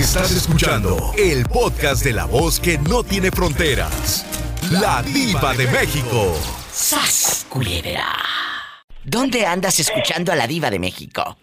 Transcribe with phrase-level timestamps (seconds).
[0.00, 4.24] Estás escuchando el podcast de la voz que no tiene fronteras.
[4.70, 6.34] La diva de México.
[6.72, 8.06] ¡Sas, culebra!
[9.04, 11.36] ¿Dónde andas escuchando a la diva de México?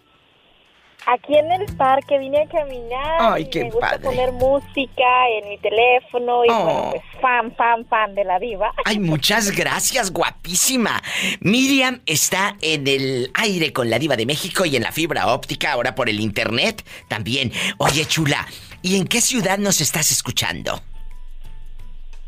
[1.10, 3.16] Aquí en el parque vine a caminar.
[3.18, 4.04] Ay, qué me gusta padre.
[4.04, 6.64] poner música en mi teléfono y Oh.
[6.64, 8.72] bueno, pues fan, fan, fan de la diva.
[8.84, 11.02] Ay, muchas gracias, guapísima.
[11.40, 15.72] Miriam está en el aire con la diva de México y en la fibra óptica,
[15.72, 17.52] ahora por el internet también.
[17.78, 18.46] Oye, chula,
[18.82, 20.82] ¿y en qué ciudad nos estás escuchando?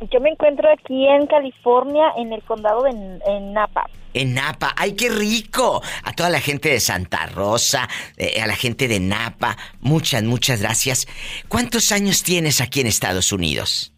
[0.09, 3.85] Yo me encuentro aquí en California, en el condado de en Napa.
[4.15, 4.73] En Napa.
[4.77, 5.83] ¡Ay, qué rico!
[6.05, 10.63] A toda la gente de Santa Rosa, eh, a la gente de Napa, muchas, muchas
[10.63, 11.07] gracias.
[11.49, 13.93] ¿Cuántos años tienes aquí en Estados Unidos?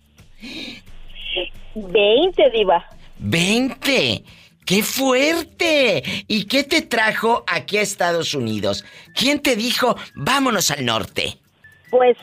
[1.74, 2.84] 20, diva.
[3.19, 4.24] ¡Veinte!
[4.65, 6.02] ¡Qué fuerte!
[6.27, 8.84] ¿Y qué te trajo aquí a Estados Unidos?
[9.15, 11.38] ¿Quién te dijo, vámonos al norte?
[11.91, 12.16] Pues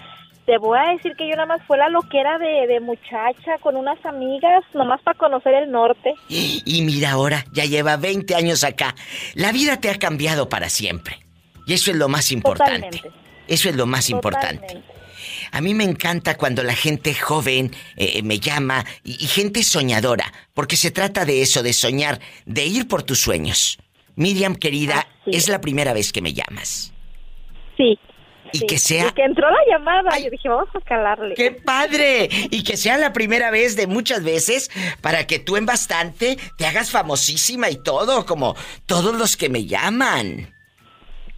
[0.49, 3.75] te voy a decir que yo nada más fue la loquera de, de muchacha con
[3.75, 6.15] unas amigas, nomás para conocer el norte.
[6.27, 8.95] Y mira ahora, ya lleva 20 años acá.
[9.35, 11.19] La vida te ha cambiado para siempre.
[11.67, 12.97] Y eso es lo más importante.
[12.97, 13.11] Totalmente.
[13.47, 14.65] Eso es lo más importante.
[14.65, 14.93] Totalmente.
[15.51, 20.33] A mí me encanta cuando la gente joven eh, me llama y, y gente soñadora,
[20.55, 23.77] porque se trata de eso, de soñar, de ir por tus sueños.
[24.15, 25.49] Miriam, querida, es es.
[25.49, 26.91] la primera vez que me llamas.
[27.77, 27.99] Sí.
[28.53, 28.65] Y sí.
[28.67, 30.25] que sea- Y que entró la llamada, Ay.
[30.25, 31.35] yo dije, vamos a calarle.
[31.35, 32.29] ¡Qué padre!
[32.51, 34.69] Y que sea la primera vez de muchas veces
[35.01, 38.55] para que tú en bastante te hagas famosísima y todo, como
[38.85, 40.53] todos los que me llaman.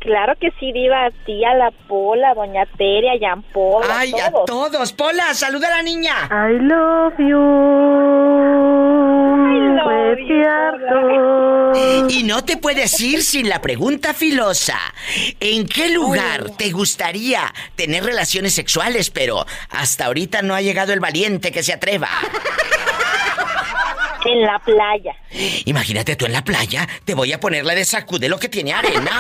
[0.02, 3.84] Claro que sí, diva, a ti, a la Pola, a Doña Tere, a Jean Paul,
[3.90, 4.46] a ¡Ay, a todos.
[4.48, 4.94] todos!
[4.94, 6.28] ¡Pola, saluda a la niña!
[6.32, 7.38] I love you.
[9.76, 12.10] love Fue you, cierto.
[12.10, 14.80] Y no te puedes ir sin la pregunta filosa.
[15.40, 21.00] ¿En qué lugar te gustaría tener relaciones sexuales, pero hasta ahorita no ha llegado el
[21.00, 22.10] valiente que se atreva?
[24.26, 25.16] En la playa.
[25.66, 28.74] Imagínate tú en la playa, te voy a poner la de sacude lo que tiene
[28.74, 29.12] arena.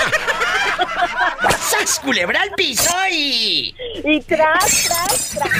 [1.50, 3.74] ¡Sas, culebra al piso y...
[4.04, 5.52] Y tras, tras, tras.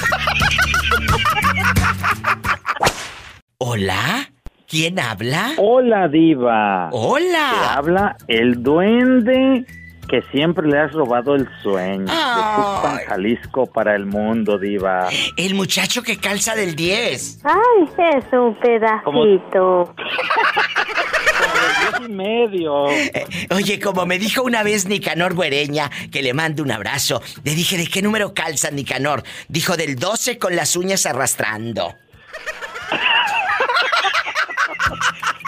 [3.58, 4.30] ¿Hola?
[4.68, 5.52] ¿Quién habla?
[5.58, 6.88] Hola, Diva.
[6.90, 7.74] Te ¡Hola!
[7.74, 9.66] habla el duende
[10.08, 12.04] que siempre le has robado el sueño.
[12.04, 15.08] De Tuxpan, Jalisco para el mundo, Diva.
[15.36, 17.40] El muchacho que calza del 10.
[17.44, 19.04] Ay, es un pedacito.
[19.04, 19.24] Como
[22.06, 22.90] y medio.
[22.90, 27.54] Eh, Oye, como me dijo una vez Nicanor Güereña, que le mando un abrazo, le
[27.54, 29.22] dije, ¿de qué número calza Nicanor?
[29.48, 31.94] Dijo, del 12 con las uñas arrastrando.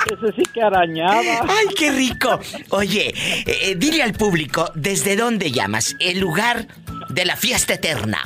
[0.06, 1.46] Ese sí que arañaba.
[1.48, 2.38] ¡Ay, qué rico!
[2.70, 5.96] Oye, eh, eh, dile al público, ¿desde dónde llamas?
[5.98, 6.66] El lugar
[7.08, 8.22] de la fiesta eterna.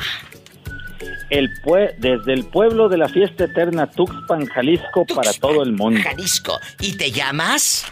[1.31, 6.01] El pue- desde el pueblo de la fiesta eterna Tuxpan, Jalisco, para todo el mundo.
[6.03, 6.59] Jalisco.
[6.81, 7.85] ¿Y te llamas?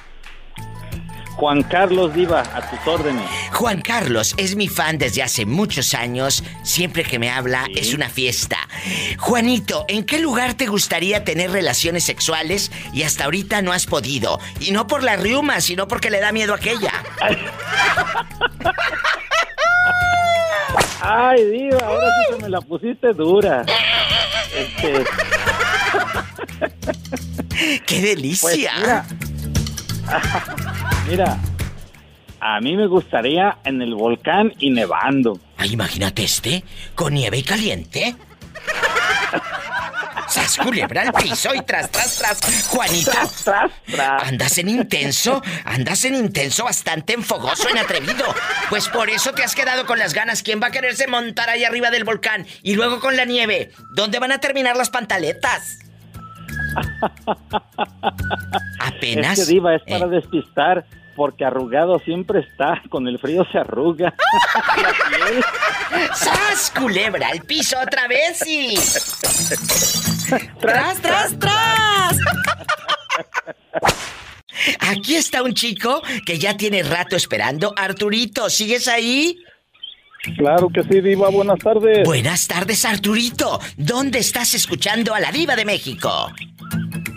[1.36, 3.22] Juan Carlos Diva, a tus órdenes.
[3.52, 6.42] Juan Carlos es mi fan desde hace muchos años.
[6.62, 7.72] Siempre que me habla Sí.
[7.76, 8.56] es una fiesta.
[9.18, 14.40] Juanito, ¿en qué lugar te gustaría tener relaciones sexuales y hasta ahorita no has podido?
[14.60, 16.92] Y no por la riuma, sino porque le da miedo a aquella.
[21.00, 23.64] Ay, Diva, ahora sí que me la pusiste dura.
[24.56, 25.04] Este,
[27.86, 28.72] ¡Qué pues delicia!
[28.80, 29.06] mira.
[31.08, 31.38] mira,
[32.40, 35.38] a mí me gustaría en el volcán y nevando.
[35.56, 38.16] Ay, imagínate este, con nieve y caliente.
[40.28, 42.66] ¡Sas culebra al piso y tras, tras, tras!
[42.66, 44.22] Juanito, Tras, tras, tras.
[44.24, 48.24] andas en intenso, andas en intenso, bastante enfogoso, en atrevido.
[48.68, 50.42] Pues por eso te has quedado con las ganas.
[50.42, 52.44] ¿Quién va a quererse montar ahí arriba del volcán?
[52.64, 53.70] Y luego con la nieve.
[53.90, 55.78] ¿Dónde van a terminar las pantaletas?
[58.80, 59.38] Apenas.
[59.38, 63.58] Es que Diva es para eh, despistar, porque arrugado siempre está, con el frío se
[63.58, 64.14] arruga.
[66.14, 67.28] ¡Sas, culebra!
[67.28, 68.74] ¡Al piso otra vez y...
[70.60, 72.18] ¡Tras, tras, tras!
[74.80, 77.74] Aquí está un chico que ya tiene rato esperando.
[77.76, 79.38] Arturito, ¿sigues ahí?
[80.36, 82.04] Claro que sí, Diva, buenas tardes.
[82.04, 83.60] Buenas tardes, Arturito.
[83.76, 86.30] ¿Dónde estás escuchando a la diva de México?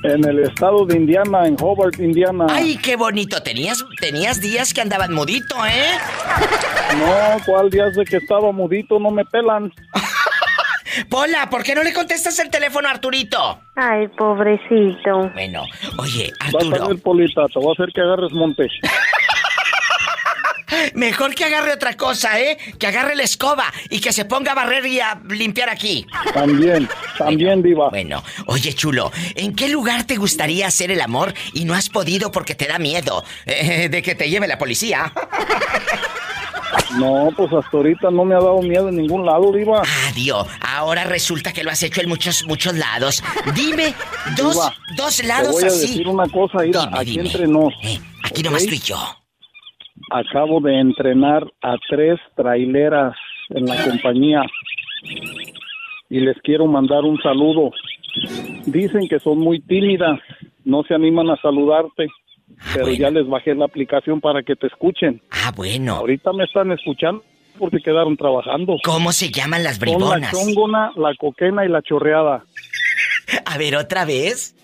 [0.04, 2.46] En el estado de Indiana, en Hobart, Indiana.
[2.50, 3.42] Ay, qué bonito.
[3.42, 5.92] Tenías, tenías días que andaban mudito, ¿eh?
[6.98, 9.00] No, ¿cuál día de que estaba mudito?
[9.00, 9.74] No me pelan.
[11.10, 13.60] Pola, ¿por qué no le contestas el teléfono a Arturito?
[13.76, 15.30] Ay, pobrecito.
[15.34, 15.64] Bueno,
[15.98, 16.88] oye, Vas a Arturo.
[16.90, 18.68] ver, Polita, te voy a hacer que agarres monte.
[20.94, 22.58] Mejor que agarre otra cosa, ¿eh?
[22.80, 26.06] Que agarre la escoba y que se ponga a barrer y a limpiar aquí.
[26.34, 26.88] También,
[27.18, 27.90] también, Diva.
[27.90, 32.32] Bueno, oye, chulo, ¿en qué lugar te gustaría hacer el amor y no has podido
[32.32, 35.12] porque te da miedo eh, de que te lleve la policía?
[36.98, 39.84] No, pues hasta ahorita no me ha dado miedo en ningún lado, Diva.
[40.08, 40.48] Adiós.
[40.62, 43.24] Ahora resulta que lo has hecho en muchos, muchos lados.
[43.56, 43.94] Dime,
[44.36, 45.82] dos, Diva, dos Te lados voy a así.
[45.82, 47.26] decir una cosa, mira, Dime, aquí dime.
[47.26, 47.74] entre nos.
[47.84, 48.46] Eh, aquí ¿ok?
[48.46, 48.98] nomás tú y yo.
[50.10, 53.16] Acabo de entrenar a tres traileras
[53.50, 54.42] en la compañía
[56.10, 57.72] y les quiero mandar un saludo.
[58.66, 60.20] Dicen que son muy tímidas,
[60.66, 62.08] no se animan a saludarte,
[62.74, 63.00] pero bueno.
[63.00, 65.22] ya les bajé la aplicación para que te escuchen.
[65.32, 65.96] Ah, bueno.
[65.96, 67.24] Ahorita me están escuchando
[67.58, 68.78] porque quedaron trabajando.
[68.84, 70.32] ¿Cómo se llaman las Son la bribonas?
[70.32, 72.44] chongona, la coquena y la chorreada.
[73.46, 74.56] A ver, otra vez.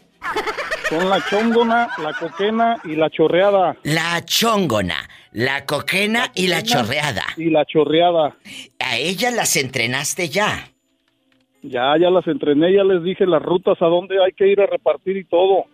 [0.89, 3.75] Son la chongona, la coquena y la chorreada.
[3.83, 7.25] La chongona, la coquena y la chorreada.
[7.35, 8.37] Y la chorreada.
[8.79, 10.71] A ellas las entrenaste ya.
[11.61, 14.65] Ya, ya las entrené, ya les dije las rutas a dónde hay que ir a
[14.65, 15.65] repartir y todo.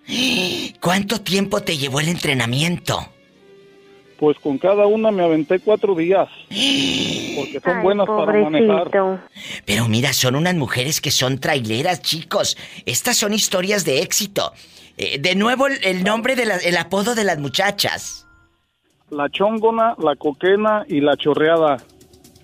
[0.80, 2.98] ¿Cuánto tiempo te llevó el entrenamiento?
[4.18, 6.28] Pues con cada una me aventé cuatro días.
[7.36, 8.90] Porque son Ay, buenas para manejar.
[8.90, 9.20] pobrecito.
[9.66, 12.58] Pero mira, son unas mujeres que son traileras, chicos.
[12.86, 14.54] Estas son historias de éxito.
[14.98, 18.21] Eh, de nuevo, el, el nombre, de la- el apodo de las muchachas.
[19.12, 21.78] La chongona, la coquena y la chorreada.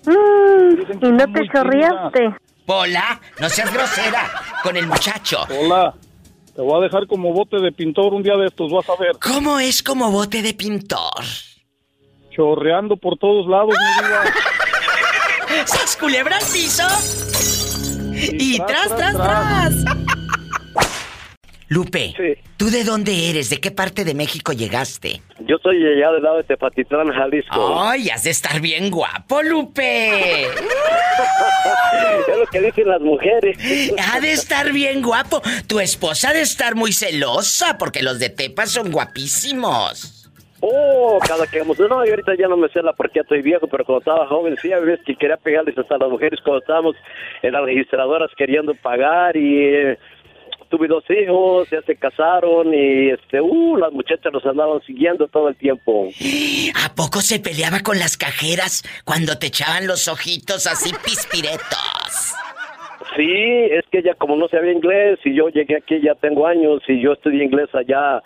[0.04, 2.34] Mm, y no te chorreaste.
[2.66, 4.30] Pola, no seas grosera
[4.62, 5.38] con el muchacho.
[5.48, 5.94] Hola,
[6.54, 9.12] te voy a dejar como bote de pintor un día de estos, vas a ver.
[9.18, 11.24] ¿Cómo es como bote de pintor?
[12.30, 15.64] Chorreando por todos lados, mi vida.
[15.66, 16.84] ¡Sas culebra al piso!
[18.12, 19.84] Y, Y tras, tras, tras, tras.
[19.84, 20.07] tras.
[21.68, 22.40] Lupe, Sí.
[22.56, 23.50] ¿tú de dónde eres?
[23.50, 25.20] ¿De qué parte de México llegaste?
[25.40, 27.80] Yo soy allá del lado de Tepatitlán, Jalisco.
[27.82, 30.46] ¡Ay, has de estar bien guapo, Lupe!
[32.28, 33.58] Es lo que dicen las mujeres.
[34.12, 35.42] Ha de estar bien guapo.
[35.66, 40.14] Tu esposa ha de estar muy celosa porque los de Tepa son guapísimos.
[40.60, 41.78] Oh, cada que vamos.
[41.78, 44.26] No, y ahorita ya no me sé la porque ya estoy viejo, pero cuando estaba
[44.26, 46.96] joven, sí, a veces que quería pegarles hasta a las mujeres cuando estábamos
[47.42, 49.64] en las registradoras queriendo pagar y.
[49.64, 49.98] eh,
[50.68, 55.48] Tuve dos hijos, ya se casaron y este, uh, las muchachas nos andaban siguiendo todo
[55.48, 56.08] el tiempo.
[56.84, 62.34] ¿A poco se peleaba con las cajeras cuando te echaban los ojitos así pispiretos?
[63.16, 63.32] Sí,
[63.70, 67.00] es que ella como no sabía inglés y yo llegué aquí ya tengo años y
[67.00, 68.22] yo estudié inglés allá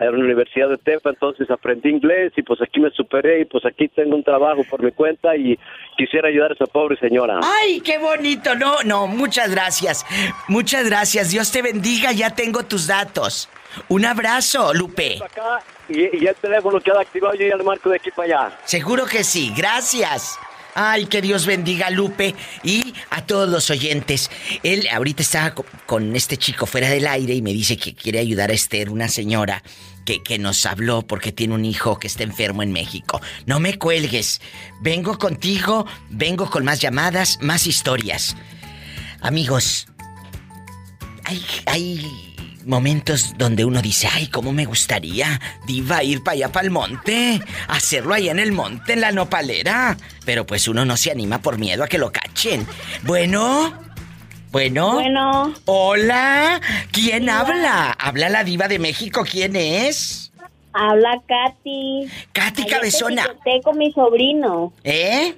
[0.00, 3.64] en la Universidad de Tepa, entonces aprendí inglés y pues aquí me superé y pues
[3.64, 5.58] aquí tengo un trabajo por mi cuenta y
[5.96, 7.40] quisiera ayudar a esa pobre señora.
[7.42, 8.54] ¡Ay, qué bonito!
[8.54, 10.04] No, no, muchas gracias.
[10.48, 11.30] Muchas gracias.
[11.30, 13.48] Dios te bendiga, ya tengo tus datos.
[13.88, 15.18] Un abrazo, Lupe.
[15.88, 18.58] Y, y el teléfono queda activado ya le marco de aquí para allá.
[18.64, 20.38] Seguro que sí, gracias.
[20.78, 24.30] Ay, que Dios bendiga a Lupe y a todos los oyentes.
[24.62, 28.18] Él ahorita estaba co- con este chico fuera del aire y me dice que quiere
[28.18, 29.62] ayudar a Esther, una señora
[30.04, 33.22] que, que nos habló porque tiene un hijo que está enfermo en México.
[33.46, 34.42] No me cuelgues.
[34.82, 38.36] Vengo contigo, vengo con más llamadas, más historias.
[39.22, 39.86] Amigos,
[41.64, 42.25] hay
[42.66, 47.40] momentos donde uno dice, ay, cómo me gustaría, diva, ir para allá, para el monte,
[47.68, 49.96] hacerlo allá en el monte, en la nopalera.
[50.24, 52.66] Pero pues uno no se anima por miedo a que lo cachen.
[53.02, 53.72] Bueno,
[54.50, 54.94] bueno.
[54.94, 56.60] Bueno, Hola,
[56.92, 57.92] ¿quién habla?
[57.98, 59.24] ¿Habla la diva de México?
[59.30, 60.26] ¿Quién es?
[60.76, 62.06] habla Katy.
[62.32, 63.26] Katy Cabezona.
[63.44, 64.72] Te con mi sobrino.
[64.84, 65.34] ¿Eh?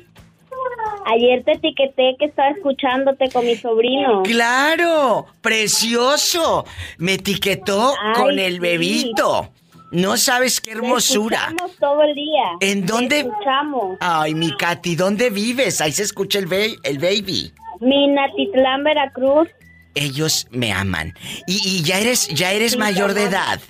[1.06, 4.22] Ayer te etiqueté que estaba escuchándote con mi sobrino.
[4.24, 6.64] Claro, precioso.
[6.98, 9.50] Me etiquetó Ay, con el bebito.
[9.90, 11.46] No sabes qué Te hermosura.
[11.48, 12.44] escuchamos todo el día.
[12.60, 13.20] ¿En Te dónde?
[13.20, 13.96] escuchamos.
[14.00, 15.80] Ay, mi Katy, ¿dónde vives?
[15.80, 17.52] Ahí se escucha el, ba- el baby.
[17.80, 19.48] Minatitlán, Veracruz.
[19.94, 21.14] Ellos me aman.
[21.46, 23.60] Y, y ya eres, ya eres Sí, mayor de te edad.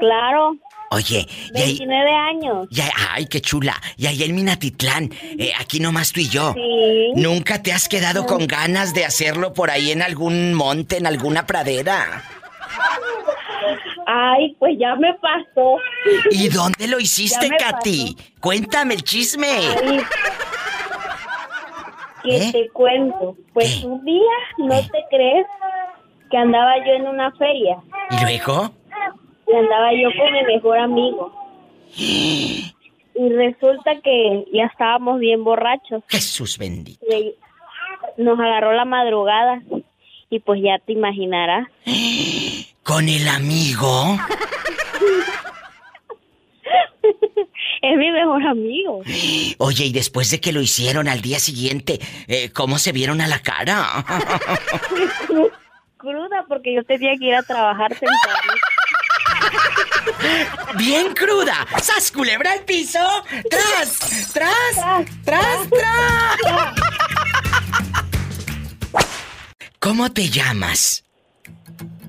[0.00, 0.56] Claro,
[0.94, 2.68] Oye, y ahí, 29 años.
[3.10, 3.74] ay, qué chula.
[3.96, 6.52] Y ahí en Minatitlán, eh, aquí nomás tú y yo.
[6.54, 7.12] Sí.
[7.16, 11.46] ¿Nunca te has quedado con ganas de hacerlo por ahí en algún monte, en alguna
[11.46, 12.22] pradera?
[14.06, 15.76] Ay, pues ya me pasó.
[16.30, 18.16] ¿Y dónde lo hiciste, Katy?
[18.40, 19.46] Cuéntame el chisme.
[19.48, 20.00] Ay,
[22.22, 22.52] ¿Qué ¿Eh?
[22.52, 23.36] te cuento?
[23.52, 24.20] Pues un día,
[24.58, 24.88] ¿no ¿Eh?
[24.90, 25.46] te crees?
[26.30, 27.76] Que andaba yo en una feria.
[28.10, 28.72] ¿Y luego?
[29.46, 31.32] Y andaba yo con mi mejor amigo.
[33.16, 36.02] Y resulta que ya estábamos bien borrachos.
[36.08, 37.06] Jesús bendito.
[37.08, 37.36] Le-
[38.18, 39.62] Nos agarró la madrugada.
[40.30, 41.68] Y pues ya te imaginarás.
[42.82, 44.18] ¿Con el amigo?
[47.82, 49.02] Es mi mejor amigo.
[49.58, 53.26] Oye, y después de que lo hicieron al día siguiente, eh, ¿cómo se vieron a
[53.28, 53.86] la cara?
[55.98, 58.52] Cruda porque yo tenía que ir a trabajar temprano.
[60.76, 61.66] Bien cruda.
[61.82, 62.98] ¡Sas culebra al piso!
[63.50, 63.98] ¡Tras!
[64.32, 65.04] ¡Tras!
[65.24, 65.68] ¡Tras!
[65.70, 66.74] ¡Tras!
[69.78, 71.04] ¿Cómo te llamas?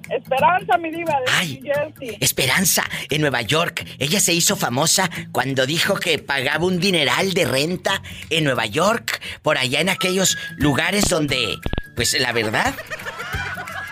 [0.09, 1.61] Esperanza, mi diva, de Ay.
[1.63, 2.17] Jersey.
[2.19, 3.85] Esperanza, en Nueva York.
[3.99, 9.21] Ella se hizo famosa cuando dijo que pagaba un dineral de renta en Nueva York,
[9.41, 11.57] por allá en aquellos lugares donde,
[11.95, 12.75] pues la verdad,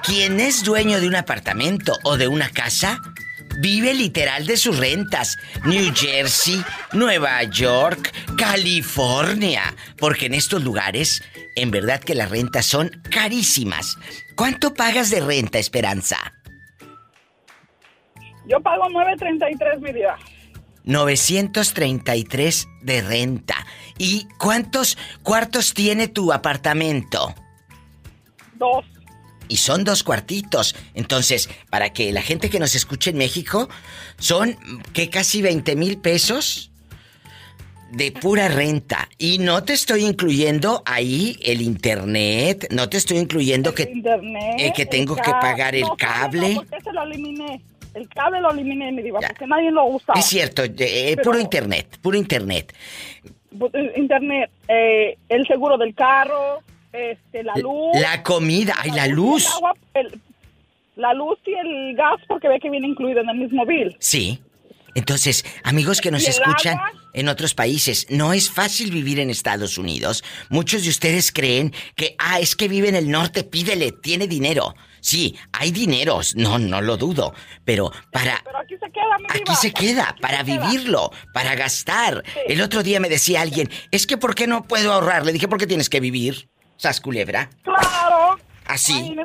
[0.04, 3.00] quien es dueño de un apartamento o de una casa,
[3.60, 5.38] vive literal de sus rentas.
[5.66, 9.74] New Jersey, Nueva York, California.
[9.98, 11.24] Porque en estos lugares,
[11.56, 13.98] en verdad que las rentas son carísimas.
[14.36, 16.18] ¿Cuánto pagas de renta, Esperanza?
[18.48, 20.18] Yo pago 9.33, mi diva.
[20.86, 23.56] 933 de renta.
[23.98, 27.34] ¿Y cuántos cuartos tiene tu apartamento?
[28.56, 28.86] Dos.
[29.48, 30.76] Y son dos cuartitos.
[30.94, 33.70] Entonces, para que la gente que nos escuche en México,
[34.18, 34.58] son
[34.94, 36.72] que casi 20 mil pesos
[37.92, 39.08] de pura renta.
[39.18, 43.84] Y no te estoy incluyendo ahí el internet, no te estoy incluyendo que...
[43.84, 44.56] Internet.
[44.58, 46.56] eh, que tengo que pagar el No, ¿sabe cable.
[46.56, 46.62] no?
[46.64, 47.62] ¿Por qué se lo eliminé?
[47.94, 50.16] El cable lo eliminé, mi diva, porque nadie lo usa.
[50.16, 52.74] Es cierto, eh, puro internet, puro internet.
[53.96, 57.92] Internet, eh, el seguro del carro, este, la luz.
[58.00, 59.46] La comida, ay, la luz.
[59.48, 60.22] el agua, el-
[60.96, 63.96] la luz y el gas, porque ve que viene incluido en el mismo bill.
[64.00, 64.40] Sí.
[64.96, 66.92] Entonces, amigos que nos ¿Y el escuchan agua?
[67.16, 70.24] en otros países, no es fácil vivir en Estados Unidos.
[70.52, 74.76] Muchos de ustedes creen que, ah, es que vive en el norte, pídele, tiene dinero.
[75.02, 77.34] Sí, hay dineros, no, no lo dudo.
[77.66, 80.68] Pero para, Pero aquí se queda, mi Aquí se queda, Aquí para se queda.
[80.70, 82.24] vivirlo, para gastar.
[82.48, 85.26] El otro día me decía alguien, es que ¿por qué no puedo ahorrar?
[85.26, 86.48] Le dije, ¿por qué tienes que vivir?
[86.78, 87.50] ¿Sas culebra?
[87.64, 88.40] Claro.
[88.66, 89.16] Así.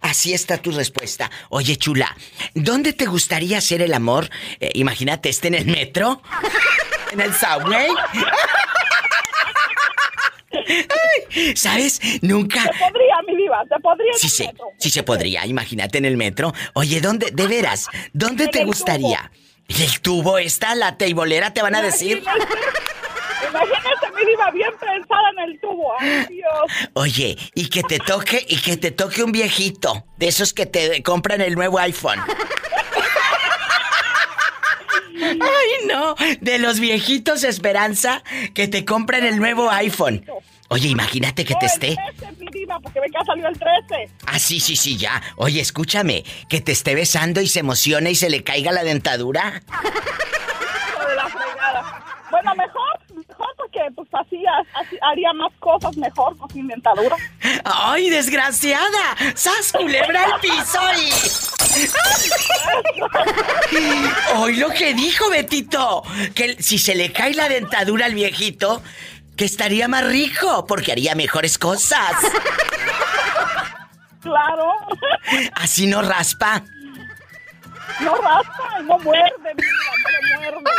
[0.00, 1.30] Así está tu respuesta.
[1.48, 2.16] Oye, chula,
[2.54, 4.28] ¿dónde te gustaría hacer el amor?
[4.60, 6.22] Eh, imagínate, ¿este en el metro?
[7.12, 7.88] ¿En el subway?
[10.52, 12.00] Ay, ¿Sabes?
[12.22, 12.62] Nunca...
[12.62, 14.10] Se podría, mi diva, se podría.
[14.12, 14.66] en Sí, el sí, metro.
[14.78, 16.52] sí se podría, imagínate en el metro.
[16.74, 19.30] Oye, ¿dónde, de veras, dónde En te el gustaría?
[19.68, 22.18] ¿En el tubo está la teibolera, te van a decir?
[22.18, 23.75] Imagínese,
[24.52, 25.92] bien pensada en el tubo.
[25.98, 26.90] Ay, Dios.
[26.94, 31.02] Oye, y que te toque, y que te toque un viejito, de esos que te
[31.02, 32.20] compran el nuevo iPhone.
[35.22, 38.22] Ay, no, de los viejitos Esperanza
[38.54, 40.24] que te compran el nuevo iPhone.
[40.68, 41.88] Oye, imagínate que te esté...
[41.90, 44.10] El 13, mi diva, porque ve que ha salido el 13.
[44.26, 45.22] Ah, sí, sí, sí, ya.
[45.36, 49.62] Oye, escúchame, que te esté besando y se emocione y se le caiga la dentadura.
[49.62, 52.04] De la fregada.
[52.30, 52.95] Bueno, mejor,
[53.94, 54.42] pues así,
[54.74, 57.16] así haría más cosas mejor con sin dentadura.
[57.64, 59.16] ¡Ay, desgraciada!
[59.34, 61.10] ¡Sas culebra al piso y...
[64.36, 66.02] Hoy lo que dijo Betito,
[66.34, 68.82] que si se le cae la dentadura al viejito,
[69.36, 72.16] que estaría más rico, porque haría mejores cosas.
[74.20, 74.72] Claro.
[75.54, 76.62] Así no raspa.
[78.00, 80.70] No raspa no muerde, mi diva, no muerde.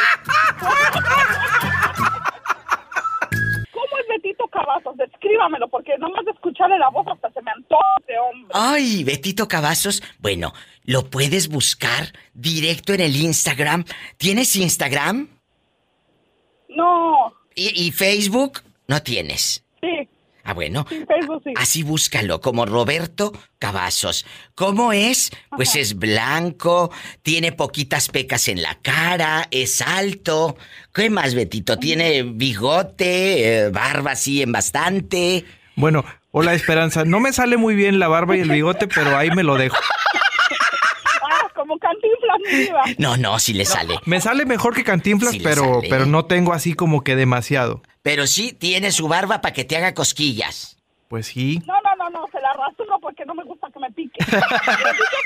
[4.07, 4.97] ¿Cómo es Betito Cavazos?
[4.97, 8.51] Descríbamelo, porque nomás de escucharle la voz hasta se me antoja ese hombre.
[8.53, 10.01] Ay, Betito Cavazos.
[10.19, 10.53] Bueno,
[10.85, 13.83] lo puedes buscar directo en el Instagram.
[14.17, 15.29] ¿Tienes Instagram?
[16.69, 18.61] No, ¿Y, y Facebook?
[18.87, 19.63] No tienes.
[19.81, 20.07] sí,
[20.47, 20.85] Ah, bueno.
[20.87, 21.53] sí, Facebook sí.
[21.57, 24.25] Así búscalo, como Roberto Cavazos.
[24.55, 25.29] ¿Cómo es?
[25.49, 26.89] Pues es blanco,
[27.21, 30.55] tiene poquitas pecas en la cara, es alto.
[30.93, 31.77] ¿Qué más, Betito?
[31.77, 35.43] Tiene bigote, eh, barba así en bastante.
[35.75, 37.03] Bueno, hola Esperanza.
[37.03, 39.75] No me sale muy bien la barba y el bigote, pero ahí me lo dejo.
[41.29, 42.83] Ah, como cantinflas, mi diva.
[42.97, 43.99] No, no, sí le sale.
[44.05, 47.81] Me sale mejor que Cantinflas, Sí pero, pero no tengo así como que demasiado.
[48.01, 50.77] Pero sí tiene su barba para que te haga cosquillas.
[51.07, 51.61] Pues sí.
[51.65, 54.19] No, no, no, no, se la rasuro porque no me gusta que me pique.
[54.25, 54.41] Me pique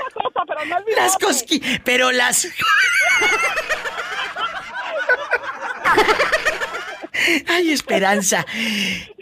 [0.07, 1.81] otra cosa, pero no el Las cosquillas.
[1.83, 2.47] Pero las.
[7.47, 8.45] Ay, Esperanza.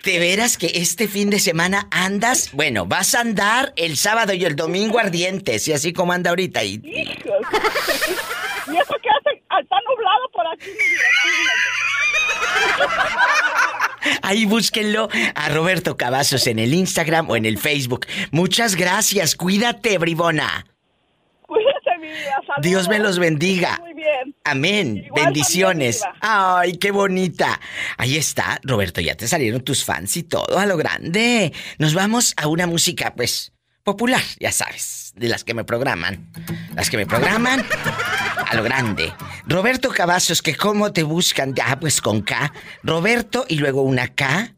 [0.03, 2.51] ¿Te verás que este fin de semana andas?
[2.53, 6.63] Bueno, vas a andar el sábado y el domingo ardientes, y así como anda ahorita.
[6.63, 7.33] Y, y- Hijos.
[8.71, 10.69] Y eso que hace, ah, está nublado por aquí,
[14.21, 18.05] ahí búsquenlo a Roberto Cavazos en el Instagram o en el Facebook.
[18.31, 19.35] Muchas gracias.
[19.35, 20.65] Cuídate, bribona.
[21.47, 22.35] Cuídese, mi vida.
[22.61, 23.81] Dios me los bendiga.
[24.43, 25.03] Amén.
[25.05, 26.01] Igual Bendiciones.
[26.21, 27.59] Ay, qué bonita.
[27.97, 31.53] Ahí está, Roberto, ya te salieron tus fans y todo a lo grande.
[31.77, 36.31] Nos vamos a una música, pues, popular, ya sabes, de las que me programan.
[36.75, 37.65] Las que me programan
[38.45, 39.13] a lo grande.
[39.47, 42.53] Roberto Cavazos, que cómo te buscan, ah, pues con K.
[42.83, 44.53] Roberto y luego una K,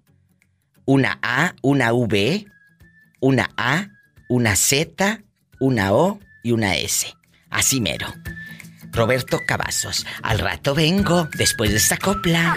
[0.86, 2.46] una A, una V,
[3.22, 3.88] una A,
[4.27, 5.24] una Z,
[5.60, 7.13] una O y una S.
[7.50, 8.08] Así mero.
[8.92, 10.06] Roberto Cavazos.
[10.22, 12.56] Al rato vengo, después de esta copla.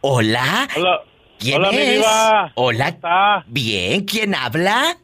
[0.00, 0.68] Hola.
[0.76, 1.00] Hola.
[1.38, 2.52] ¿Quién Hola, mi diva.
[2.54, 2.88] Hola.
[2.88, 3.44] está?
[3.46, 4.96] Bien, ¿quién habla?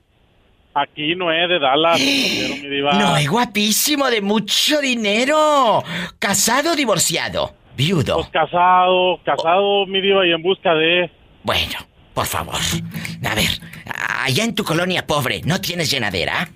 [0.74, 2.00] Aquí Noé de Dallas.
[2.00, 2.94] Mi diva.
[2.94, 5.84] No, es guapísimo, de mucho dinero.
[6.18, 7.54] ¿Casado o divorciado?
[7.76, 8.16] Viudo.
[8.16, 11.10] Pues casado, casado, mi diva, y en busca de...
[11.44, 11.78] Bueno,
[12.12, 12.56] por favor.
[12.56, 13.50] A ver,
[13.86, 16.48] allá en tu colonia pobre, ¿no tienes llenadera?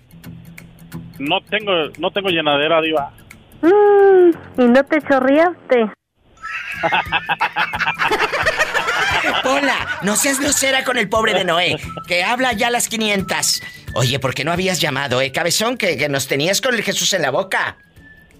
[1.18, 3.12] No tengo, no tengo llenadera, diva.
[3.62, 5.90] Mm, ¿Y no te chorreaste?
[9.44, 13.62] Hola, no seas grosera con el pobre de Noé, que habla ya a las 500.
[13.94, 15.76] Oye, ¿por qué no habías llamado, eh, cabezón?
[15.76, 17.78] Que, que nos tenías con el Jesús en la boca.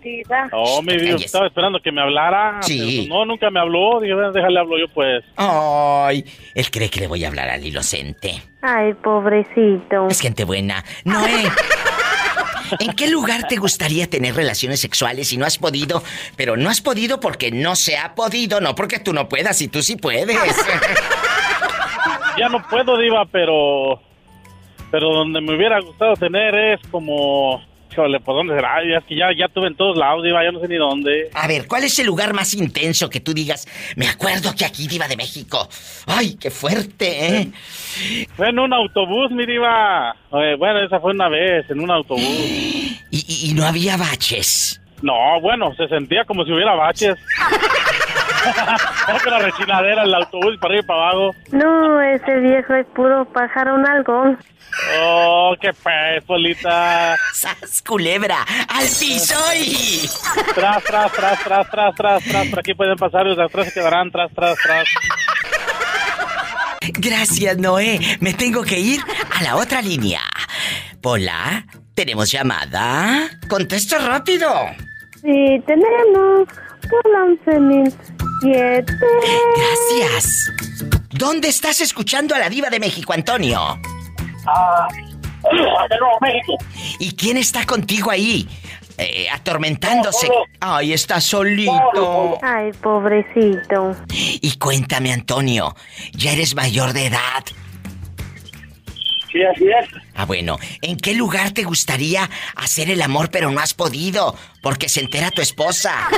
[0.08, 0.48] Diva.
[0.52, 1.24] Oh, mi calles.
[1.26, 2.58] estaba esperando que me hablara.
[2.62, 2.78] Sí.
[2.78, 4.00] pero, pues, no, nunca me habló.
[4.00, 5.24] Dije, "Ven, déjale hablo yo, pues.
[5.36, 6.24] Ay,
[6.54, 8.42] él cree que le voy a hablar al inocente.
[8.62, 10.08] Ay, pobrecito.
[10.08, 10.84] Es gente buena.
[11.04, 11.44] Noé,
[12.80, 16.02] ¿en qué lugar te gustaría tener relaciones sexuales si no has podido?
[16.36, 19.68] Pero no has podido porque no se ha podido, no porque tú no puedas y
[19.68, 20.36] tú sí puedes.
[22.38, 24.00] Ya no puedo, diva, pero...
[24.90, 27.60] Pero donde me hubiera gustado tener es como...
[27.98, 28.80] Híjole, ¿por dónde será?
[28.80, 31.30] Es que ya, ya tuve en todos lados, diva, ya no sé ni dónde.
[31.34, 33.66] A ver, ¿cuál es el lugar más intenso que tú digas?
[33.96, 35.68] Me acuerdo que aquí, Diva de México.
[36.06, 37.48] ¡Ay, qué fuerte, eh!
[38.36, 40.14] Fue en un autobús, mi diva.
[40.32, 42.22] Eh, bueno, esa fue una vez, en un autobús.
[43.10, 44.80] Y, y- y no había baches.
[45.00, 47.16] No, bueno, se sentía como si hubiera baches.
[49.28, 51.34] La rechinadera, el autobús para y para abajo.
[51.52, 54.38] No, ese viejo es puro pájaro nalgón.
[55.00, 57.16] Oh, qué pez, Polita.
[57.32, 58.44] ¡Sas, culebra!
[58.68, 60.08] ¡Al piso y...
[60.54, 62.46] Tras, tras, tras, tras, tras, tras, tras.
[62.48, 64.88] Por aquí pueden pasar y los atrás se quedarán tras, tras, tras.
[66.98, 67.98] Gracias, Noé.
[68.20, 69.00] Me tengo que ir
[69.38, 70.20] a la otra línea.
[71.02, 73.28] Pola, ¿tenemos llamada?
[73.48, 74.48] Contesta rápido.
[75.22, 76.48] Sí, tenemos
[76.88, 77.24] por la
[78.42, 78.96] 11.007.
[79.56, 80.52] Gracias.
[81.10, 83.78] ¿Dónde estás escuchando a la diva de México, Antonio?
[84.46, 84.88] Ah,
[85.50, 86.56] de Nuevo México.
[86.98, 88.48] ¿Y quién está contigo ahí?
[88.96, 90.28] Eh, atormentándose.
[90.28, 90.34] No.
[90.60, 92.38] Ay, está solito.
[92.42, 93.96] Ay, pobrecito.
[94.10, 95.74] Y cuéntame, Antonio,
[96.12, 97.44] ya eres mayor de edad.
[99.30, 99.88] Sí, así es.
[100.14, 104.34] Ah, bueno, ¿en qué lugar te gustaría hacer el amor pero no has podido?
[104.62, 105.94] Porque se entera tu esposa.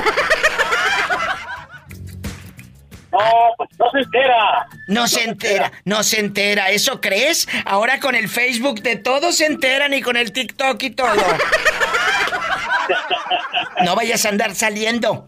[3.11, 3.19] No,
[3.57, 4.67] pues no se entera.
[4.87, 6.69] No se entera, no se entera.
[6.69, 7.47] ¿Eso crees?
[7.65, 11.11] Ahora con el Facebook de todos se enteran y con el TikTok y todo.
[13.83, 15.25] No vayas a andar saliendo.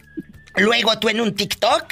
[0.56, 1.84] Luego tú en un TikTok.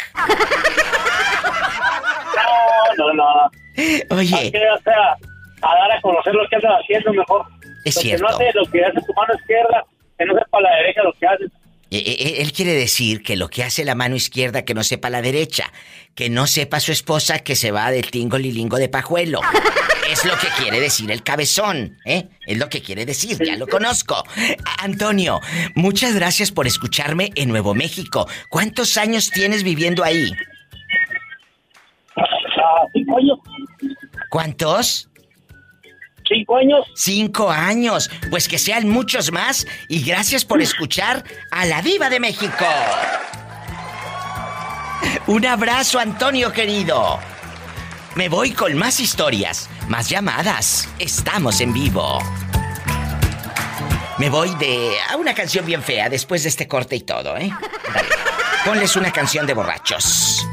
[2.97, 4.15] No, no, no.
[4.15, 5.17] Oye, Hay que, o sea,
[5.61, 7.45] a dar a conocer lo que andas haciendo mejor.
[7.85, 8.25] Es lo cierto.
[8.27, 9.85] que no hace, lo que hace tu mano izquierda,
[10.17, 11.45] que no sepa la derecha lo que hace.
[11.91, 15.09] Eh, eh, él quiere decir que lo que hace la mano izquierda que no sepa
[15.09, 15.71] la derecha,
[16.15, 19.41] que no sepa su esposa que se va del tingo lilingo de pajuelo.
[20.09, 22.27] Es lo que quiere decir el cabezón, ¿eh?
[22.45, 24.23] Es lo que quiere decir, ya lo conozco.
[24.79, 25.39] Antonio,
[25.75, 28.27] muchas gracias por escucharme en Nuevo México.
[28.49, 30.33] ¿Cuántos años tienes viviendo ahí?
[32.17, 33.39] Ah, cinco años.
[34.29, 35.10] ¿Cuántos?
[36.31, 36.85] Cinco años.
[36.95, 38.09] Cinco años.
[38.29, 42.65] Pues que sean muchos más y gracias por escuchar a la Viva de México.
[45.27, 47.19] Un abrazo, Antonio querido.
[48.15, 50.87] Me voy con más historias, más llamadas.
[50.99, 52.19] Estamos en vivo.
[54.17, 57.51] Me voy de a una canción bien fea después de este corte y todo, ¿eh?
[58.65, 60.45] Ponles una canción de borrachos.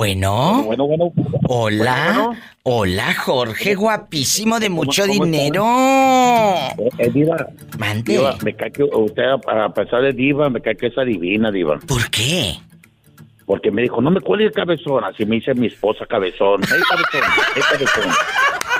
[0.00, 0.62] Bueno.
[0.64, 1.12] Bueno, bueno.
[1.46, 2.30] Hola.
[2.62, 5.62] Hola, Jorge, guapísimo de mucho cómo dinero.
[6.78, 7.36] Eh, eh, diva,
[7.78, 8.12] Mande.
[8.14, 11.78] diva, me cae que usted, a pesar de diva, me cae que es adivina, diva.
[11.86, 12.54] ¿Por qué?
[13.44, 16.62] Porque me dijo, no me cuelgues cabezón, así me dice mi esposa cabezón.
[16.62, 17.30] ¡Ey, cabezón!
[17.56, 18.12] ¡Ey, cabezón!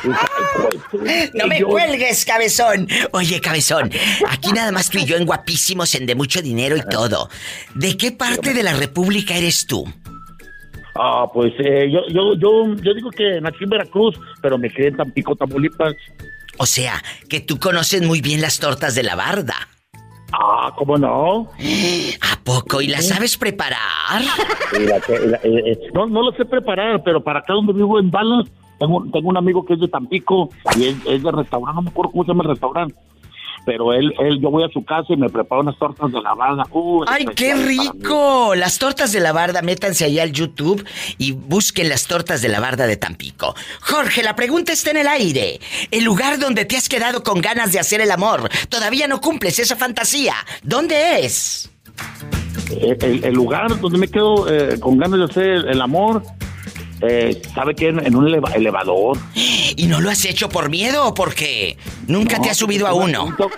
[0.02, 2.88] Y dije, "Ay, pues, No me cuelgues, cabezón.
[3.12, 3.90] Oye, cabezón,
[4.30, 7.28] aquí nada más tú y yo en guapísimos, en de mucho dinero y todo.
[7.74, 9.84] ¿De qué parte de la República eres tú?
[11.02, 14.88] Ah, pues eh, yo, yo, yo, yo digo que nací en Veracruz, pero me quedé
[14.88, 15.94] en Tampico, Tamaulipas.
[16.58, 19.54] O sea, que tú conoces muy bien las tortas de la barda.
[20.32, 21.48] Ah, ¿cómo no?
[22.20, 22.82] ¿A poco?
[22.82, 24.22] ¿Y las sabes preparar?
[24.78, 27.72] Y la que- la- eh, eh, no, no lo sé preparar, pero para acá donde
[27.72, 28.46] vivo en Dallas,
[28.78, 31.90] tengo, tengo un amigo que es de Tampico y es, es de restaurante, no me
[31.90, 32.94] acuerdo cómo se llama el restaurante.
[33.64, 36.34] Pero él, él, yo voy a su casa y me prepara unas tortas de la
[36.34, 36.64] barda.
[36.70, 38.54] Uh, ¡Ay, qué rico!
[38.54, 40.84] Las tortas de la barda, métanse allá al YouTube
[41.18, 43.54] y busquen las tortas de la barda de Tampico.
[43.80, 45.60] Jorge, la pregunta está en el aire.
[45.90, 48.48] El lugar donde te has quedado con ganas de hacer el amor.
[48.68, 50.34] Todavía no cumples esa fantasía.
[50.62, 51.70] ¿Dónde es?
[52.70, 56.22] Eh, El, el lugar donde me quedo eh, con ganas de hacer el amor,
[57.02, 57.88] eh, ¿sabe qué?
[57.88, 59.16] En, un eleva- elevador.
[59.76, 62.92] ¿Y no lo has hecho por miedo o porque nunca No, te has subido a
[62.94, 63.24] uno?
[63.26, 63.50] punto-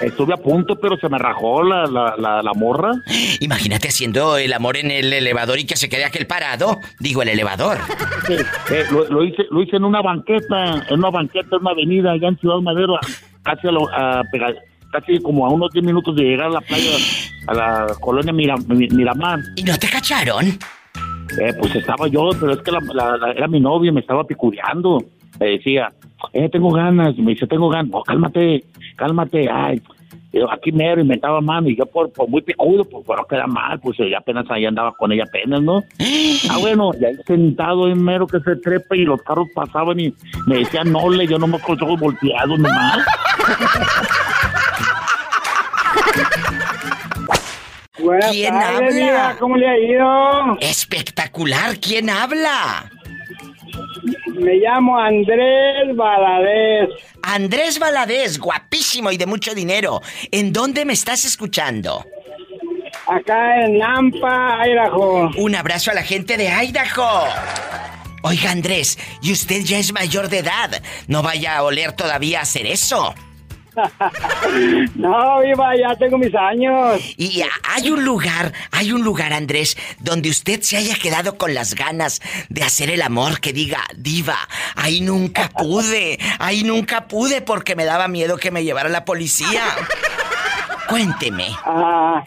[0.00, 2.90] estuve a punto, pero se me rajó la, la, la, la morra.
[3.40, 6.78] Imagínate haciendo el amor en el elevador y que se quede aquel parado.
[6.98, 7.78] Digo, el elevador.
[8.28, 12.12] Eh, lo, lo hice, lo hice en una banqueta, en una banqueta, en una avenida
[12.12, 12.98] allá en Ciudad Madero,
[13.42, 14.22] casi a lo, a
[14.92, 16.90] casi como a unos 10 minutos de llegar a la playa,
[17.46, 19.38] a la colonia Mira- Mi- Miramar.
[19.56, 20.58] ¿Y no te cacharon?
[21.40, 25.02] Eh, pues estaba yo, pero es que la, era mi novia, me estaba picureando.
[25.38, 25.90] Me decía,
[26.34, 27.16] eh, tengo ganas.
[27.16, 27.90] Me dice, tengo ganas.
[27.90, 28.64] No, cálmate,
[28.96, 29.48] cálmate.
[29.50, 29.80] Ay,
[30.32, 31.70] yo aquí mero inventaba mano.
[31.70, 34.66] Y yo, por, por muy picudo, pues por no quedar mal, pues ella apenas ahí
[34.66, 35.82] andaba con ella apenas, ¿no?
[36.50, 40.12] Ah, bueno, y ahí sentado en mero que se trepa y los carros pasaban y
[40.46, 42.98] me decían, no, le, yo nomás con los ojos volteados nomás.
[48.02, 48.90] Buenas ¿Quién tardes, habla?
[48.90, 50.58] Diva, ¿Cómo le ha ido?
[50.60, 52.90] Espectacular, ¿quién habla?
[54.34, 56.88] Me llamo Andrés Valadez.
[57.22, 60.00] Andrés Valadez, guapísimo y de mucho dinero.
[60.30, 62.04] ¿En dónde me estás escuchando?
[63.06, 65.30] Acá en Nampa, Idaho.
[65.36, 67.24] Un abrazo a la gente de Idaho.
[68.22, 70.82] Oiga, Andrés, y usted ya es mayor de edad.
[71.06, 73.14] No vaya a oler todavía a hacer eso.
[74.94, 77.00] No, Viva, ya tengo mis años.
[77.16, 81.74] Y hay un lugar, hay un lugar, Andrés, donde usted se haya quedado con las
[81.74, 84.36] ganas de hacer el amor que diga, diva,
[84.76, 89.62] ahí nunca pude, ahí nunca pude porque me daba miedo que me llevara la policía.
[90.88, 91.48] Cuénteme.
[91.64, 92.24] Ah,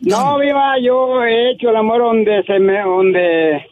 [0.00, 3.66] no, Viva, yo he hecho el amor donde se me, donde,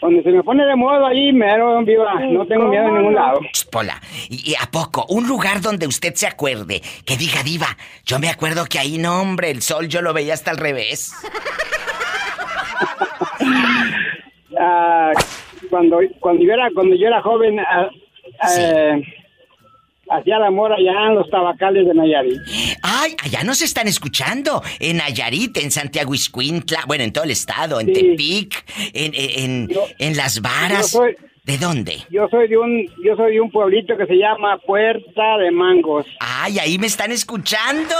[0.00, 2.14] donde se me pone de modo ahí, mero, Viva.
[2.20, 3.40] No tengo miedo en ningún lado.
[3.70, 5.06] Pola, ¿y, y a poco?
[5.08, 9.20] Un lugar donde usted se acuerde, que diga, diva, yo me acuerdo que ahí, no,
[9.20, 11.12] hombre, el sol yo lo veía hasta al revés.
[14.60, 15.12] Ah,
[15.70, 17.88] cuando, cuando yo era, cuando yo era joven, ah,
[18.58, 19.02] eh,
[20.10, 22.38] hacía el amor allá en los tabacales de Nayarit.
[22.82, 24.62] Ay, allá nos están escuchando.
[24.80, 27.92] En Nayarit, en Santiago Iscuintla, bueno, en todo el estado, en Sí.
[27.92, 29.30] Tepic, en, en,
[29.70, 30.90] en- en Las Varas.
[30.90, 31.96] soy- ¿De dónde?
[32.10, 36.04] Yo soy de un, yo soy de un pueblito que se llama Puerta de Mangos.
[36.20, 37.94] Ay, ahí me están escuchando.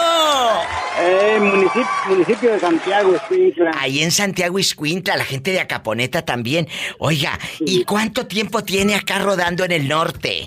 [1.01, 3.71] Eh, municipio, municipio de Santiago, Escuintla.
[3.79, 6.69] Ahí en Santiago Iscuintla, la gente de Acaponeta también.
[6.99, 10.47] Oiga, ¿y cuánto tiempo tiene acá rodando en el norte?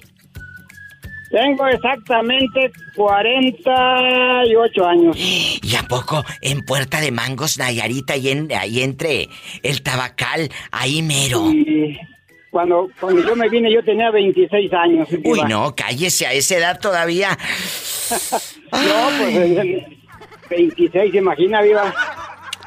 [1.31, 5.15] Tengo exactamente 48 años.
[5.17, 9.29] ¿Y a poco en Puerta de Mangos, Nayarit, ahí, en, ahí entre
[9.63, 11.49] el Tabacal, ahí mero?
[11.51, 11.97] Y
[12.49, 15.07] cuando, cuando yo me vine yo tenía 26 años.
[15.23, 17.37] Uy, no, cállese, a esa edad todavía.
[18.71, 19.87] No, pues eh,
[20.49, 21.93] 26, imagina, viva.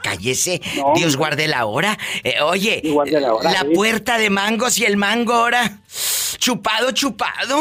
[0.02, 1.96] Cállese, No, Dios guarde la hora.
[2.22, 3.74] Eh, oye, guarde la hora, sí.
[3.74, 5.78] puerta de mangos y el mango ahora.
[6.38, 7.56] Chupado, chupado.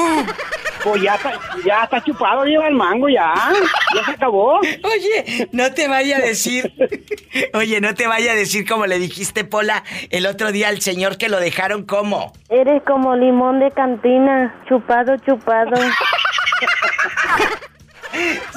[0.84, 3.34] Pues ya está, ya está chupado, viva el mango, ya.
[3.96, 4.60] Ya se acabó.
[4.60, 6.74] Oye, no te vaya a decir.
[7.54, 11.18] Oye, no te vaya a decir como le dijiste, Pola, el otro día al señor
[11.18, 12.34] que lo dejaron como.
[12.50, 15.80] Eres como limón de cantina, chupado, chupado.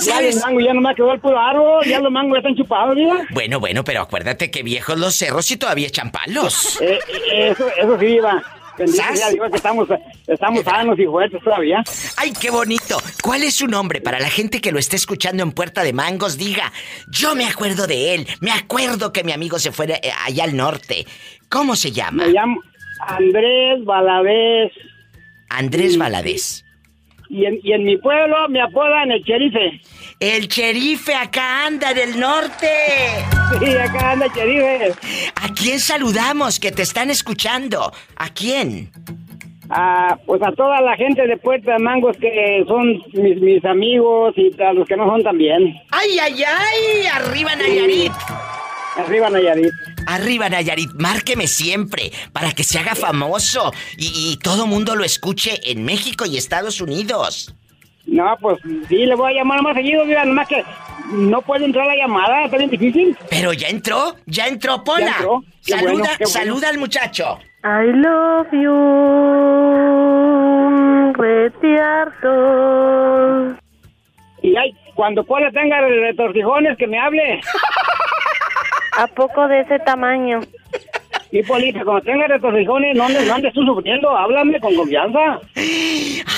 [0.05, 2.57] Ya el mango ya no me quedó el puro árbol, ya los mangos ya están
[2.57, 3.17] chupados, viva.
[3.31, 6.79] Bueno, bueno, pero acuérdate que viejos los cerros y todavía echan palos.
[6.81, 8.43] Eh, eh, eso, eso sí, viva.
[8.79, 9.89] Bendito Dios que estamos,
[10.27, 11.83] estamos sanos y fuertes todavía.
[12.17, 12.99] ¡Ay, qué bonito!
[13.23, 16.37] ¿Cuál es su nombre para la gente que lo esté escuchando en Puerta de Mangos?
[16.37, 16.73] Diga,
[17.11, 20.57] yo me acuerdo de él, me acuerdo que mi amigo se fue eh, allá al
[20.57, 21.07] norte.
[21.49, 22.27] ¿Cómo se llama?
[22.27, 22.61] Me llamo
[23.01, 24.73] Andrés Valadez.
[25.49, 26.66] Andrés Valadez.
[27.29, 29.81] Y en, y en mi pueblo me apodan el Cherife.
[30.21, 32.69] El sherife acá anda del norte.
[33.59, 34.93] Sí, acá anda el Cherife.
[35.35, 37.93] ¿A quién saludamos que te están escuchando?
[38.17, 38.91] ¿A quién?
[39.69, 44.35] Ah, pues a toda la gente de Puerta de Mangos que son mis, mis amigos
[44.37, 45.75] y a los que no son también.
[45.91, 47.07] ¡Ay, ay, ay!
[47.13, 48.13] ¡Arriba Nayarit!
[48.97, 49.73] Arriba Nayarit.
[50.07, 55.61] Arriba Nayarit, márqueme siempre para que se haga famoso y, y todo mundo lo escuche
[55.71, 57.55] en México y Estados Unidos.
[58.07, 60.65] No, pues sí, le voy a llamar más seguido, Viva, nomás que
[61.11, 63.17] no puede entrar la llamada, está bien difícil.
[63.29, 65.07] Pero ya entró, ya entró, Pola.
[65.07, 65.43] Ya entró.
[65.65, 66.27] Qué Saluda, bueno, qué bueno.
[66.27, 67.39] saluda al muchacho.
[67.65, 68.73] I love you,
[72.27, 73.57] retiarto.
[74.43, 77.41] Y ay, cuando Pola tenga retortijones, que me hable.
[78.97, 80.41] ¿A poco de ese tamaño?
[81.31, 85.41] Sí, Polita, cuando tenga retortijones, no andes, no andes tú sufriendo, háblame con confianza.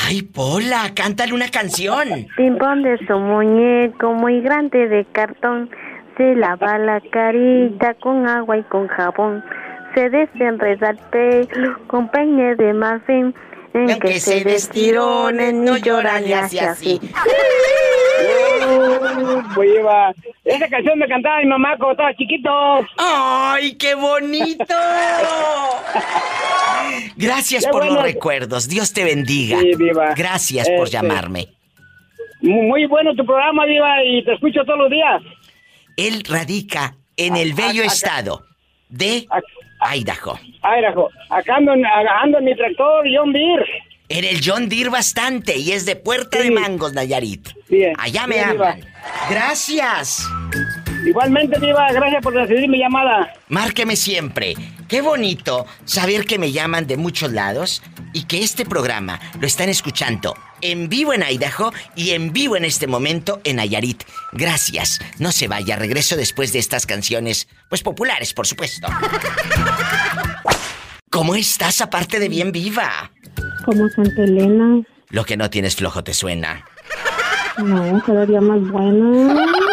[0.06, 2.08] Ay, Pola, cántale una canción.
[2.36, 5.70] Pimpón de su muñeco muy grande de cartón.
[6.16, 9.44] Se lava la carita con agua y con jabón.
[9.94, 13.34] Se desenreda el pelo con peine de marfil.
[13.78, 17.00] Aunque que se destironen, no llora ni hace así.
[18.66, 20.12] Uh, Viva,
[20.44, 22.50] esa canción me cantaba mi mamá cuando estaba chiquito.
[22.98, 24.64] ¡Ay, qué bonito!
[27.16, 28.68] Gracias Qué por los recuerdos.
[28.68, 29.60] Dios te bendiga.
[29.60, 30.14] Sí, Viva.
[30.14, 31.48] Gracias por Este, llamarme.
[32.40, 35.22] Muy bueno tu programa, Viva, y te escucho todos los días.
[35.96, 38.44] Él radica en el bello estado
[38.88, 39.26] de
[39.80, 40.38] Idaho.
[40.62, 43.66] Idaho, acá ando, en- ando en mi tractor John Deere.
[44.10, 47.46] En el John Deere bastante y es de Puerta de Mangos, Nayarit.
[47.68, 48.42] Sí, Allá me.
[48.52, 48.76] Viva.
[49.28, 50.26] Gracias.
[51.06, 53.32] Igualmente, Viva, gracias por recibir mi llamada.
[53.48, 54.54] Márqueme siempre.
[54.88, 57.82] Qué bonito saber que me llaman de muchos lados
[58.14, 62.64] y que este programa lo están escuchando en vivo en Idaho y en vivo en
[62.64, 64.04] este momento en Nayarit.
[64.32, 64.98] Gracias.
[65.18, 68.88] No se vaya, regreso después de estas canciones, pues populares, por supuesto.
[71.10, 73.10] ¿Cómo estás aparte de bien viva?
[73.66, 74.82] Como Santa Elena.
[75.10, 76.64] Lo que no tienes flojo te suena.
[77.58, 79.67] No, cada día más buena.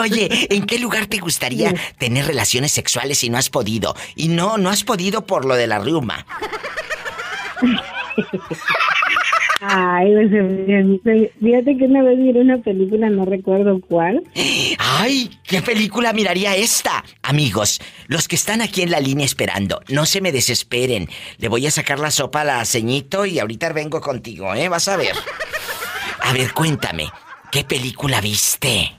[0.00, 3.94] Oye, ¿en qué lugar te gustaría tener relaciones sexuales si no has podido?
[4.16, 6.26] Y no, no has podido por lo de la riuma.
[9.60, 14.22] Ay, pues, eh, fíjate que una vez miré una película, no recuerdo cuál.
[14.78, 15.30] ¡Ay!
[15.42, 17.04] ¿Qué película miraría esta?
[17.22, 21.08] Amigos, los que están aquí en la línea esperando, no se me desesperen.
[21.38, 24.68] Le voy a sacar la sopa a la ceñito y ahorita vengo contigo, ¿eh?
[24.68, 25.16] Vas a ver.
[26.20, 27.10] A ver, cuéntame,
[27.50, 28.97] ¿qué película viste?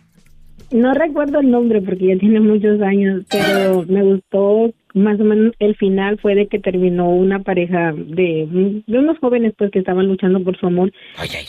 [0.72, 5.54] No recuerdo el nombre porque ya tiene muchos años, pero me gustó más o menos
[5.60, 8.48] el final fue de que terminó una pareja de,
[8.88, 10.92] de unos jóvenes pues que estaban luchando por su amor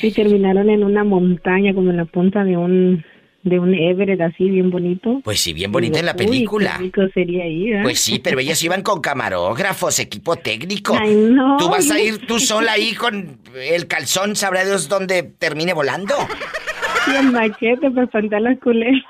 [0.03, 3.05] y terminaron en una montaña como en la punta de un
[3.43, 5.23] de un Everett así bien bonito.
[5.25, 6.75] Pues sí, bien bonita en la Uy, película.
[6.77, 7.77] qué rico sería ir.
[7.77, 7.81] ¿eh?
[7.83, 10.95] Pues sí, pero ellas iban con camarógrafos, equipo técnico.
[11.01, 11.57] Ay, no.
[11.59, 16.15] Tú vas a ir tú sola ahí con el calzón, sabrá Dios dónde termine volando.
[17.07, 19.03] Y el machete para espantar las culeras.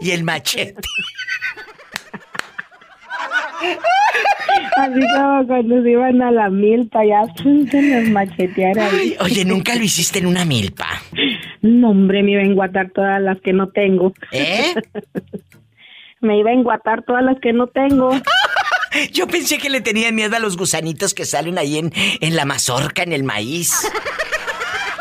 [0.00, 0.80] Y el machete.
[4.76, 9.16] Así como cuando se iban a la milpa ya se les macheteara ahí.
[9.20, 10.86] Oye, ¿nunca lo hiciste en una milpa?
[11.62, 14.12] No, hombre, me iba a enguatar todas las que no tengo.
[14.30, 14.74] ¿Eh?
[16.20, 18.10] me iba a enguatar todas las que no tengo.
[19.12, 22.44] Yo pensé que le tenían miedo a los gusanitos que salen ahí en, en la
[22.44, 23.90] mazorca, en el maíz.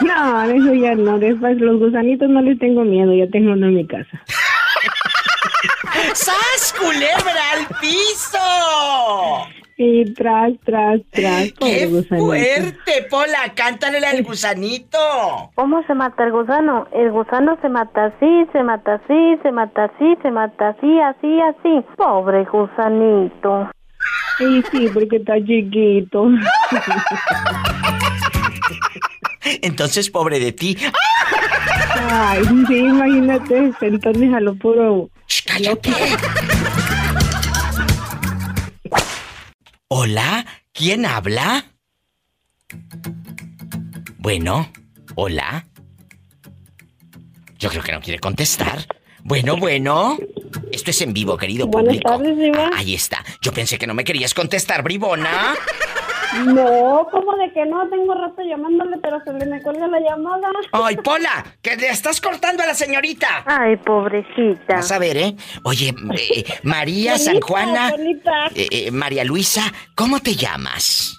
[0.01, 1.17] No, eso ya no.
[1.19, 4.21] Después los gusanitos no les tengo miedo, ya tengo uno en mi casa.
[6.13, 8.37] ¡Sas, culebra al piso!
[9.79, 12.25] Y tras, tras, tras, pobre ¡Qué gusanito.
[12.25, 13.53] fuerte, Pola!
[13.55, 14.97] ¡Cántale al gusanito!
[15.53, 16.87] ¿Cómo se mata el gusano?
[16.91, 21.41] El gusano se mata así, se mata así, se mata así, se mata así, así,
[21.41, 21.85] así.
[21.95, 23.69] Pobre gusanito.
[24.39, 26.25] Sí, sí, porque está chiquito.
[29.61, 30.77] Entonces, pobre de ti.
[32.09, 35.09] Ay, sí, imagínate, entonces a lo puro...
[35.45, 35.91] ¡Cállate!
[39.89, 40.45] ¿Hola?
[40.73, 41.65] ¿Quién habla?
[44.17, 44.71] Bueno,
[45.15, 45.65] ¿hola?
[47.57, 48.85] Yo creo que no quiere contestar.
[49.23, 50.17] Bueno, bueno.
[50.71, 52.09] Esto es en vivo, querido Buenas público.
[52.09, 52.69] tardes, Diva.
[52.75, 53.23] Ahí está.
[53.41, 55.55] Yo pensé que no me querías contestar, bribona.
[56.45, 57.87] No, como de que no?
[57.89, 60.49] Tengo rato llamándole, pero se le me cuelga la llamada.
[60.71, 61.45] ¡Ay, Pola!
[61.61, 63.43] ¡Que le estás cortando a la señorita!
[63.45, 64.75] Ay, pobrecita.
[64.75, 65.35] Vas a ver, ¿eh?
[65.63, 67.91] Oye, eh, María San Polita, Juana,
[68.55, 69.61] eh, eh, María Luisa,
[69.95, 71.13] ¿cómo te llamas?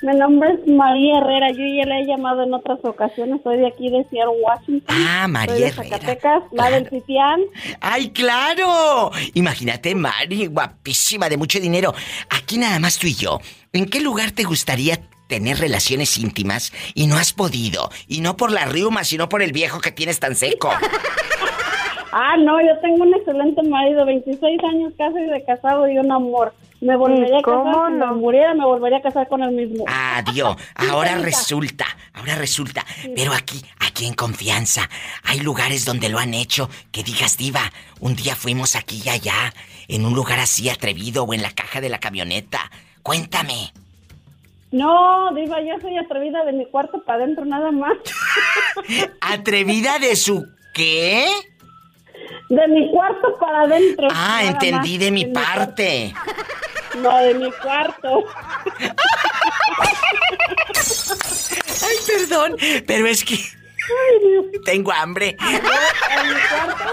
[0.00, 1.50] Mi nombre es María Herrera.
[1.50, 3.40] Yo ya le he llamado en otras ocasiones.
[3.42, 4.96] Soy de aquí de Seattle, Washington.
[4.96, 5.98] Ah, María Soy de Herrera.
[5.98, 7.40] Zacatecas, la del Titián.
[7.80, 9.10] ¡Ay, claro!
[9.34, 11.92] Imagínate, Mari, guapísima, de mucho dinero.
[12.30, 13.40] Aquí nada más tú y yo.
[13.72, 17.90] ¿En qué lugar te gustaría tener relaciones íntimas y no has podido?
[18.06, 20.70] Y no por la riuma, sino por el viejo que tienes tan seco.
[22.10, 26.54] Ah, no, yo tengo un excelente marido, 26 años casi de casado y un amor.
[26.80, 28.06] Me volvería a casar, cómo si no?
[28.06, 29.84] me muriera, me volvería a casar con el mismo.
[29.86, 30.56] Adiós.
[30.74, 32.84] Ahora resulta, ahora resulta.
[33.14, 34.88] Pero aquí, aquí en confianza,
[35.22, 36.70] hay lugares donde lo han hecho.
[36.92, 39.52] Que digas, diva, un día fuimos aquí y allá,
[39.86, 42.70] en un lugar así atrevido o en la caja de la camioneta.
[43.08, 43.72] Cuéntame.
[44.70, 47.96] No, Diva, yo soy atrevida de mi cuarto para adentro nada más.
[49.22, 51.26] ¿Atrevida de su qué?
[52.50, 54.08] De mi cuarto para adentro.
[54.10, 54.98] Ah, entendí más.
[55.00, 56.12] de mi parte.
[56.98, 58.24] No, de mi cuarto.
[61.82, 63.38] Ay, perdón, pero es que
[64.66, 65.34] tengo hambre.
[65.40, 66.84] En mi cuarto,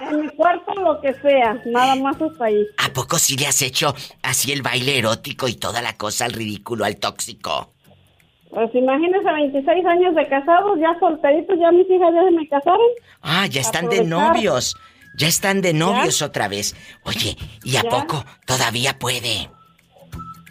[0.00, 2.66] en mi cuarto lo que sea, nada más hasta ahí.
[2.78, 6.32] ¿A poco sí le has hecho así el baile erótico y toda la cosa al
[6.32, 7.72] ridículo, al tóxico?
[8.50, 12.86] Pues imagínese 26 años de casados, ya solteritos, ya mis hijas ya se me casaron.
[13.22, 14.76] Ah, ya están de novios.
[15.16, 16.74] Ya están de novios otra vez.
[17.04, 17.90] Oye, ¿y a Ya.
[17.90, 19.50] poco todavía puede?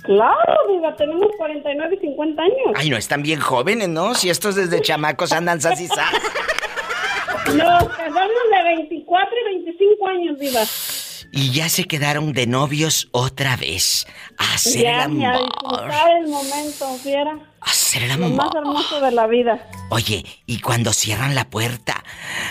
[0.04, 2.56] Claro, Diva, tenemos 49 y 50 años.
[2.76, 4.16] Ay, no están bien jóvenes, ¿no?
[4.16, 6.12] Si estos desde chamacos andan sas y sas.
[7.54, 8.99] Los casamos de 24 y
[10.06, 10.64] 25 años, Diva.
[11.32, 14.08] Y ya se quedaron de novios otra vez.
[14.38, 15.46] A hacer ya, el a amor.
[15.46, 17.38] disfrutar el momento, fiera.
[17.62, 18.58] Hacer el Lo más amor.
[18.58, 19.70] hermoso de la vida.
[19.92, 22.04] Oye, y cuando cierran la puerta,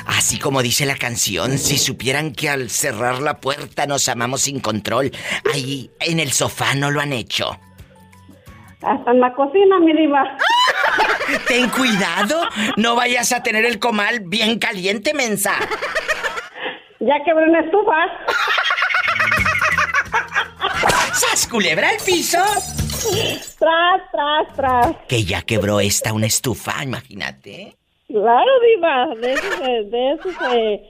[0.06, 4.60] así como dice la canción, si supieran que al cerrar la puerta nos amamos sin
[4.60, 5.10] control,
[5.52, 7.58] ahí en el sofá no lo han hecho.
[8.80, 10.36] Hasta en la cocina, mi diva.
[11.48, 12.42] Ten cuidado,
[12.76, 15.54] no vayas a tener el comal bien caliente, mensa.
[17.00, 17.96] Ya quebré una estufa.
[21.12, 22.38] ¡Sas, culebra al piso!
[23.58, 24.96] Tras, tras, tras.
[25.08, 27.76] Que ya quebró esta una estufa, imagínate.
[28.08, 29.14] Claro, diva.
[29.20, 30.80] De eso, se, de eso se...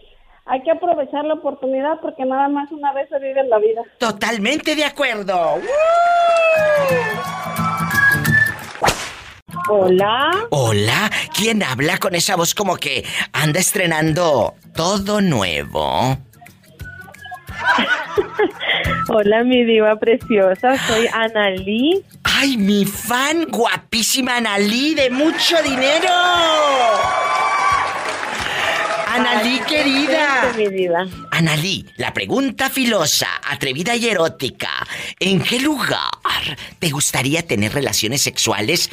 [0.47, 3.83] Hay que aprovechar la oportunidad porque nada más una vez se vive en la vida.
[3.99, 5.61] Totalmente de acuerdo.
[9.69, 10.31] Hola.
[10.51, 16.17] Hola, ¿quién habla con esa voz como que anda estrenando todo nuevo?
[19.09, 22.05] Hola, mi diva preciosa, soy Analí.
[22.25, 26.09] ¡Ay, mi fan guapísima Analí de mucho dinero!
[29.19, 31.09] Analí, querida.
[31.33, 34.71] Analí, la pregunta filosa, atrevida y erótica.
[35.19, 36.09] ¿En qué lugar
[36.79, 38.91] te gustaría tener relaciones sexuales?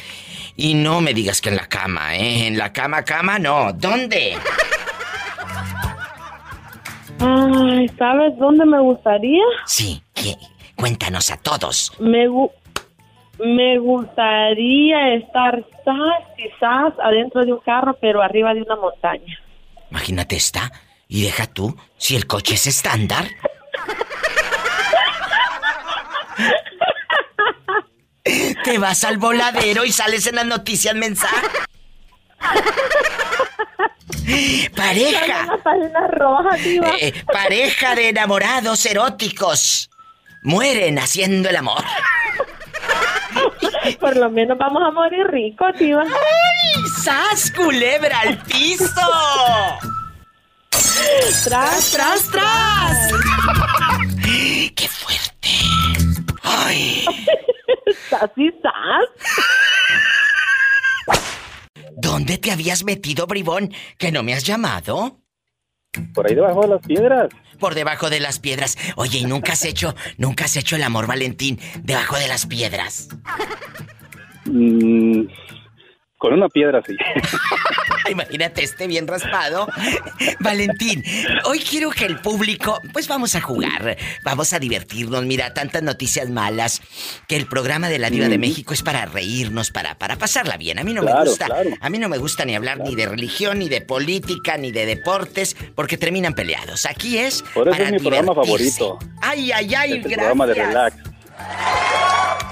[0.56, 2.46] Y no me digas que en la cama, ¿eh?
[2.46, 3.72] En la cama, cama, no.
[3.74, 4.36] ¿Dónde?
[7.18, 9.42] Ay, ¿sabes dónde me gustaría?
[9.66, 10.34] Sí, ¿qué?
[10.74, 11.92] Cuéntanos a todos.
[11.98, 12.50] Me, gu-
[13.38, 19.38] me gustaría estar sas y sas adentro de un carro, pero arriba de una montaña.
[19.90, 20.72] Imagínate esta.
[21.08, 23.26] Y deja tú, si el coche es estándar.
[28.64, 31.46] Te vas al voladero y sales en las noticias mensaje.
[34.74, 35.46] Pareja.
[36.10, 36.56] Roja.
[36.58, 39.90] Eh, eh, pareja de enamorados eróticos.
[40.42, 41.84] Mueren haciendo el amor.
[44.00, 46.02] Por lo menos vamos a morir ricos, diva.
[46.02, 46.82] ¡Ay!
[47.02, 48.90] ¡Sas, culebra al piso!
[50.70, 53.10] ¡Tras, tras, tras!
[54.74, 55.48] ¡Qué fuerte!
[56.46, 57.04] ¡Ay!
[58.08, 59.08] ¿Sas y sas?
[61.96, 63.72] ¿Dónde te habías metido, bribón?
[63.98, 65.20] ¿Que no me has llamado?
[66.14, 67.28] Por ahí debajo de las piedras.
[67.58, 68.76] Por debajo de las piedras.
[68.96, 73.08] Oye, ¿y nunca has hecho, nunca has hecho el amor, Valentín, debajo de las piedras?
[74.44, 75.22] Mm,
[76.18, 76.96] con una piedra, sí.
[78.10, 79.66] Imagínate este bien raspado.
[80.40, 81.02] Valentín,
[81.44, 85.24] hoy quiero que el público, pues vamos a jugar, vamos a divertirnos.
[85.26, 86.82] Mira, tantas noticias malas
[87.26, 90.78] que el programa de la Diva de México es para reírnos, para, para pasarla bien.
[90.78, 91.70] A mí no me Claro, gusta, claro.
[91.80, 94.86] a mí no me gusta ni hablar ni de religión, ni de política, ni de
[94.86, 96.86] deportes, porque terminan peleados.
[96.86, 98.78] Aquí es Por eso para es mi programa divertirse.
[98.78, 98.98] favorito.
[99.20, 100.16] Ay, ay, ay, Este gracias.
[100.18, 100.96] programa de relax.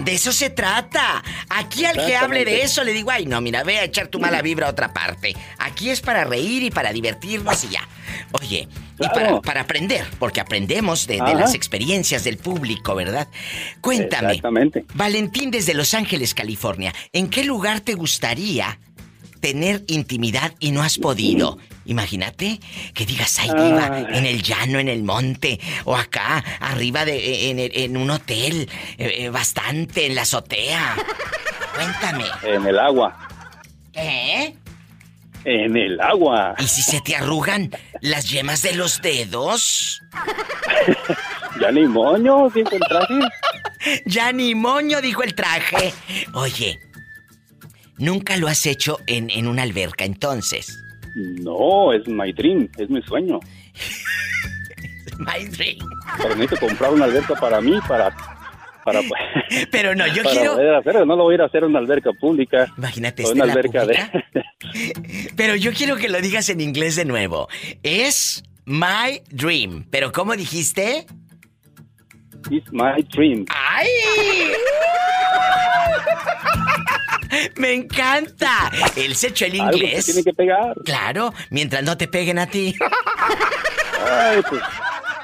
[0.00, 1.22] De eso se trata.
[1.48, 4.18] Aquí al que hable de eso le digo, ay, no, mira, ve a echar tu
[4.18, 5.34] mala vibra a otra parte.
[5.58, 7.88] Aquí es para reír y para divertirnos y ya.
[8.32, 8.68] Oye,
[8.98, 13.28] y para, para aprender, porque aprendemos de, de las experiencias del público, ¿verdad?
[13.80, 14.32] Cuéntame.
[14.32, 14.84] Exactamente.
[14.94, 18.78] Valentín desde Los Ángeles, California, ¿en qué lugar te gustaría
[19.40, 21.58] tener intimidad y no has podido?
[21.86, 22.60] Imagínate
[22.94, 24.06] que digas, ay, diva, Ay.
[24.10, 28.68] en el llano, en el monte, o acá, arriba de, en, en un hotel,
[28.98, 30.96] eh, eh, bastante, en la azotea.
[31.74, 32.24] Cuéntame.
[32.42, 33.28] En el agua.
[33.92, 34.54] ¿Qué?
[35.44, 36.54] En el agua.
[36.58, 37.70] ¿Y si se te arrugan
[38.00, 40.00] ¿Las yemas de los dedos?
[41.60, 43.14] Ya ni moño, sin el traje.
[44.06, 45.94] Ya ni moño, dijo el traje.
[46.32, 46.80] Oye,
[47.96, 50.83] nunca lo has hecho en, en una alberca entonces.
[51.14, 53.40] No, es my dream, es mi sueño.
[55.18, 55.78] My dream.
[56.18, 58.14] Pero necesito comprar una alberca para mí, para...
[58.84, 59.00] para
[59.70, 60.54] Pero no, yo para quiero...
[60.54, 61.06] poder hacerlo.
[61.06, 62.66] No lo voy a ir a hacer en una alberca pública.
[62.76, 63.96] Imagínate, O ¿esta una alberca de...
[65.36, 67.48] Pero yo quiero que lo digas en inglés de nuevo.
[67.84, 69.84] Es my dream.
[69.90, 71.06] ¿Pero cómo dijiste?
[72.50, 73.46] It's my dream.
[73.50, 73.88] ¡Ay!
[77.56, 78.70] ¡Me encanta!
[78.96, 80.06] Él se echó el inglés.
[80.06, 80.74] tiene que pegar.
[80.84, 82.74] Claro, mientras no te peguen a ti.
[84.10, 84.62] Ay, pues,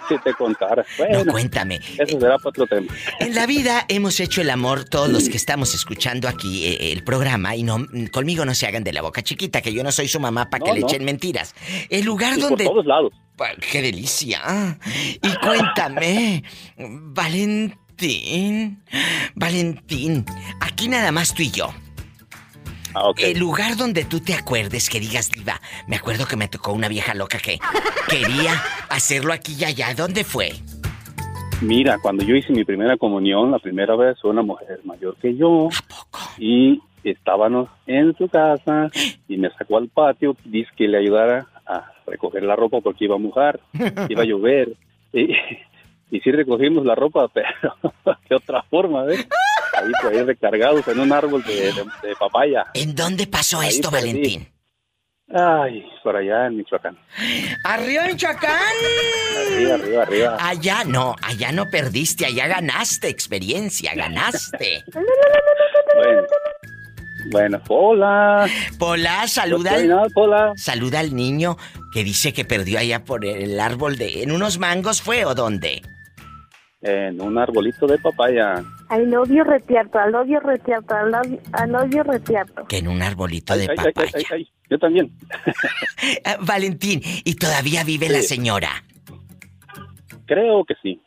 [0.08, 0.84] si te contara.
[0.98, 1.76] Bueno, No, cuéntame.
[1.98, 2.92] Eso será para otro tema.
[3.20, 7.04] En la vida hemos hecho el amor todos los que estamos escuchando aquí eh, el
[7.04, 10.08] programa y no conmigo no se hagan de la boca chiquita que yo no soy
[10.08, 10.86] su mamá para que le no.
[10.86, 11.54] echen mentiras.
[11.90, 13.12] El lugar Y por donde todos lados.
[13.70, 14.78] ¡Qué delicia!
[15.22, 16.44] Y cuéntame,
[16.76, 18.82] Valentín,
[19.34, 20.26] Valentín,
[20.61, 21.72] aquí nada más tú y yo.
[22.95, 23.12] Ah.
[23.18, 26.88] El lugar donde tú te acuerdes que digas diva, me acuerdo que me tocó una
[26.88, 27.59] vieja loca que
[28.09, 28.53] quería
[28.88, 29.95] hacerlo aquí y allá.
[29.95, 30.53] ¿Dónde fue?
[31.62, 35.36] Mira, cuando yo hice mi primera comunión, la primera vez fue una mujer mayor que
[35.36, 35.68] yo.
[36.38, 38.91] Y estábamos en su casa
[39.28, 43.16] y me sacó al patio, dice que le ayudara a recoger la ropa porque iba
[43.16, 43.61] a mojar,
[44.09, 44.74] iba a llover.
[45.12, 45.34] Y,
[46.11, 47.50] y sí recogimos la ropa, pero
[48.28, 49.26] de otra forma, ¿ves?
[49.74, 52.66] Ahí, pues, ahí recargados en un árbol de, de- de papaya.
[52.74, 53.90] ¿En dónde pasó Ahí esto.
[53.90, 54.48] Valentín?
[55.32, 56.98] Ay, por allá en Michoacán.
[57.64, 58.50] ¡Arriba en Chacán!
[59.46, 60.36] Arriba, arriba, arriba.
[60.40, 64.82] Allá no, allá no perdiste, allá ganaste experiencia, ganaste.
[65.94, 66.22] Bueno,
[67.30, 68.48] bueno, hola.
[68.76, 70.52] Pola, saluda No al, estoy nada, Pola.
[70.56, 71.56] saluda al niño
[71.92, 74.24] que dice que perdió allá por el árbol de...
[74.24, 75.82] ¿En unos mangos fue o dónde?
[76.82, 78.64] En un arbolito de papaya.
[78.88, 82.64] Al novio retierto, al novio retierto, al novio, retierto.
[82.66, 84.10] Que en un arbolito de Ay, ay, papaya.
[84.14, 84.48] ay, ay, ay.
[84.70, 85.12] Yo también.
[86.24, 88.84] Ah, Valentín, ¿y todavía vive la señora?
[90.26, 91.00] Creo que sí.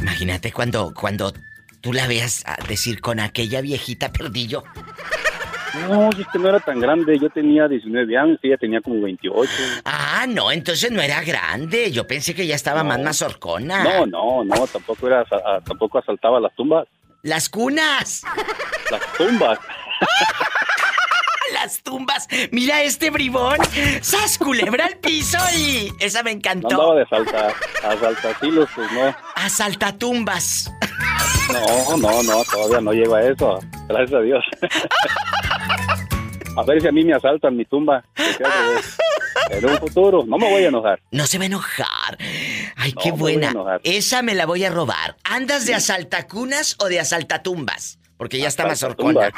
[0.00, 1.32] Imagínate cuando, cuando
[1.80, 4.64] tú la veas a decir con aquella viejita perdillo.
[5.88, 7.18] No, es que no era tan grande.
[7.18, 9.50] Yo tenía 19 años, ella tenía como 28.
[9.84, 11.90] Ah, no, entonces no era grande.
[11.92, 13.84] Yo pensé que ya estaba más mazorcona.
[13.84, 16.86] No, no, no, tampoco era, ah, tampoco asaltaba las tumbas.
[17.22, 18.22] Las cunas.
[18.90, 19.58] Las tumbas.
[21.54, 22.28] Las tumbas.
[22.52, 23.56] Mira este bribón.
[24.02, 25.90] ¡Sas culebra al piso y...
[25.98, 26.68] Esa me No encantó.
[26.68, 27.48] andaba de salta,
[27.82, 29.16] asaltacilos, pues no.
[29.34, 30.70] Asaltatumbas.
[31.50, 33.58] No, no, no, todavía no llego a eso.
[33.88, 34.44] Gracias a Dios.
[36.58, 38.04] A ver si a mí me asaltan mi tumba.
[39.50, 41.00] En un futuro, no me voy a enojar.
[41.10, 42.18] No se va a enojar.
[42.76, 43.54] Ay, No, qué buena.
[43.82, 45.16] Esa me la voy a robar.
[45.24, 47.98] ¿Andas de asaltacunas o de asaltatumbas?
[48.18, 49.30] Porque ya está mazorcona.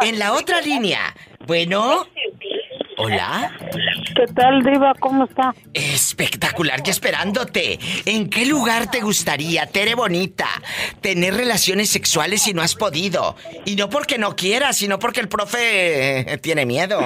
[0.00, 1.14] En la otra línea.
[1.46, 2.06] Bueno.
[2.98, 3.52] Hola.
[4.16, 4.92] ¿Qué tal, Diva?
[4.98, 5.54] ¿Cómo está?
[5.72, 7.78] Espectacular y esperándote.
[8.04, 10.48] ¿En qué lugar te gustaría, Tere Bonita,
[11.00, 13.36] tener relaciones sexuales si no has podido?
[13.64, 17.00] Y no porque no quieras, sino porque el profe eh, tiene miedo.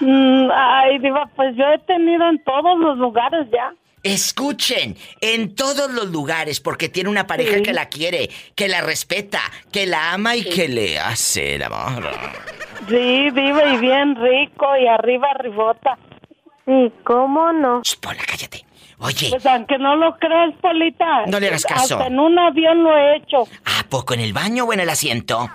[0.00, 3.72] Mm, ay, Diva, pues yo he tenido en todos los lugares ya.
[4.04, 7.62] Escuchen, en todos los lugares, porque tiene una pareja Sí.
[7.62, 9.40] que la quiere, que la respeta,
[9.72, 12.10] que la ama y que le hace el amor.
[12.88, 15.98] Sí, Diva, y bien rico, y arriba, arribota.
[16.66, 17.82] Sí, ¿cómo no?
[18.00, 18.64] Pola, cállate.
[18.98, 19.28] Oye.
[19.30, 21.26] Pues aunque no lo creas, Polita.
[21.26, 21.94] No le hagas caso.
[21.96, 23.42] Hasta en un avión lo he hecho.
[23.64, 25.48] ¿A poco en el baño o en el asiento?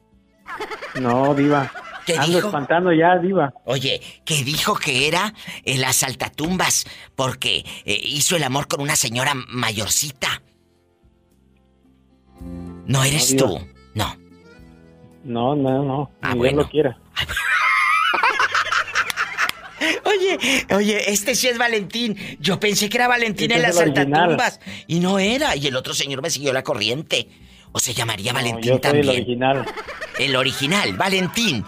[1.00, 1.70] No, Diva.
[2.06, 2.48] ¿Qué Ando dijo?
[2.48, 3.52] espantando ya, Diva.
[3.64, 5.34] Oye, que dijo que era
[5.64, 6.84] el asaltatumbas
[7.14, 10.42] porque eh, hizo el amor con una señora mayorcita.
[12.86, 13.60] No eres tú.
[13.94, 14.16] No.
[15.24, 16.10] No, no, no.
[16.20, 16.62] Ah, bueno.
[16.62, 16.98] lo quiera.
[20.18, 22.16] Oye, oye, este sí es Valentín.
[22.40, 24.04] Yo pensé que era Valentín Este el original.
[24.04, 24.60] asaltatumbas.
[24.86, 25.56] Y no era.
[25.56, 27.28] Y el otro señor me siguió la corriente.
[27.74, 29.04] O se llamaría No, Valentín yo soy también.
[29.04, 29.66] el original.
[30.18, 31.64] El original, Valentín.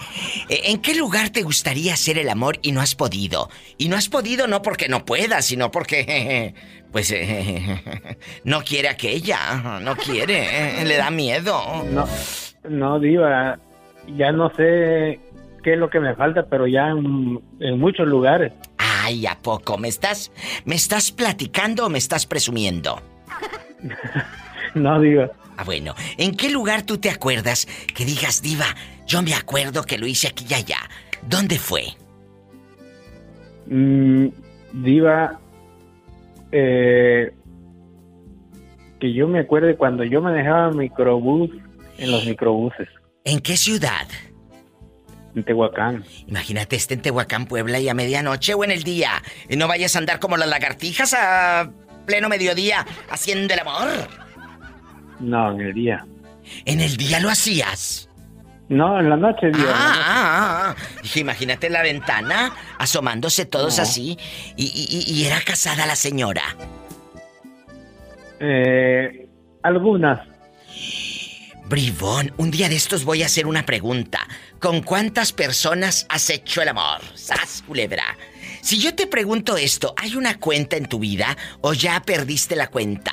[0.51, 3.49] Eh, ¿En qué lugar te gustaría hacer el amor y no has podido?
[3.79, 6.55] Y no has podido no porque no puedas, sino porque,
[6.93, 7.11] pues,
[8.45, 11.85] no quiere aquella, no quiere, le da miedo.
[11.91, 12.07] No,
[12.69, 13.59] no, Diva.
[14.19, 15.19] Ya no sé
[15.65, 18.53] qué es lo que me falta, pero ya en, en muchos lugares.
[18.79, 19.79] Ay, ¿a poco?
[19.79, 20.31] ¿Me estás,
[20.65, 23.01] me estás platicando o me estás presumiendo?
[24.75, 25.31] No, Diva.
[25.57, 28.65] Ah, bueno, ¿en qué lugar tú te acuerdas que digas, diva,
[29.07, 30.79] yo me acuerdo que lo hice aquí y allá?
[31.29, 31.85] ¿Dónde fue?
[33.67, 34.31] Mm,
[34.73, 35.39] diva,
[36.51, 37.33] eh,
[38.99, 41.51] que yo me acuerde cuando yo manejaba microbús
[41.99, 42.89] en los microbuses
[43.25, 44.09] ¿En qué ciudad?
[45.35, 46.05] En Tehuacán.
[46.27, 49.23] Imagínate, este en Tehuacán, Puebla, y a medianoche o en el día.
[49.49, 51.71] Y no vayas a andar como las lagartijas a
[52.07, 53.89] pleno mediodía haciendo el amor.
[55.21, 56.07] No, en el día.
[56.65, 58.09] ¿En el día lo hacías?
[58.69, 59.73] No, en la noche, Diva.
[59.75, 60.77] Ah, ah, ah.
[61.03, 63.83] Dije, imagínate la ventana, asomándose todos No.
[63.83, 64.19] así.
[64.57, 66.43] Y- y era casada la señora.
[68.41, 69.29] Eh,
[69.63, 70.21] algunas.
[71.67, 74.21] Bribón, un día de estos voy a hacer una pregunta.
[74.65, 77.03] ¿Con cuántas personas has hecho el amor?
[77.13, 78.17] ¡Sas, culebra!
[78.63, 82.69] Si yo te pregunto esto, ¿hay una cuenta en tu vida o ya perdiste la
[82.69, 83.13] cuenta?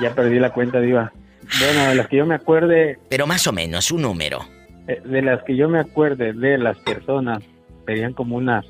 [0.00, 1.12] Ya perdí la cuenta, Diva.
[1.60, 4.42] Bueno, de las que yo me acuerde, Pero más o menos, un número.
[4.88, 7.42] eh, de las que yo me acuerde de las personas,
[7.84, 8.64] serían como unas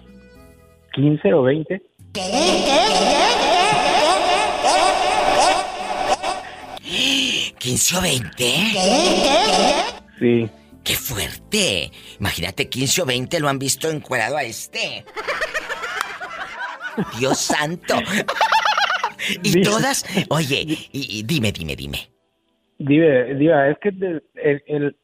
[0.95, 1.81] 15 o 20.
[7.61, 8.45] ¿15 o 20?
[10.19, 10.51] Sí.
[10.85, 11.91] ¡Qué fuerte!
[12.19, 15.05] Imagínate, 15 o 20 lo han visto encuerado a este.
[17.19, 17.95] Dios santo.
[19.43, 20.05] y todas...
[20.29, 22.11] Oye, y, y dime, dime, dime.
[22.79, 24.97] Diva, Diva, es que de- el, el-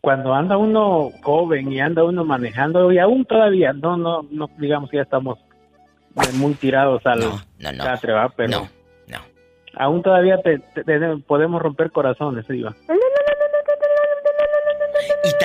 [0.00, 4.88] cuando anda uno joven y anda uno manejando, y aún todavía, no, no, no digamos
[4.90, 5.38] que ya estamos
[6.34, 7.84] muy tirados al No, no.
[7.84, 8.30] catre, ¿va?
[8.34, 8.68] pero No,
[9.08, 9.18] no.
[9.74, 12.74] aún todavía te- te- te- podemos romper corazones, Diva.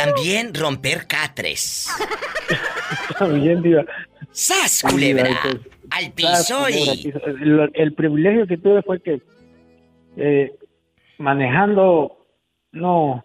[0.06, 1.90] También romper catres.
[3.20, 3.84] También, Diva.
[4.32, 5.24] ¡Sas, culebra!
[5.30, 7.12] Diva, Al piso y...
[7.26, 9.22] El, el privilegio que tuve fue que
[10.18, 10.52] eh,
[11.18, 12.26] manejando,
[12.72, 13.24] no,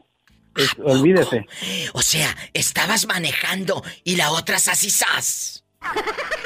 [0.57, 1.47] es- olvídese.
[1.93, 5.65] O sea, estabas manejando y la otra sas y sas.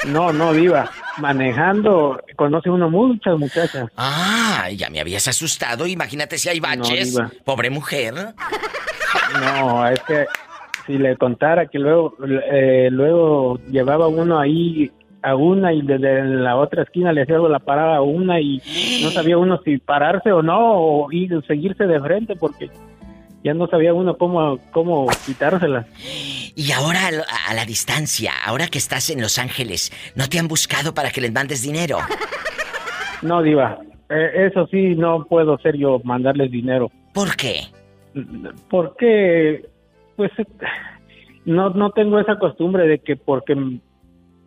[0.07, 0.91] No, no, Diva.
[1.19, 3.87] Manejando, conoce uno muchas muchachas.
[3.95, 5.85] Ah, ya me habías asustado.
[5.87, 7.11] Imagínate si hay baches.
[7.11, 7.31] Diva.
[7.45, 8.33] Pobre mujer.
[9.33, 10.25] No, es que
[10.85, 12.13] si le contara que luego,
[12.51, 17.59] eh, luego llevaba uno ahí a una y desde la otra esquina le hacía la
[17.59, 18.61] parada a una y
[19.03, 22.69] no sabía uno si pararse o no o ir seguirse de frente porque
[23.43, 25.85] ya no sabía uno cómo, cómo quitárselas.
[26.55, 30.39] Y ahora a la- a la distancia, ahora que estás en Los Ángeles, ¿no te
[30.39, 31.97] han buscado para que les mandes dinero?
[33.21, 36.89] No, Diva, eh, eso sí no puedo ser yo mandarles dinero.
[37.13, 37.61] ¿Por qué?
[38.69, 39.65] Porque,
[40.15, 40.31] pues,
[41.45, 43.55] no, no tengo esa costumbre de que porque,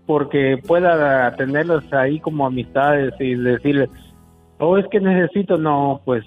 [0.07, 3.89] porque pueda tenerlos ahí como amistades y decirles,
[4.59, 6.25] oh, es que necesito, no, pues,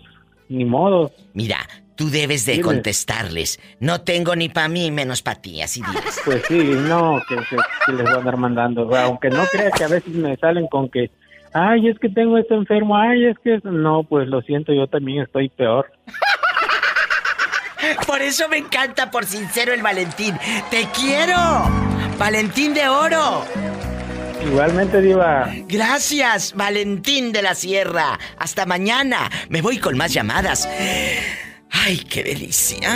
[0.50, 1.12] ni modo.
[1.34, 1.58] Mira,
[1.96, 2.64] tú debes de Dime.
[2.64, 3.60] contestarles.
[3.80, 6.22] No tengo ni para mí, menos para ti, así diles.
[6.26, 8.96] Pues sí, no, que, que- que les voy a andar mandando.
[8.96, 11.10] Aunque no crea que a veces me salen con que,
[11.56, 12.98] Ay, es que tengo esto enfermo.
[12.98, 13.60] Ay, es que...
[13.64, 15.86] No, pues lo siento, yo también estoy peor.
[18.05, 20.38] Por eso me encanta por sincero el Valentín.
[20.69, 21.38] ¡Te quiero!
[22.17, 23.45] ¡Valentín de oro!
[24.45, 25.49] Igualmente, Diva.
[25.67, 28.19] Gracias, Valentín de la Sierra.
[28.38, 29.29] Hasta mañana.
[29.49, 30.67] Me voy con más llamadas.
[31.71, 32.89] ¡Ay, qué delicia!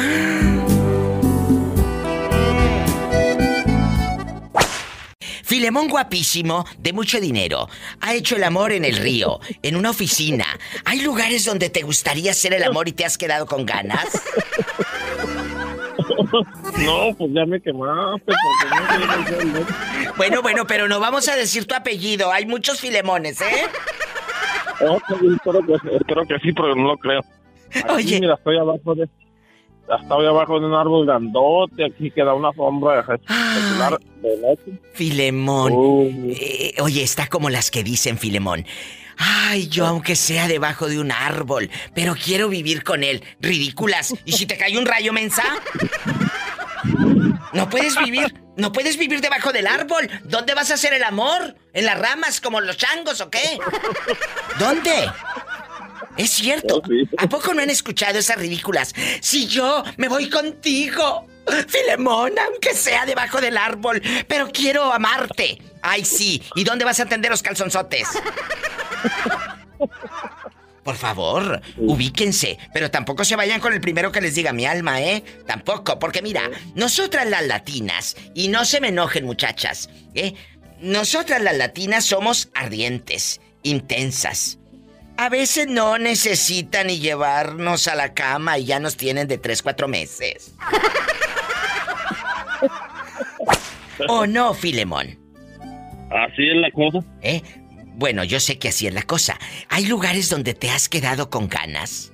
[5.47, 7.69] Filemón guapísimo, de mucho dinero,
[8.01, 10.45] ha hecho el amor en el río, en una oficina.
[10.83, 14.21] ¿Hay lugares donde te gustaría hacer el amor y te has quedado con ganas?
[16.79, 18.33] No, pues ya me quemaste.
[19.25, 20.13] Porque no.
[20.17, 22.29] Bueno, bueno, pero no vamos a decir tu apellido.
[22.29, 23.63] Hay muchos Filemones, ¿eh?
[24.81, 27.21] Ok, espero, que, espero que sí, pero no lo creo.
[27.73, 28.19] Aquí, Oye.
[28.19, 29.07] Mira, estoy abajo de.
[29.89, 31.85] Estoy abajo de un árbol grandote.
[31.85, 34.81] Aquí queda una sombra espectacular de noche.
[34.93, 35.73] Filemón.
[36.29, 38.65] Eh, oye, está como las que dicen Filemón.
[39.17, 43.23] Ay, yo aunque sea debajo de un árbol, pero quiero vivir con él.
[43.39, 44.13] Ridículas.
[44.25, 45.43] ¿Y si te cae un rayo mensa?
[47.53, 50.07] No puedes vivir, no puedes vivir debajo del árbol.
[50.25, 51.55] ¿Dónde vas a hacer el amor?
[51.73, 53.57] ¿En las ramas como los changos o qué?
[54.59, 55.09] ¿Dónde?
[56.17, 56.81] Es cierto.
[57.17, 58.93] ¿A poco no han escuchado esas ridículas?
[59.21, 61.27] Si yo me voy contigo,
[61.67, 65.61] Filemón, aunque sea debajo del árbol, pero quiero amarte.
[65.81, 66.41] Ay, sí.
[66.55, 68.07] ¿Y dónde vas a tender los calzonzotes?
[70.83, 75.01] Por favor, ubíquense, pero tampoco se vayan con el primero que les diga mi alma,
[75.01, 75.21] ¿eh?
[75.45, 80.33] Tampoco, porque mira, nosotras las latinas, y no se me enojen muchachas, ¿eh?
[80.79, 84.59] Nosotras las latinas somos ardientes, intensas.
[85.17, 89.63] A veces no necesitan ni llevarnos a la cama y ya nos tienen de 3,
[89.63, 90.53] 4 meses.
[94.07, 95.17] ¿O no, Filemón?
[96.11, 96.99] Así es la cosa.
[97.21, 97.41] ¿Eh?
[97.95, 99.39] Bueno, yo sé que así es la cosa.
[99.69, 102.13] ¿Hay lugares donde te has quedado con ganas?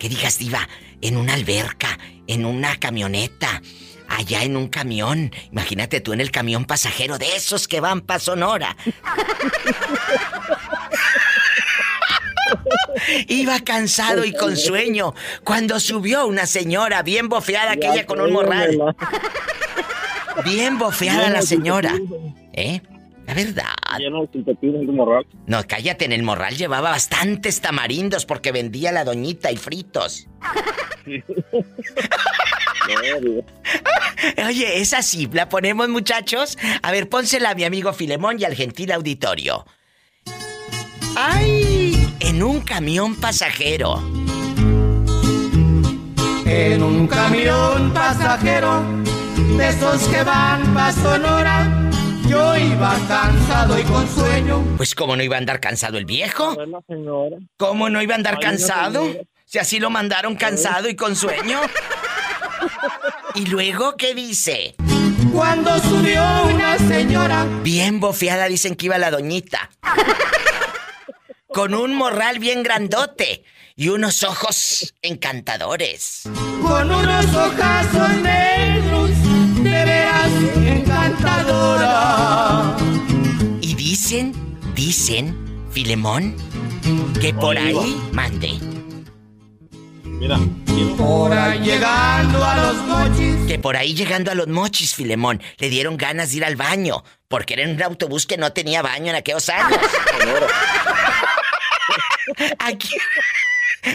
[0.00, 0.68] Que digas, diva,
[1.00, 3.62] en una alberca, en una camioneta,
[4.08, 5.30] allá en un camión.
[5.52, 8.76] Imagínate tú en el camión pasajero de esos que van pa' Sonora.
[13.28, 15.14] Iba cansado y con sueño
[15.44, 18.78] cuando subió una señora bien bofeada, aquella con un morral.
[20.46, 21.94] Bien bofeada la señora.
[22.54, 22.80] ¿Eh?
[23.26, 23.64] La verdad.
[25.46, 30.26] No, cállate, en el morral llevaba bastantes tamarindos porque vendía la doñita y fritos.
[34.46, 36.58] Oye, es así, la ponemos muchachos.
[36.82, 39.64] A ver, pónsela a mi amigo Filemón y al gentil auditorio.
[41.14, 41.81] ¡Ay!
[42.24, 44.00] En un camión pasajero.
[46.46, 48.82] En un camión pasajero,
[49.56, 51.90] de esos que van pa' Sonora,
[52.28, 54.62] yo iba cansado y con sueño.
[54.76, 56.54] Pues cómo no iba a andar cansado el viejo.
[56.86, 57.36] señora.
[57.56, 59.04] ¿Cómo no iba a andar Ay, cansado?
[59.44, 61.60] Si así lo mandaron cansado y con sueño.
[63.34, 64.74] ¿Y luego qué dice?
[65.32, 69.70] Cuando subió una señora, Bien bofeada dicen que iba la doñita.
[71.52, 73.44] Con un morral bien grandote
[73.76, 76.22] y unos ojos encantadores.
[76.62, 79.10] con unos ojazos negros,
[79.56, 82.76] de veras encantadora.
[83.60, 84.32] Y dicen,
[84.74, 86.36] dicen, Filemón,
[87.20, 88.58] que por ahí mande.
[90.04, 90.38] Mira,
[90.96, 95.68] Por ahí llegando a los mochis, Que por ahí llegando a los mochis, Filemón, le
[95.68, 99.16] dieron ganas de ir al baño, porque era un autobús que no tenía baño en
[99.16, 99.78] aquellos años.
[102.58, 102.88] Aquí...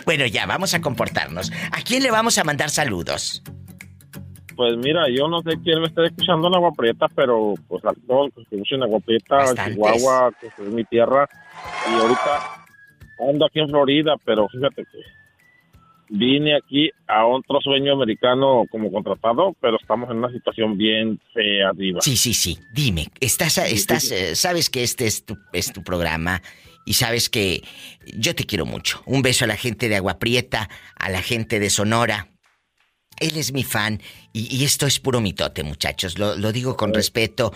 [0.05, 1.51] Bueno, ya, vamos a comportarnos.
[1.71, 3.41] ¿A quién le vamos a mandar saludos?
[4.55, 7.93] Pues mira, yo no sé quién me está escuchando en Agua Prieta, pero pues a
[8.07, 9.53] todos los que escuchan Agua Prieta.
[9.53, 11.29] Chihuahua, que es mi tierra.
[11.89, 12.65] Y ahorita
[13.29, 14.99] ando aquí en Florida, pero fíjate que
[16.09, 21.71] vine aquí a otro sueño americano como contratado, pero estamos en una situación bien fea,
[21.73, 22.01] diva.
[22.01, 22.57] Sí, sí, sí.
[22.73, 26.41] Dime, estás, estás, eh, sabes que este es tu, es tu programa
[26.87, 27.63] y sabes que
[28.15, 29.03] yo te quiero mucho.
[29.05, 32.29] Un beso a la gente de Agua Prieta, a la gente de Sonora.
[33.19, 33.99] Él es mi fan
[34.31, 36.17] y, y esto es puro mitote, muchachos.
[36.17, 37.51] Lo, lo digo con respeto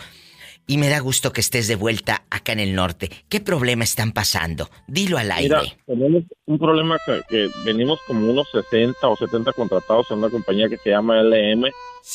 [0.68, 3.10] y me da gusto que estés de vuelta acá en el norte.
[3.30, 4.68] ¿Qué problema están pasando?
[4.88, 5.56] Dilo al aire.
[5.62, 10.30] Mira, tenemos un problema que, que venimos como unos 60 o 70 contratados en una
[10.30, 11.66] compañía que se llama LM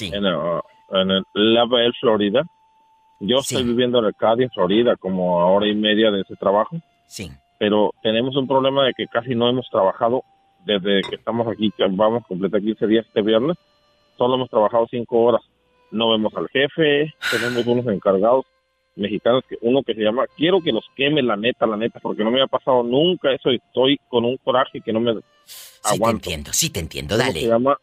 [0.00, 0.60] en, uh,
[0.90, 2.42] en el Lavelle, Florida.
[3.20, 6.76] Yo estoy viviendo en Arcadia, Florida, como a hora y media de ese trabajo.
[7.06, 7.30] Sí.
[7.58, 10.22] Pero tenemos un problema de que casi no hemos trabajado
[10.64, 13.56] desde que estamos aquí, que vamos a completar 15 días este viernes.
[14.18, 15.42] Solo hemos trabajado 5 horas.
[15.90, 18.44] No vemos al jefe, tenemos unos encargados
[18.96, 22.24] mexicanos, que uno que se llama Quiero que los queme la neta, la neta, porque
[22.24, 26.00] no me ha pasado nunca eso y estoy con un coraje que no me Sí
[26.00, 27.38] te entiendo, sí te entiendo, dale.
[27.38, 27.78] Uno se llama,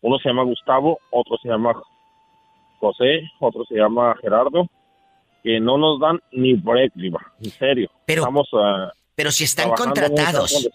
[0.00, 1.74] uno se llama Gustavo, otro se llama
[2.78, 4.66] José, otro se llama Gerardo,
[5.42, 7.90] que no nos dan ni break, Diva, en serio.
[8.06, 10.68] Pero, Estamos, ah, pero si están contratados.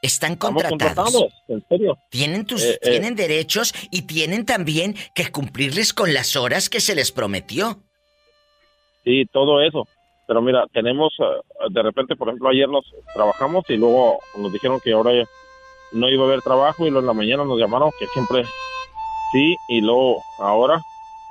[0.00, 0.70] Están contratados.
[0.70, 1.98] contratados, en serio.
[2.08, 2.90] Tienen tus, Eh, eh.
[2.90, 7.78] tienen derechos y tienen también que cumplirles con las horas que se les prometió.
[9.04, 9.88] Sí, todo eso.
[10.28, 11.40] Pero mira, tenemos, ah,
[11.70, 12.84] de repente, por ejemplo, ayer nos
[13.14, 15.10] trabajamos y luego nos dijeron que ahora
[15.92, 18.44] no iba a haber trabajo y luego en la mañana nos llamaron que siempre
[19.32, 20.80] sí y luego ahora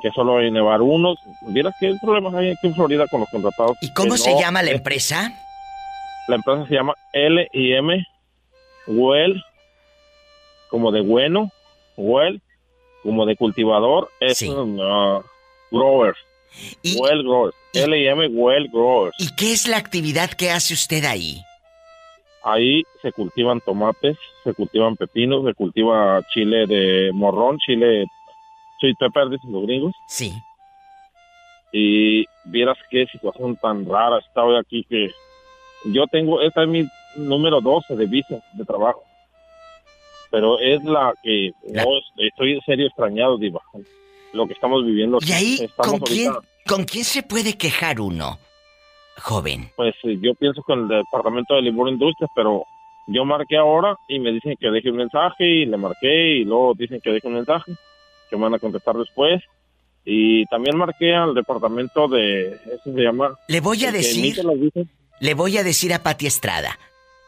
[0.02, 1.18] que solo hay nevar unos.
[1.41, 3.78] Mira qué problemas hay aquí en Florida con los contratados.
[3.82, 5.32] ¿Y cómo se no- llama la empresa?
[6.28, 8.06] La empresa se llama L&M
[8.88, 9.43] Well,
[10.70, 11.52] como de bueno,
[11.95, 12.41] Well,
[13.04, 15.22] como de cultivador, es un, ah,
[15.72, 16.18] growers.
[17.00, 17.56] well growers.
[17.74, 19.16] L&M Well growers.
[19.20, 21.41] ¿Y qué es la actividad que hace usted ahí?
[22.43, 28.06] Ahí se cultivan tomates, se cultivan pepinos, se cultiva chile de morrón, chile
[29.00, 29.94] pepper, dicen los gringos.
[30.08, 30.34] Sí.
[31.72, 35.12] Y vieras qué situación tan rara está hoy aquí que
[35.86, 39.04] yo tengo, esta es mi número 12 de visa de trabajo.
[40.30, 41.84] Pero es la que no,
[42.18, 43.62] estoy en serio extrañado, Diva.
[44.34, 45.20] Lo que estamos viviendo.
[45.26, 46.34] ¿Y ahí estamos con quién,
[46.66, 48.38] con quién se puede quejar uno?
[49.20, 49.72] Joven.
[49.76, 52.66] Pues eh, yo pienso con el Departamento de Libro Industrias, pero
[53.08, 56.74] yo marqué ahora y me dicen que deje un mensaje y le marqué y luego
[56.78, 57.72] dicen que deje un mensaje,
[58.30, 59.42] que me van a contestar después.
[60.06, 63.38] Y también marqué al departamento de, eso se llama...
[63.48, 64.36] Le voy a decir,
[65.20, 66.80] le voy a decir a Pati Estrada,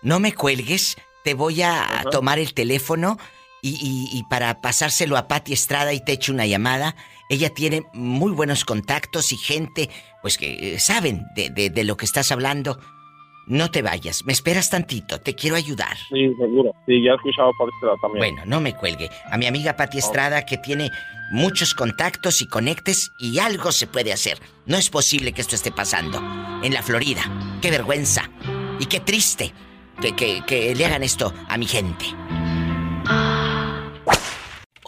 [0.01, 0.95] no me cuelgues,
[1.25, 3.17] te voy a tomar el teléfono
[3.61, 6.95] y, y- y para pasárselo a Pati Estrada y te echo una llamada.
[7.29, 9.89] Ella tiene muy buenos contactos y gente,
[10.21, 12.79] pues que eh, saben de, de- de lo que estás hablando.
[13.49, 15.97] No te vayas, me esperas tantito, te quiero ayudar.
[16.09, 16.71] Sí, seguro.
[16.85, 18.19] Sí, ya he escuchado por este lado también.
[18.35, 19.09] Bueno, no me cuelgue.
[19.31, 20.91] A mi amiga Pati Estrada que tiene
[21.31, 24.37] muchos contactos y conectes y algo se puede hacer.
[24.67, 26.19] No es posible que esto esté pasando
[26.63, 27.23] en la Florida.
[27.61, 28.29] Qué vergüenza
[28.79, 29.51] y qué triste
[29.99, 32.05] que, que- que le hagan esto a mi gente.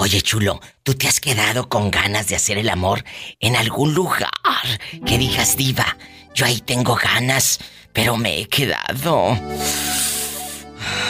[0.01, 3.03] Oye, chulo, ¿tú te has quedado con ganas de hacer el amor
[3.39, 4.31] en algún lugar
[5.05, 5.95] que digas diva?
[6.33, 7.59] Yo ahí tengo ganas,
[7.93, 9.37] pero me he quedado.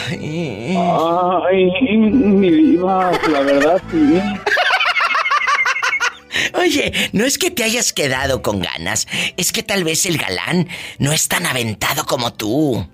[0.09, 1.71] Ay,
[2.01, 4.21] mi diva, la verdad sí.
[6.55, 10.67] Oye, no es que te hayas quedado con ganas, es que tal vez el galán
[10.99, 12.85] no es tan aventado como tú.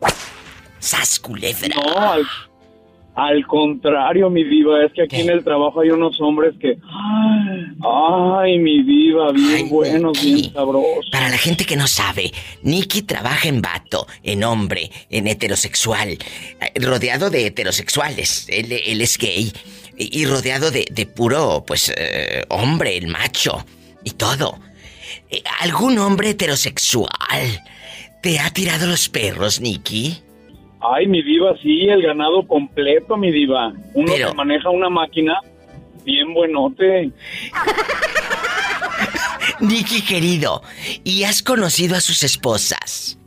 [0.77, 1.75] Sas culebra.
[1.75, 2.27] No, al,
[3.17, 6.77] al contrario, mi diva, es que aquí en el trabajo hay unos hombres que...
[7.83, 11.09] Ay, mi diva, bien buenos, bien sabrosos.
[11.11, 16.79] Para la gente que no sabe, Nicky trabaja en vato, en hombre, en heterosexual, eh,
[16.79, 18.45] rodeado de heterosexuales.
[18.49, 19.51] Él, él es gay
[19.97, 23.65] y, y rodeado de, de puro, pues, eh, hombre, el macho
[24.03, 24.59] y todo.
[25.31, 27.63] Eh, ¿Algún hombre heterosexual
[28.21, 30.21] te ha tirado los perros, Nicky?
[30.79, 33.73] Ay, mi diva, sí, el ganado completo, mi diva.
[33.93, 35.39] Uno que maneja una máquina
[36.03, 37.11] bien buenote.
[39.59, 40.61] Nicky querido,
[41.03, 43.17] ¿y has conocido a sus esposas?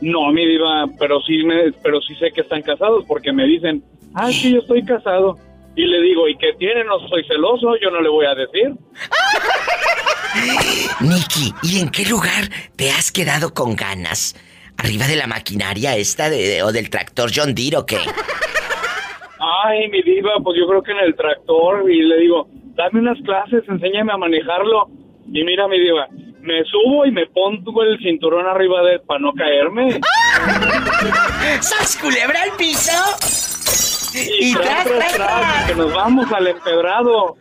[0.00, 3.84] No, mi diva, pero sí, me, pero sí sé que están casados porque me dicen,
[4.14, 5.38] ah, sí, yo estoy casado.
[5.76, 6.84] Y le digo, ¿y qué tiene?
[6.84, 8.72] No soy celoso, yo no le voy a decir.
[11.00, 14.34] Nicky, ¿y en qué lugar te has quedado con ganas?
[14.82, 17.98] ¿Arriba de la maquinaria esta de, o del tractor John Deere o qué?
[19.64, 23.18] Ay, mi diva, pues yo creo que en el tractor y le digo, dame unas
[23.22, 24.88] clases, enséñame a manejarlo.
[25.32, 26.08] Y mira, mi diva,
[26.40, 30.00] me subo y me pongo el cinturón arriba de él para no caerme.
[31.60, 32.90] ¡Sas culebra al piso!
[34.14, 35.64] Y, Y tras, tras, tras.
[35.66, 37.36] que nos vamos al empedrado.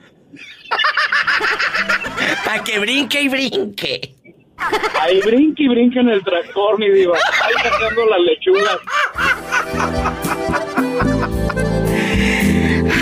[2.45, 4.15] Para que brinque y brinque.
[5.01, 7.17] Ahí brinque y brinque en el tractor, mi diva.
[7.43, 8.77] Ahí sacando las lechugas.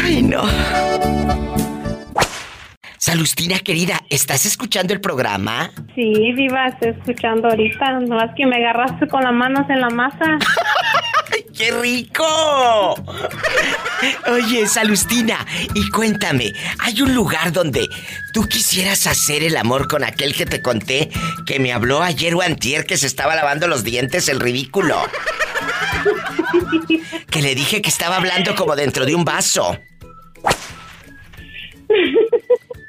[0.04, 0.44] Ay, no.
[2.98, 5.72] Salustina querida, ¿estás escuchando el programa?
[5.96, 8.02] Sí, Viva, estoy escuchando ahorita.
[8.02, 10.38] No es que me agarraste con las manos en la masa.
[11.60, 12.96] ¡Qué rico!
[14.28, 17.90] Oye, Salustina, y cuéntame, ¿hay un lugar donde
[18.32, 21.10] tú quisieras hacer el amor con aquel que te conté
[21.46, 25.04] que me habló ayer o antier que se estaba lavando los dientes, el ridículo?
[27.30, 29.78] Que le dije que estaba hablando como dentro de un vaso.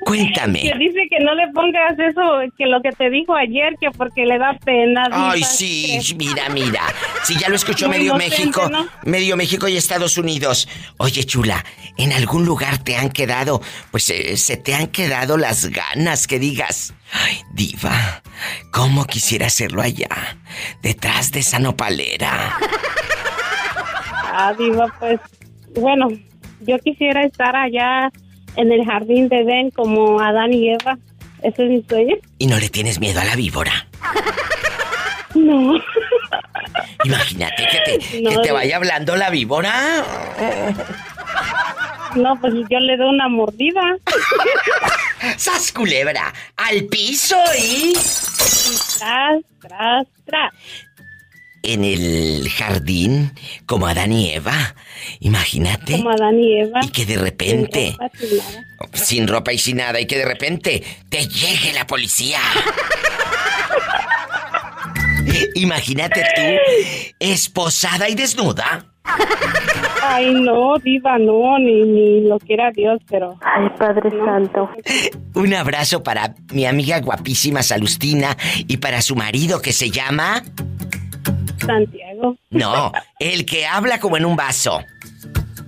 [0.01, 0.63] Cuéntame.
[0.63, 2.23] Que dice que no le pongas eso,
[2.57, 5.09] que lo que te dijo ayer, que porque le da pena.
[5.13, 6.81] Ay, sí, que- mira, mira.
[7.25, 8.87] Si ya lo escuchó Muy medio inocente, México, ¿no?
[9.05, 10.69] medio México y Estados Unidos.
[10.99, 11.65] Oye, chula,
[11.99, 16.39] ¿en algún lugar te han quedado, pues eh, se te han quedado las ganas que
[16.39, 18.23] digas, ay, diva,
[18.73, 20.09] cómo quisiera hacerlo allá,
[20.83, 22.57] detrás de esa nopalera?
[24.33, 25.21] Ah, diva, pues,
[25.75, 26.09] bueno,
[26.61, 28.11] yo quisiera estar allá
[28.57, 30.99] en el jardín de Edén como Adán y Eva.
[31.43, 32.17] Ese es mi sueño.
[32.39, 33.87] Y no le tienes miedo a la víbora.
[35.35, 35.81] No.
[37.05, 40.05] Imagínate que te, No, que te vaya hablando la víbora.
[42.17, 43.97] No, pues yo le doy una mordida.
[45.37, 46.33] ¡Sas, culebra!
[46.57, 47.93] ¡Al piso y...
[48.99, 50.53] Tras, tras, tras.
[51.63, 53.33] En el jardín,
[53.67, 54.75] como Adán y Eva.
[55.21, 55.93] Imagínate.
[55.93, 56.81] Como Adán y Eva.
[56.83, 58.65] Y que de repente, Sin ropa, sin nada.
[58.93, 62.39] sin ropa y sin nada, y que de repente te llegue la policía.
[65.55, 66.43] Imagínate tú,
[67.19, 68.87] esposada y desnuda.
[70.03, 73.39] Ay, no, diva, no, ni, ni lo quiera Dios, pero...
[73.43, 74.71] Ay, Padre Santo.
[75.35, 78.37] Un abrazo para mi amiga guapísima Salustina
[78.67, 80.43] y para su marido que se llama...
[81.67, 82.37] Santiago.
[82.51, 84.83] No, el que habla como en un vaso.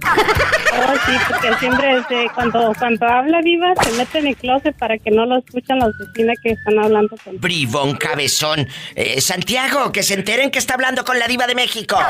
[0.04, 4.98] Oh, sí, porque siempre este, cuando, cuando habla diva se mete en el closet para
[4.98, 8.66] que no lo escuchen las vecinas que están hablando con Bribón cabezón.
[8.96, 11.98] Eh, Santiago, que se enteren que está hablando con la diva de México.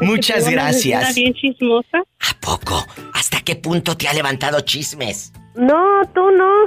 [0.00, 1.14] Muchas una vecina gracias.
[1.14, 1.98] bien chismosa.
[1.98, 2.86] ¿A poco?
[3.14, 5.32] ¿Hasta qué punto te ha levantado chismes?
[5.54, 6.66] No, tú no.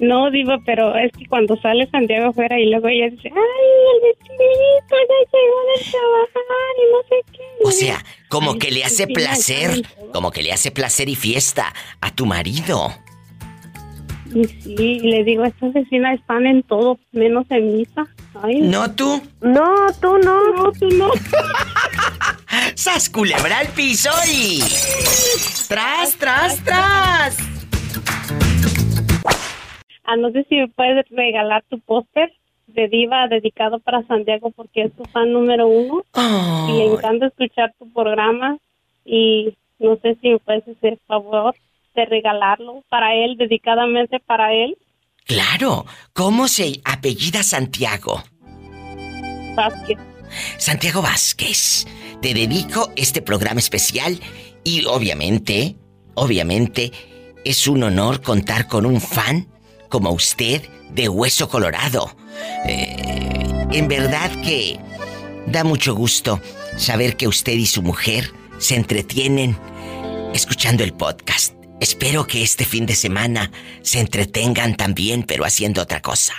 [0.00, 4.00] No, diva, pero es que cuando sale Santiago afuera y luego ella dice, ay, el
[4.02, 7.64] vecinito ya llegó de trabajar y no sé qué.
[7.64, 11.14] O sea, como Ay, que le hace sí, placer, como que le hace placer y
[11.14, 12.92] fiesta a tu marido.
[14.34, 18.06] Y sí, y le digo, estas vecinas están en todo, menos en misa.
[18.42, 19.22] Ay, ¿No tú?
[19.40, 20.52] No, tú no.
[20.54, 21.10] No, tú no.
[22.74, 24.60] ¡Sas culebra al piso y...
[25.68, 27.53] ¡Tras, tras, tras!
[30.04, 32.32] Ah, no sé si me puedes regalar tu póster
[32.66, 36.02] de diva dedicado para Santiago porque es tu fan número uno
[36.68, 38.58] y le encanta escuchar tu programa
[39.04, 41.54] y no sé si me puedes hacer favor
[41.94, 44.76] de regalarlo para él, dedicadamente para él.
[45.24, 48.22] Claro, ¿cómo se apellida Santiago?
[49.54, 49.98] Vázquez.
[50.58, 51.86] Santiago Vázquez,
[52.20, 54.18] te dedico este programa especial
[54.64, 55.76] y obviamente,
[56.14, 56.90] obviamente,
[57.44, 59.53] es un honor contar con un fan
[59.94, 62.16] como usted de Hueso Colorado.
[62.66, 64.76] Eh, en verdad que
[65.46, 66.40] da mucho gusto
[66.76, 69.56] saber que usted y su mujer se entretienen
[70.34, 71.54] escuchando el podcast.
[71.80, 76.34] Espero que este fin de semana se entretengan también, pero haciendo otra cosa.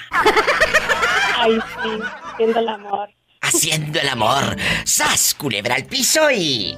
[1.37, 1.89] Ay, sí,
[2.33, 3.09] haciendo el amor.
[3.39, 4.57] Haciendo el amor.
[4.83, 5.33] ¡Sas!
[5.33, 6.75] Culebra al piso y.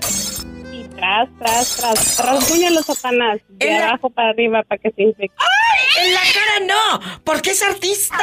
[0.97, 2.25] Tras, tras, tras.
[2.25, 3.39] Rasguñalo, Satanás.
[3.49, 5.35] De En la- abajo para arriba para que se infecte.
[5.39, 6.05] ¡Ay!
[6.07, 7.19] ¡En la cara no!
[7.23, 8.17] ¡Porque es artista!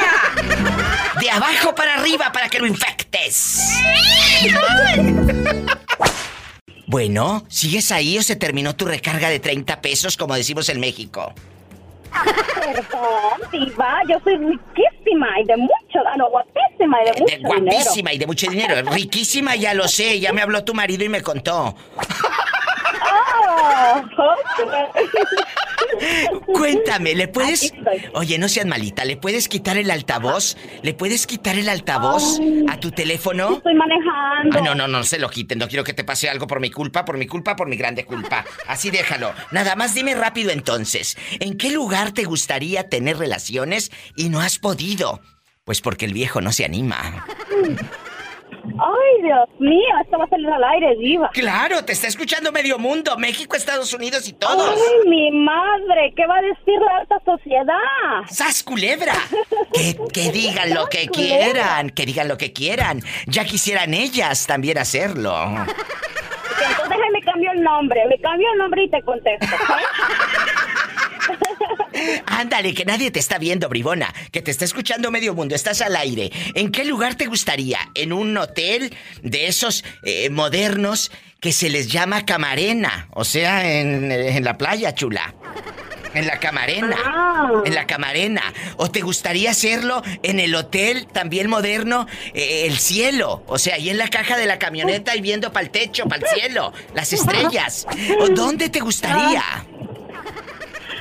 [1.20, 3.72] De abajo para arriba para que lo infectes.
[6.87, 11.33] Bueno, ¿sigues ahí o se terminó tu recarga de 30 pesos, como decimos en México?
[12.61, 14.37] Perdón, diva, yo soy
[15.05, 18.12] riquísima y de mucho, ah, no, guapísima y de mucho De guapísima dinero.
[18.14, 18.90] y de mucho dinero.
[18.90, 20.20] Riquísima, ya lo sé.
[20.20, 21.74] Ya me habló tu marido y me contó.
[26.47, 27.72] Cuéntame, ¿le puedes...
[28.14, 30.57] Oye, no seas malita, ¿le puedes quitar el altavoz?
[30.82, 33.57] ¿Le puedes quitar el altavoz a tu teléfono?
[33.57, 34.59] Estoy manejando.
[34.59, 35.59] Ah, no, no, no se lo quiten.
[35.59, 38.05] No quiero que te pase algo por mi culpa, por mi culpa, por mi grande
[38.05, 38.45] culpa.
[38.66, 39.32] Así déjalo.
[39.51, 41.16] Nada más dime rápido entonces.
[41.40, 45.20] ¿En qué lugar te gustaría tener relaciones y no has podido?
[45.64, 47.26] Pues porque el viejo no se anima.
[48.65, 51.31] Ay, Dios mío, esto va a salir al aire, diva.
[51.33, 53.17] Claro, te está escuchando medio mundo.
[53.19, 54.71] México, Estados Unidos y todos.
[54.71, 57.75] Ay, mi madre, ¿qué va a decir la alta sociedad?
[58.29, 59.15] ¡Sas culebra!
[59.75, 63.01] Que, que digan lo que quieran, que digan lo que quieran.
[63.27, 65.37] Ya quisieran ellas también hacerlo.
[65.49, 69.47] Entonces déjame cambio el nombre, me cambio el nombre y te contesto.
[72.27, 74.12] Ándale, que nadie te está viendo, bribona.
[74.33, 75.55] Que te está escuchando medio mundo.
[75.55, 76.31] Estás al aire.
[76.55, 77.79] ¿En qué lugar te gustaría?
[77.95, 81.11] ¿En un hotel de esos eh, modernos
[81.41, 83.09] que se les llama camarena?
[83.12, 85.35] O sea, en, en la playa, chula.
[86.14, 86.97] En la camarena.
[87.05, 87.62] Ah.
[87.64, 88.43] En la camarena.
[88.77, 93.43] ¿O te gustaría hacerlo en el hotel también moderno, eh, el cielo?
[93.49, 96.22] O sea, ahí en la caja de la camioneta y viendo para el techo, para
[96.27, 97.87] el cielo, las estrellas.
[98.20, 99.43] ¿O dónde te gustaría?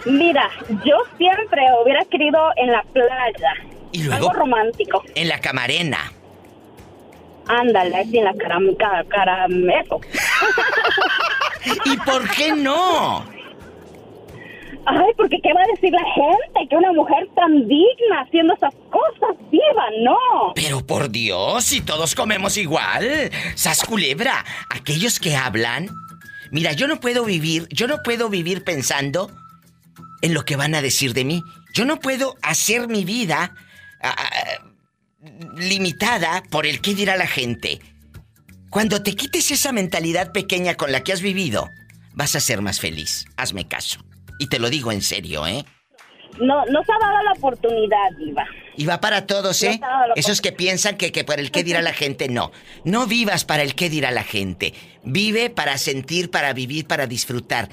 [0.05, 0.49] Mira,
[0.85, 3.53] yo siempre hubiera querido en la playa.
[3.91, 5.03] Y luego Algo romántico.
[5.15, 6.11] en la camarena.
[7.47, 9.99] Ándale, así en la cara, cara, cara eso.
[11.85, 13.25] ¿Y por qué no?
[14.85, 16.67] Ay, porque ¿qué va a decir la gente?
[16.69, 20.17] Que una mujer tan digna haciendo esas cosas, viva, no.
[20.55, 23.31] Pero por Dios, si todos comemos igual.
[23.55, 25.89] Sas culebra, aquellos que hablan.
[26.51, 29.31] Mira, yo no puedo vivir, yo no puedo vivir pensando
[30.23, 31.43] en lo que van a decir de mí.
[31.73, 33.53] Yo no puedo hacer mi vida
[34.01, 34.63] ah, ah,
[35.57, 37.79] limitada por el qué dirá la gente.
[38.69, 41.69] Cuando te quites esa mentalidad pequeña con la que has vivido,
[42.13, 43.25] vas a ser más feliz.
[43.35, 43.99] Hazme caso.
[44.39, 45.65] Y te lo digo en serio, ¿eh?
[46.39, 48.45] No, no se ha dado la oportunidad, Diva.
[48.75, 49.79] Y va para todos, ¿eh?
[50.15, 52.51] Esos que piensan que, que por el qué dirá la gente, no.
[52.85, 54.73] No vivas para el qué dirá la gente.
[55.03, 57.69] Vive para sentir, para vivir, para disfrutar.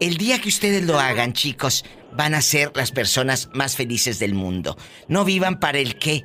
[0.00, 4.34] El día que ustedes lo hagan, chicos, van a ser las personas más felices del
[4.34, 4.76] mundo.
[5.08, 6.24] No vivan para el qué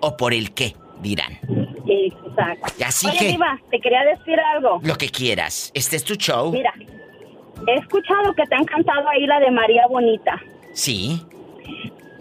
[0.00, 1.38] o por el qué, dirán.
[1.88, 2.72] Exacto.
[2.78, 4.80] Y así Oye, que- Diva, te quería decir algo.
[4.82, 5.70] Lo que quieras.
[5.74, 6.52] Este es tu show.
[6.52, 6.72] Mira,
[7.66, 10.40] he escuchado que te ha encantado ahí la de María Bonita,
[10.74, 11.20] Sí.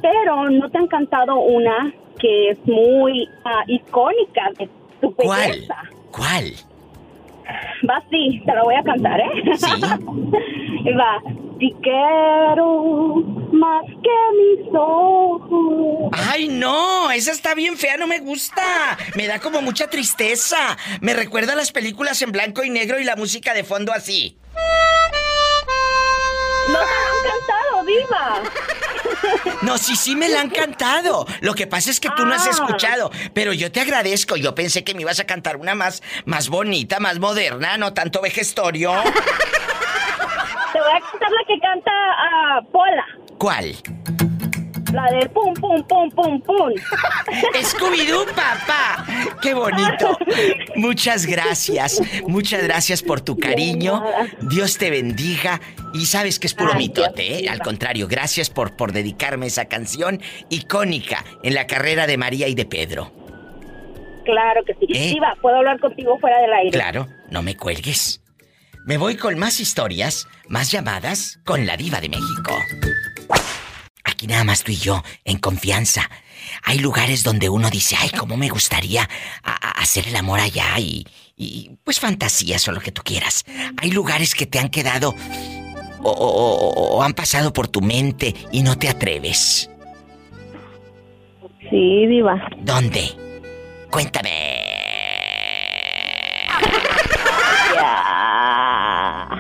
[0.02, 4.70] pero no te ha encantado una que es muy ah, icónica de
[5.02, 5.52] tu ¿Cuál?
[5.52, 5.76] belleza.
[6.12, 6.54] ¿Cuál?
[7.89, 9.58] Va así, te la voy a cantar, ¿eh?
[9.58, 9.82] Sí.
[11.00, 11.22] Va.
[11.60, 13.16] Te quiero
[13.54, 16.12] más que mis ojos.
[16.12, 17.10] ¡Ay, no!
[17.12, 18.98] Esa está bien fea, no me gusta.
[19.16, 20.58] Me da como mucha tristeza.
[21.00, 24.38] Me recuerda a las películas en blanco y negro y la música de fondo así.
[26.68, 26.80] No
[27.30, 28.41] cantado, diva.
[29.61, 31.26] No, sí, sí me la han cantado.
[31.41, 32.51] Lo que pasa es que tú no has Ah.
[32.51, 33.11] escuchado.
[33.34, 34.36] Pero yo te agradezco.
[34.36, 38.21] Yo pensé que me ibas a cantar una más, más bonita, más moderna, no tanto
[38.21, 38.91] vejestorio.
[40.73, 43.05] Te voy a cantar la que canta a Pola.
[43.38, 43.76] ¿Cuál?
[44.93, 46.73] La de pum, pum, pum, pum, pum.
[47.63, 49.05] Scooby-Doo, papá.
[49.41, 50.17] ¡Qué bonito!
[50.75, 52.01] Muchas gracias.
[52.27, 54.03] Muchas gracias por tu cariño.
[54.41, 55.59] Dios te bendiga.
[55.93, 57.49] Y sabes que es puro Ay, mitote, ¿eh?
[57.49, 62.55] Al contrario, gracias por, por dedicarme esa canción icónica en la carrera de María y
[62.55, 63.11] de Pedro.
[64.25, 64.88] Claro que sí.
[64.93, 65.13] ¿Eh?
[65.13, 66.71] Diva, ¿puedo hablar contigo fuera del aire?
[66.71, 68.21] Claro, no me cuelgues.
[68.86, 72.59] Me voy con más historias, más llamadas con la diva de México.
[74.26, 76.09] Aquí nada más tú y yo, en confianza.
[76.63, 79.07] Hay lugares donde uno dice, ay, cómo me gustaría
[79.43, 81.05] a- a- hacer el amor allá y,
[81.38, 83.43] y, pues fantasías o lo que tú quieras.
[83.78, 85.13] Hay lugares que te han quedado
[86.01, 89.69] o, o- o- o han pasado por tu mente y no te atreves.
[91.69, 92.49] Sí, diva.
[92.61, 93.07] ¿Dónde?
[93.91, 94.30] Cuéntame.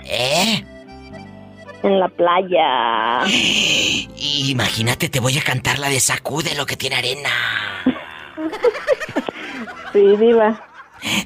[0.07, 0.63] ¿Eh?
[1.85, 3.23] En la playa.
[4.17, 7.29] Imagínate, te voy a cantar la de Sacude lo que tiene arena.
[9.93, 10.61] Sí, diva.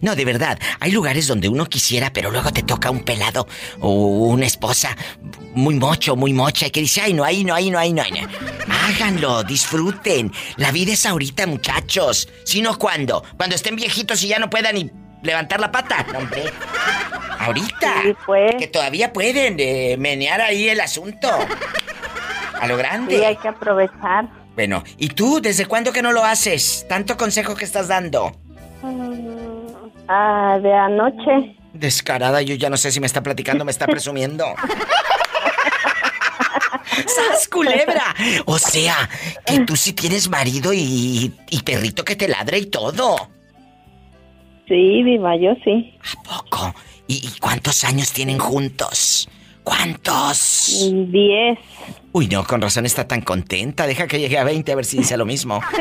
[0.01, 3.47] No, de verdad, hay lugares donde uno quisiera, pero luego te toca un pelado
[3.79, 4.95] o una esposa
[5.55, 8.03] muy mocho, muy mocha, y que dice, ay, no, ahí, no, ahí, no, ahí, no,
[8.03, 8.27] no.
[8.71, 10.31] Háganlo, disfruten.
[10.57, 12.29] La vida es ahorita, muchachos.
[12.43, 13.23] Si no, ¿cuándo?
[13.37, 14.91] Cuando estén viejitos y ya no puedan ni
[15.21, 16.05] levantar la pata.
[16.11, 16.43] No, hombre.
[17.39, 17.93] Ahorita.
[18.57, 21.29] Que todavía pueden eh, menear ahí el asunto.
[22.59, 23.17] A lo grande.
[23.17, 24.27] Sí, hay que aprovechar.
[24.55, 26.85] Bueno, ¿y tú desde cuándo que no lo haces?
[26.89, 28.31] Tanto consejo que estás dando.
[30.07, 31.55] Ah, de anoche.
[31.73, 34.45] Descarada, yo ya no sé si me está platicando, me está presumiendo.
[37.07, 38.13] ¡Sas, culebra!
[38.45, 39.09] O sea,
[39.45, 43.29] que tú sí tienes marido y, y perrito que te ladre y todo.
[44.69, 45.93] Sí, diva, yo sí.
[46.23, 46.73] ¿Poco?
[47.07, 49.27] ¿Y, y cuántos años tienen juntos?
[49.63, 50.89] ¿Cuántos?
[51.11, 51.59] Diez.
[52.13, 53.85] Uy, no, con razón está tan contenta.
[53.87, 55.59] Deja que llegue a 20 a ver si dice lo mismo.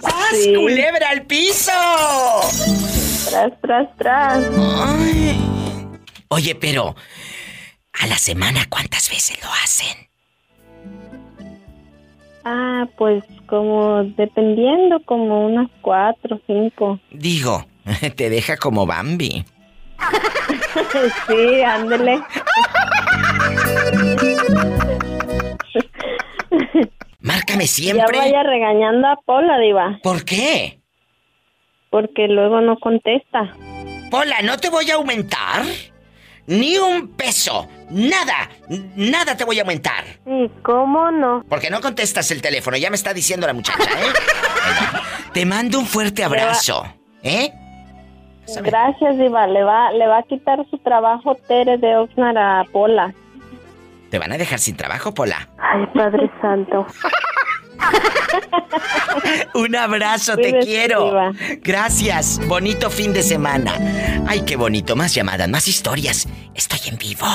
[0.00, 0.54] ¡Sas, Sí.
[0.54, 1.70] culebra al piso!
[3.28, 4.44] Tras, tras, tras.
[4.86, 5.38] Ay.
[6.28, 6.94] Oye, pero
[8.00, 9.96] a la semana cuántas veces lo hacen?
[12.44, 13.22] Ah, pues
[13.52, 16.98] como dependiendo, como unas cuatro, cinco.
[17.10, 17.66] Digo,
[18.16, 19.44] te deja como Bambi.
[21.28, 22.18] sí, ándele.
[27.20, 28.16] Márcame Ya siempre.
[28.18, 29.98] vaya regañando a Pola, diva.
[30.02, 30.80] ¿Por qué?
[31.90, 33.54] Porque luego no contesta.
[34.10, 35.62] Pola, no te voy a aumentar.
[36.46, 37.68] Ni un peso.
[37.90, 38.48] Nada.
[38.96, 40.04] Nada te voy a aumentar.
[40.26, 41.44] ¿Y cómo no?
[41.48, 42.76] Porque no contestas el teléfono.
[42.76, 44.12] Ya me está diciendo la muchacha, ¿eh?
[45.32, 46.84] Te mando un fuerte abrazo.
[47.22, 47.52] ¿Eh?
[48.62, 49.46] Gracias, diva.
[49.46, 53.14] Le va, le va a quitar su trabajo Tere de Oxnard a Pola.
[54.10, 55.48] Te van a dejar sin trabajo, Pola.
[55.58, 56.86] Ay, Padre Santo.
[59.54, 61.32] Un abrazo, te quiero.
[61.60, 62.40] Gracias.
[62.46, 63.74] Bonito fin de semana.
[64.26, 64.96] Ay, qué bonito.
[64.96, 66.26] Más llamadas, más historias.
[66.54, 67.26] Estoy en vivo.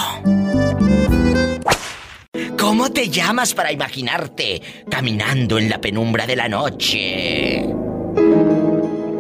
[2.60, 7.64] ¿Cómo te llamas para imaginarte caminando en la penumbra de la noche?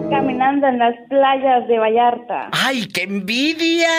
[0.09, 2.49] Caminando en las playas de Vallarta.
[2.51, 3.89] ¡Ay, qué envidia!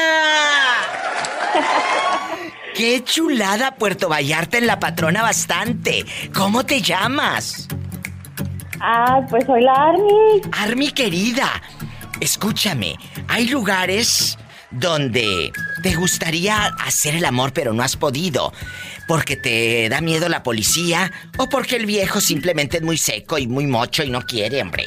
[2.79, 6.05] ¡Qué chulada Puerto Vallarta en la patrona bastante!
[6.33, 7.67] ¿Cómo te llamas?
[8.79, 10.43] Ah, pues soy la Army.
[10.53, 11.61] Army querida,
[12.21, 12.95] escúchame,
[13.27, 14.39] hay lugares
[14.71, 15.51] donde
[15.83, 18.53] te gustaría hacer el amor pero no has podido.
[19.09, 23.49] Porque te da miedo la policía o porque el viejo simplemente es muy seco y
[23.49, 24.87] muy mocho y no quiere, hombre.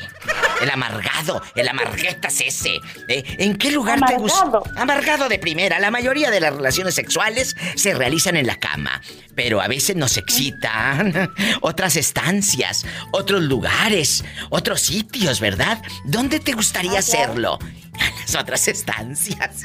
[0.62, 2.80] El amargado, el amarguetas ese.
[3.08, 3.24] ¿eh?
[3.40, 4.42] ¿En qué lugar te gusta?
[4.42, 4.64] Amargado.
[4.78, 5.80] Amargado de primera.
[5.80, 9.02] La mayoría de las relaciones sexuales se realizan en la cama.
[9.36, 11.32] Pero a veces nos excitan
[11.62, 15.82] otras estancias, otros lugares, otros sitios, ¿verdad?
[16.06, 17.60] ¿Dónde te gustaría hacerlo?
[18.02, 19.64] En las otras estancias.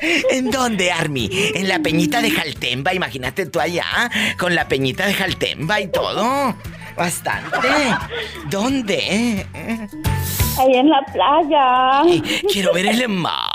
[0.30, 1.28] ¿En dónde, Army?
[1.54, 6.56] En la peñita de Jaltemba, imagínate tú allá, con la peñita de Jaltemba y todo.
[6.96, 7.68] Bastante.
[8.48, 9.46] ¿Dónde?
[10.58, 12.02] Ahí en la playa.
[12.50, 13.50] Quiero ver el mar.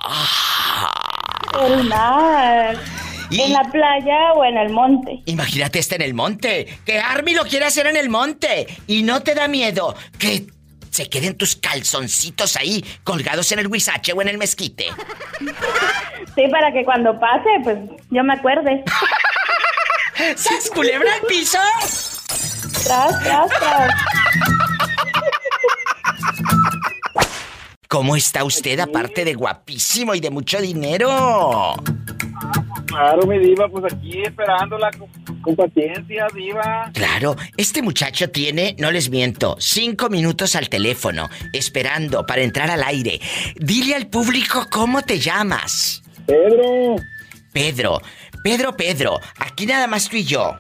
[1.60, 2.78] El mar.
[3.32, 5.22] ¿En la playa o en el monte?
[5.26, 6.68] Imagínate este en el monte.
[6.86, 8.68] Que Army lo quiere hacer en el monte.
[8.88, 10.48] Y no te da miedo que
[10.92, 14.88] se queden tus calzoncitos ahí colgados en el huizache o en el mezquite.
[16.36, 17.78] Sí, para que cuando pase, pues
[18.10, 18.84] yo me acuerde.
[20.36, 21.58] ¿Sas culebra al piso?
[22.92, 23.94] Tras, tras, tras.
[27.88, 31.08] ¿Cómo está usted aparte de guapísimo y de mucho dinero?
[32.88, 35.08] Claro, mi diva, pues aquí esperándola con,
[35.42, 36.92] con paciencia, diva.
[36.94, 42.84] Claro, este muchacho tiene, no les miento, cinco minutos al teléfono, esperando para entrar al
[42.84, 43.22] aire.
[43.56, 46.04] Dile al público cómo te llamas.
[46.28, 46.98] Pedro.
[47.54, 48.02] Pedro,
[48.44, 50.60] Pedro, Pedro, aquí nada más tú y yo.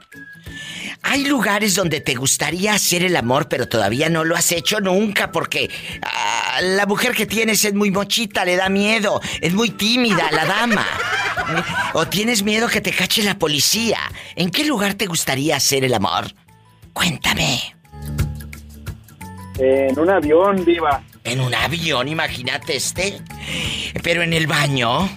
[1.03, 5.31] Hay lugares donde te gustaría hacer el amor, pero todavía no lo has hecho nunca
[5.31, 5.69] porque
[6.03, 10.45] ah, la mujer que tienes es muy mochita, le da miedo, es muy tímida la
[10.45, 10.85] dama.
[11.93, 13.97] O tienes miedo que te cache la policía.
[14.35, 16.31] ¿En qué lugar te gustaría hacer el amor?
[16.93, 17.75] Cuéntame.
[19.57, 21.03] En un avión, diva.
[21.23, 23.21] En un avión, imagínate este.
[24.01, 25.09] Pero en el baño.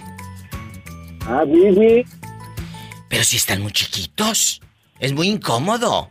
[1.21, 2.05] Ah, sí, sí.
[3.07, 4.61] Pero si están muy chiquitos.
[4.99, 6.09] Es muy incómodo.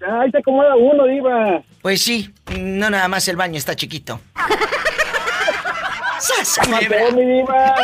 [0.00, 1.62] Ahí se acomoda uno, diva.
[1.82, 4.20] Pues sí, no nada más el baño está chiquito.
[6.18, 7.74] ¡Sas, mi diva.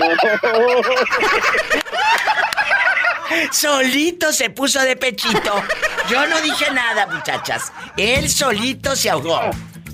[3.52, 5.62] Solito se puso de pechito.
[6.08, 7.72] Yo no dije nada, muchachas.
[7.96, 9.40] Él solito se ahogó.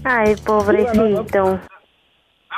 [0.05, 1.61] Ay, pobrecito.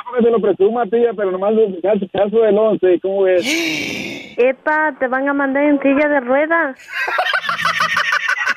[0.09, 3.45] Porque te lo presuma, tía, pero nomás el caso, caso del 11, ¿cómo ves?
[4.37, 6.77] Epa, te van a mandar en silla de ruedas.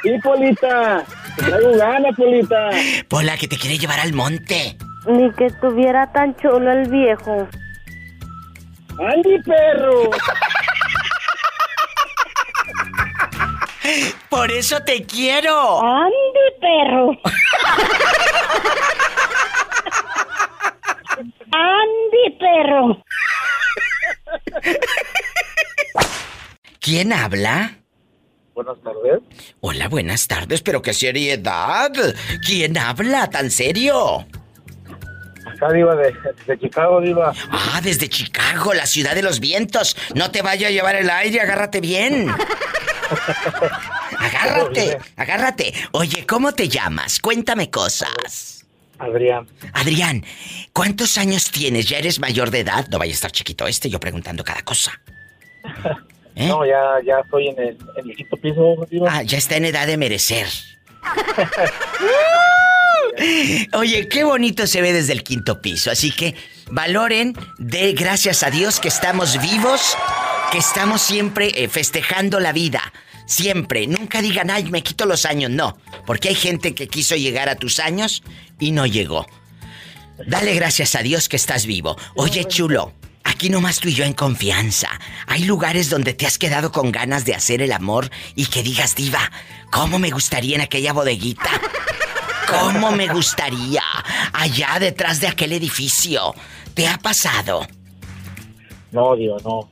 [0.03, 1.05] Sí, Polita.
[1.37, 2.71] Te traigo ganas, Polita.
[3.09, 4.77] Pola, que te quiere llevar al monte.
[5.07, 7.47] Ni que estuviera tan chulo el viejo.
[8.99, 10.11] ¡Andy, perro!
[14.31, 15.83] Por eso te quiero.
[15.83, 17.11] ¡Andy, perro!
[21.53, 23.03] ¡Andy, perro!
[26.81, 27.79] ¿Quién habla?
[28.55, 29.21] Buenas tardes.
[29.61, 31.91] Hola, buenas tardes, pero qué seriedad.
[32.47, 34.27] ¿Quién habla tan serio?
[35.47, 36.15] Acá, diva, de,
[36.47, 37.33] de Chicago, diva.
[37.51, 39.97] Ah, desde Chicago, la ciudad de los vientos.
[40.15, 42.29] No te vaya a llevar el aire, agárrate bien.
[44.19, 45.75] Agárrate, agárrate.
[45.93, 47.21] Oye, ¿cómo te llamas?
[47.21, 48.62] Cuéntame cosas.
[49.03, 49.49] Adrián.
[49.73, 50.25] Adrián,
[50.73, 51.87] ¿cuántos años tienes?
[51.87, 52.87] ¿Ya eres mayor de edad?
[52.89, 54.93] No vaya a estar chiquito este, yo preguntando cada cosa.
[55.65, 55.97] ¿Eh?
[56.49, 58.77] No, ya, ya estoy en el, en el quinto piso.
[59.07, 60.47] Ah, ya está en edad de merecer.
[63.75, 66.35] Oye, qué bonito se ve desde el quinto piso, así que
[66.71, 69.95] valoren de gracias a Dios que estamos vivos,
[70.51, 72.81] que estamos siempre eh, festejando la vida.
[73.27, 77.49] Siempre, nunca digan, ay, me quito los años, no, porque hay gente que quiso llegar
[77.49, 78.23] a tus años
[78.59, 79.27] y no llegó.
[80.27, 81.97] Dale gracias a Dios que estás vivo.
[82.15, 82.93] Oye, chulo,
[83.25, 84.89] aquí nomás tú y yo en confianza.
[85.27, 88.95] Hay lugares donde te has quedado con ganas de hacer el amor y que digas,
[88.95, 89.31] diva,
[89.71, 91.51] ¿cómo me gustaría en aquella bodeguita?
[92.49, 93.83] ¿Cómo me gustaría?
[94.33, 96.35] Allá detrás de aquel edificio.
[96.75, 97.67] ¿Te ha pasado?
[98.91, 99.69] No, diva, no.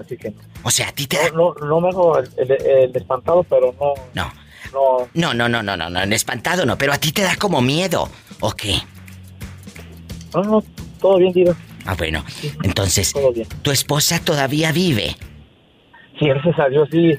[0.00, 0.51] así que no.
[0.64, 3.74] O sea, a ti te no, no, no me hago el, el- el espantado, pero
[3.80, 3.94] no.
[4.14, 4.32] No.
[4.72, 5.08] No.
[5.14, 7.60] No, no, no, no, no, no, en espantado no, pero a ti te da como
[7.60, 8.08] miedo,
[8.40, 8.76] ¿o qué?
[10.34, 10.64] No, no,
[11.00, 11.54] todo bien, Diva.
[11.84, 12.24] Ah, bueno.
[12.62, 13.46] Entonces, Todo bien.
[13.62, 15.16] ¿tu esposa todavía vive?
[16.18, 17.12] Sí, gracias a Dios, sí.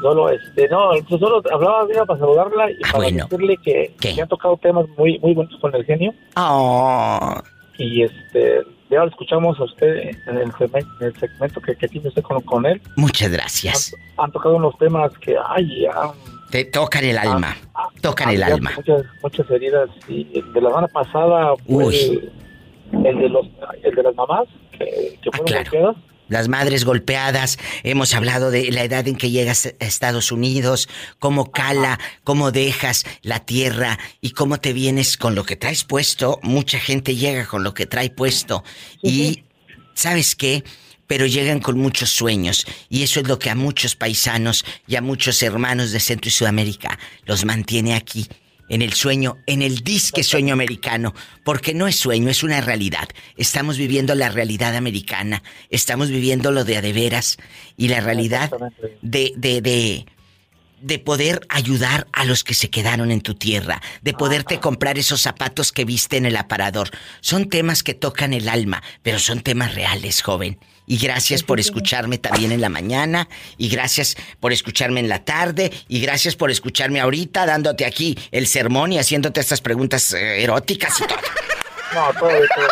[0.00, 3.24] Solo, este, no, pues solo hablaba Diva para saludarla y para bueno.
[3.28, 6.14] decirle que, que han tocado temas muy, muy bonitos con el genio.
[6.36, 7.34] Oh.
[7.78, 8.60] Y este,
[8.92, 12.22] ya lo escuchamos a usted en el segmento, en el segmento que, que tiene usted
[12.22, 12.80] con, con él.
[12.96, 13.94] Muchas gracias.
[14.18, 16.12] Han tocado unos temas que, ay, ya,
[16.50, 17.56] Te tocan el alma.
[18.00, 18.72] Tocan el ya alma.
[18.76, 19.88] Muchas, muchas heridas.
[20.08, 22.30] Y el de la semana pasada fue Uy.
[22.92, 23.46] el, el de los,
[23.82, 25.96] el de las mamás que, que fueron claro.
[26.32, 30.88] Las madres golpeadas, hemos hablado de la edad en que llegas a Estados Unidos,
[31.18, 36.40] cómo cala, cómo dejas la tierra y cómo te vienes con lo que traes puesto.
[36.42, 38.64] Mucha gente llega con lo que trae puesto.
[39.02, 39.44] Y,
[39.92, 40.64] ¿sabes qué?
[41.06, 42.66] Pero llegan con muchos sueños.
[42.88, 46.32] Y eso es lo que a muchos paisanos y a muchos hermanos de Centro y
[46.32, 48.26] Sudamérica los mantiene aquí
[48.72, 53.06] en el sueño, en el disque sueño americano, porque no es sueño, es una realidad.
[53.36, 57.36] Estamos viviendo la realidad americana, estamos viviendo lo de a de veras
[57.76, 58.50] y la realidad
[59.02, 60.06] de, de, de,
[60.80, 65.20] de poder ayudar a los que se quedaron en tu tierra, de poderte comprar esos
[65.20, 66.88] zapatos que viste en el aparador.
[67.20, 70.58] Son temas que tocan el alma, pero son temas reales, joven.
[70.86, 75.72] Y gracias por escucharme también en la mañana, y gracias por escucharme en la tarde,
[75.88, 81.00] y gracias por escucharme ahorita dándote aquí el sermón y haciéndote estas preguntas eh, eróticas
[81.00, 81.18] y todo.
[81.94, 82.68] No, todo, todo.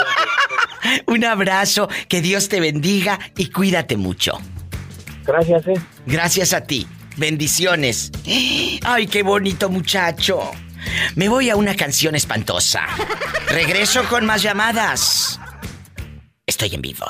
[1.07, 4.41] Un abrazo, que Dios te bendiga y cuídate mucho.
[5.27, 5.75] Gracias, eh.
[6.07, 6.87] Gracias a ti.
[7.17, 8.11] Bendiciones.
[8.83, 10.51] Ay, qué bonito muchacho.
[11.17, 12.87] Me voy a una canción espantosa.
[13.49, 15.39] Regreso con más llamadas.
[16.51, 17.07] Estoy en vivo.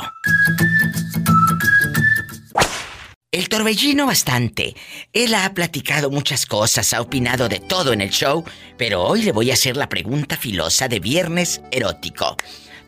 [3.33, 4.75] El torbellino bastante.
[5.15, 8.45] Él ha platicado muchas cosas, ha opinado de todo en el show,
[8.77, 12.37] pero hoy le voy a hacer la pregunta filosa de viernes erótico.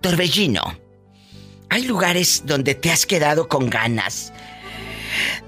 [0.03, 0.61] Torbellino,
[1.71, 4.31] ¿hay lugares donde te has quedado con ganas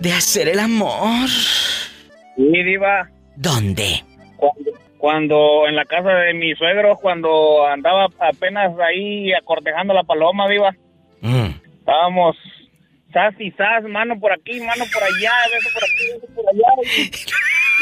[0.00, 1.28] de hacer el amor?
[1.28, 3.10] Sí, Diva.
[3.36, 4.02] ¿Dónde?
[4.38, 10.48] Cuando, cuando en la casa de mi suegro, cuando andaba apenas ahí acortejando la paloma,
[10.48, 10.74] Diva.
[11.94, 12.36] Estábamos
[13.12, 16.66] sas y sas, mano por aquí, mano por allá, beso por aquí, beso por allá.
[16.96, 17.10] Y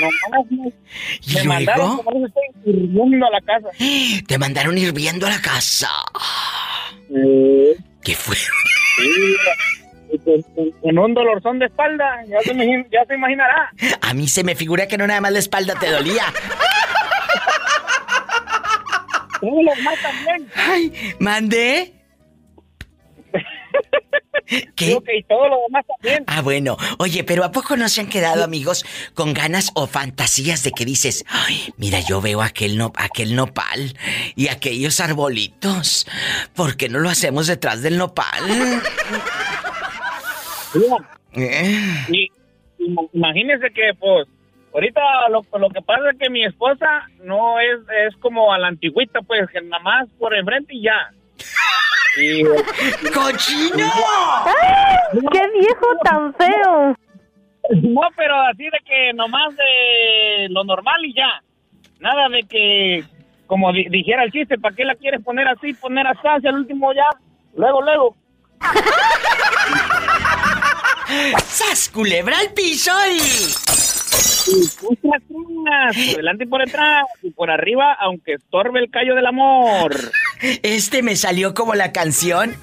[0.02, 0.70] nomás me,
[1.34, 2.26] me mandaron como
[2.66, 3.68] hirviendo a la casa.
[4.28, 5.88] Te mandaron hirviendo a la casa.
[7.08, 8.36] ¿Qué fue?
[8.36, 9.34] Sí,
[10.82, 13.72] con, un dolorzón de espalda, ya se, imagin- ya se imaginará.
[14.02, 16.24] A mí se me figura que no nada más la espalda te dolía.
[19.40, 20.46] Todos los más también.
[20.54, 22.01] Ay, ¿mandé?
[24.76, 24.98] ¿Qué?
[25.16, 26.24] Y todo lo demás también.
[26.26, 26.76] Ah, bueno.
[26.98, 28.84] Oye, pero ¿a poco no se han quedado, amigos,
[29.14, 33.94] con ganas o fantasías de que dices, ay, mira, yo veo aquel, no, aquel nopal
[34.36, 36.06] y aquellos arbolitos?
[36.54, 38.42] ¿Por qué no lo hacemos detrás del nopal?
[41.34, 42.04] Eh.
[42.08, 42.30] Y,
[42.78, 44.26] y imagínese que, pues,
[44.74, 45.00] ahorita
[45.30, 49.20] lo, lo que pasa es que mi esposa no es, es como a la antigüita,
[49.22, 51.12] pues, que nada más por enfrente y ya.
[52.20, 52.42] Y,
[53.12, 53.90] ¡Cochino!
[55.32, 56.96] ¡Qué viejo tan feo!
[57.70, 61.42] No, pero así de que nomás de lo normal y ya.
[62.00, 63.04] Nada de que,
[63.46, 66.56] como di- dijera el chiste, ¿para qué la quieres poner así, poner así, hacia el
[66.56, 67.06] último ya?
[67.56, 68.16] Luego, luego.
[71.46, 73.71] ¡Sas, culebra al piso y...
[74.42, 75.22] Tras,
[75.96, 79.94] por delante y por detrás, y por arriba, aunque estorbe el callo del amor.
[80.62, 82.54] Este me salió como la canción.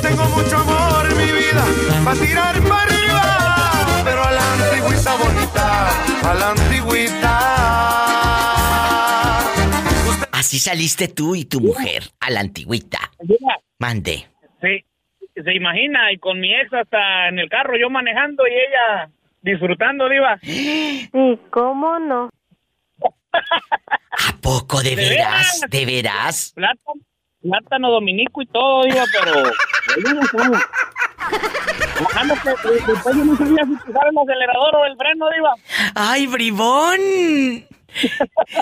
[0.00, 1.64] Tengo mucho amor en mi vida
[2.04, 7.38] para tirar para arriba, pero a la antigüita bonita, a la antigüita.
[10.32, 12.98] Así saliste tú y tu mujer a la antigüita.
[13.78, 14.26] Mande.
[14.60, 14.84] Sí,
[15.34, 19.10] se imagina, y con mi ex hasta en el carro, yo manejando y ella
[19.42, 20.38] disfrutando, Diva.
[20.42, 21.10] Sí,
[21.50, 22.30] ¿cómo no?
[23.32, 25.60] ¿A poco de ¿De veras?
[25.68, 26.52] ¿De veras?
[26.54, 27.00] Plátano,
[27.42, 29.42] plátano dominico y todo, Diva, pero.
[29.42, 30.44] Después
[33.16, 35.54] yo no sabía si pisar el acelerador o el freno, Diva.
[35.94, 37.00] ¡Ay, bribón!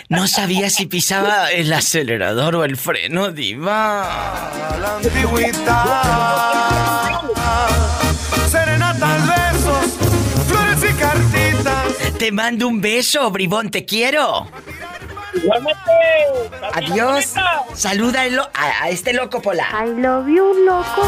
[0.08, 4.50] No sabía si pisaba el acelerador o el freno, diva.
[4.72, 5.84] A la antigüita.
[8.48, 9.39] Serenatas,
[12.20, 14.46] te mando un beso, bribón, te quiero.
[15.32, 15.80] Igualmente.
[16.74, 17.32] Adiós.
[17.72, 19.66] Saluda a, este loco pola.
[19.72, 21.00] I love you, loco.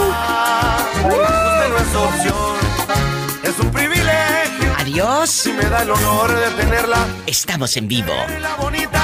[2.95, 4.75] Usted es un privilegio.
[4.79, 5.29] Adiós.
[5.29, 7.07] Si me da el honor de tenerla.
[7.27, 8.15] Estamos en vivo.
[8.41, 9.03] La bonita,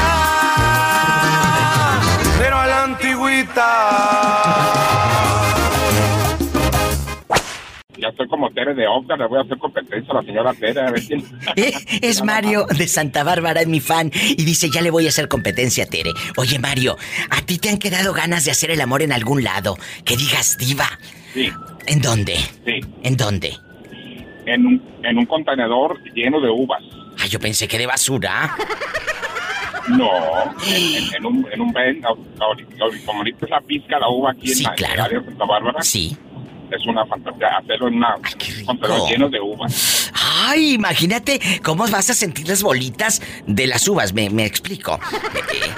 [2.39, 4.48] pero a la antigüita.
[8.19, 10.91] Soy como Tere de Oscar, le voy a hacer competencia a la señora Tere, a
[10.91, 11.25] ver quién...
[11.57, 11.73] Eh,
[12.03, 15.29] Es Mario de Santa Bárbara, es mi fan, y dice, ya le voy a hacer
[15.29, 16.11] competencia a Tere.
[16.37, 16.97] Oye, Mario,
[17.31, 19.77] ¿a ti te han quedado ganas de hacer el amor en algún lado?
[20.05, 20.87] Que digas, diva.
[21.33, 21.51] Sí.
[21.87, 22.37] ¿En dónde?
[22.67, 22.81] Sí.
[23.03, 23.57] ¿En dónde?
[24.47, 26.83] En un, en un contenedor lleno de uvas.
[27.19, 28.55] Ay, yo pensé que de basura.
[29.89, 30.11] No,
[30.67, 34.57] en, en- en un, en un ven, ahorita- ahorita- la pizca la uva aquí en
[34.57, 34.95] Sí, la, en claro.
[34.95, 35.83] el área de Santa Bárbara.
[35.83, 36.17] Sí.
[36.71, 40.13] Es una fantasía hacerlo en una, un contenedor lleno de uvas.
[40.51, 44.95] Ay, imagínate cómo vas a sentir las bolitas de las uvas, me, me explico.
[44.95, 45.75] Eh, eh,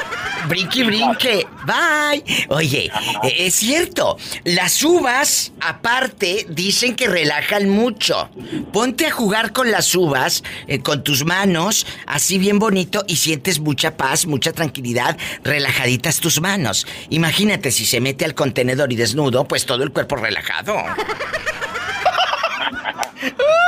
[0.46, 2.46] brinque, brinque, bye.
[2.50, 2.88] Oye,
[3.24, 8.30] eh, es cierto, las uvas, aparte, dicen que relajan mucho.
[8.72, 13.58] Ponte a jugar con las uvas, eh, con tus manos, así bien bonito, y sientes
[13.58, 16.86] mucha paz, mucha tranquilidad, relajaditas tus manos.
[17.08, 20.76] Imagínate si se mete al contenedor y desnudo, pues todo el cuerpo relajado.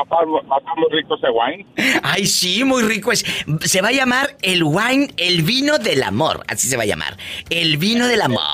[0.00, 1.66] A estar muy rico ese wine.
[2.02, 3.24] Ay, sí, muy rico es.
[3.62, 6.44] Se va a llamar el wine, el vino del amor.
[6.48, 7.16] Así se va a llamar.
[7.50, 8.42] El vino del amor.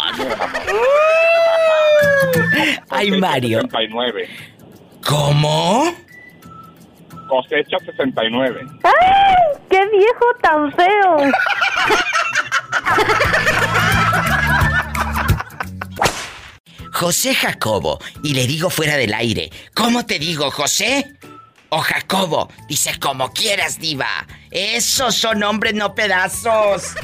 [2.90, 3.60] Ay, Mario.
[3.62, 4.28] 69.
[5.06, 5.94] ¿Cómo?
[7.28, 8.60] Cosecha 69.
[8.84, 8.92] ¡Ay!
[9.68, 11.16] ¡Qué viejo tan feo!
[16.94, 17.98] José Jacobo.
[18.22, 19.50] Y le digo fuera del aire.
[19.74, 21.16] ¿Cómo te digo, José?
[21.76, 22.48] O Jacobo.
[22.68, 24.26] Dice como quieras, diva.
[24.52, 26.94] Esos son hombres, no pedazos.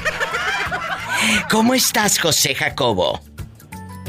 [1.51, 3.21] ¿Cómo estás, José Jacobo?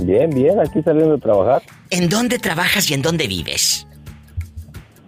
[0.04, 1.64] Bien, bien, aquí saliendo de trabajar.
[1.90, 3.88] ¿En dónde trabajas y en dónde vives?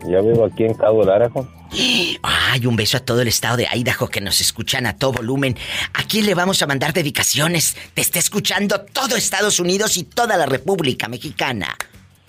[0.10, 1.48] Yo vivo aquí en Cabo Larejo.
[2.24, 5.56] Ay, un beso a todo el estado de Idaho que nos escuchan a todo volumen.
[5.94, 7.78] ¿A quién le vamos a mandar dedicaciones?
[7.94, 11.78] Te está escuchando todo Estados Unidos y toda la República Mexicana.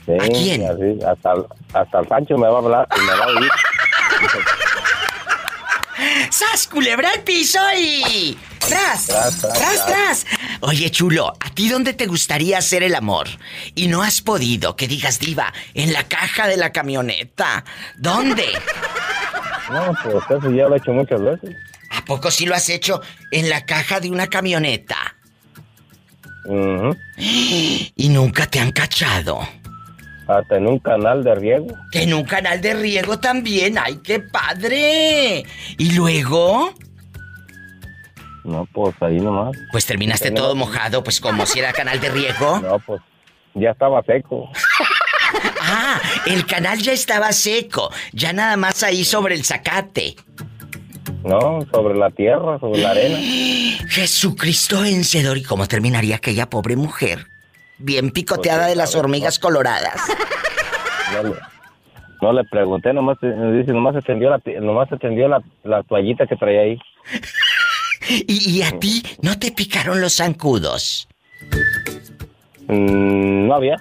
[0.07, 0.65] Sí, ¿A quién?
[0.65, 1.35] así, hasta,
[1.73, 3.51] hasta el Pancho me va a hablar y me va a oír.
[6.31, 8.37] ¡Sas, culebra al piso y...
[8.59, 9.07] ¡Tras!
[9.07, 10.27] Tras, tras, ¡Tras, tras!
[10.61, 13.29] Oye, chulo, ¿a ti dónde te gustaría hacer el amor?
[13.75, 17.65] Y no has podido, que digas diva, en la caja de la camioneta.
[17.97, 18.47] ¿Dónde?
[19.71, 21.57] No, pues eso ya lo he hecho muchas veces.
[21.91, 23.01] ¿A poco sí lo has hecho
[23.31, 24.97] en la caja de una camioneta?
[27.17, 29.47] Y nunca te han cachado.
[30.27, 31.67] Hasta en un canal de riego.
[31.91, 33.77] Que en un canal de riego también.
[33.79, 35.45] ¡Ay, qué padre!
[35.77, 36.73] ¿Y luego?
[38.45, 39.57] No, pues ahí nomás.
[39.73, 42.61] Pues terminaste todo mojado, pues como si era canal de riego.
[42.63, 43.01] No, pues
[43.55, 44.51] ya estaba seco.
[45.67, 47.91] Ah, el canal ya estaba seco.
[48.13, 50.15] Ya nada más ahí sobre el zacate.
[51.25, 53.17] No, sobre la tierra, sobre la arena.
[53.89, 55.39] Jesucristo vencedor.
[55.39, 57.27] ¿Y cómo terminaría aquella pobre mujer?
[57.79, 60.01] Bien picoteada de las hormigas coloradas.
[62.23, 66.27] No le, pregunté, nomás, dice, nomás se tendió la, nomás se tendió la, la toallita
[66.27, 66.79] que traía ahí.
[68.09, 71.07] ¿Y, y a ti no te picaron los zancudos?
[72.69, 73.77] Mm, no había.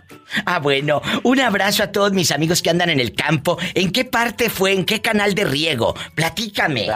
[0.46, 3.58] Ah, bueno, un abrazo a todos mis amigos que andan en el campo.
[3.76, 4.74] ¿En qué parte fue?
[4.74, 5.96] ¿En qué canal de riego?
[6.16, 6.88] Platícame.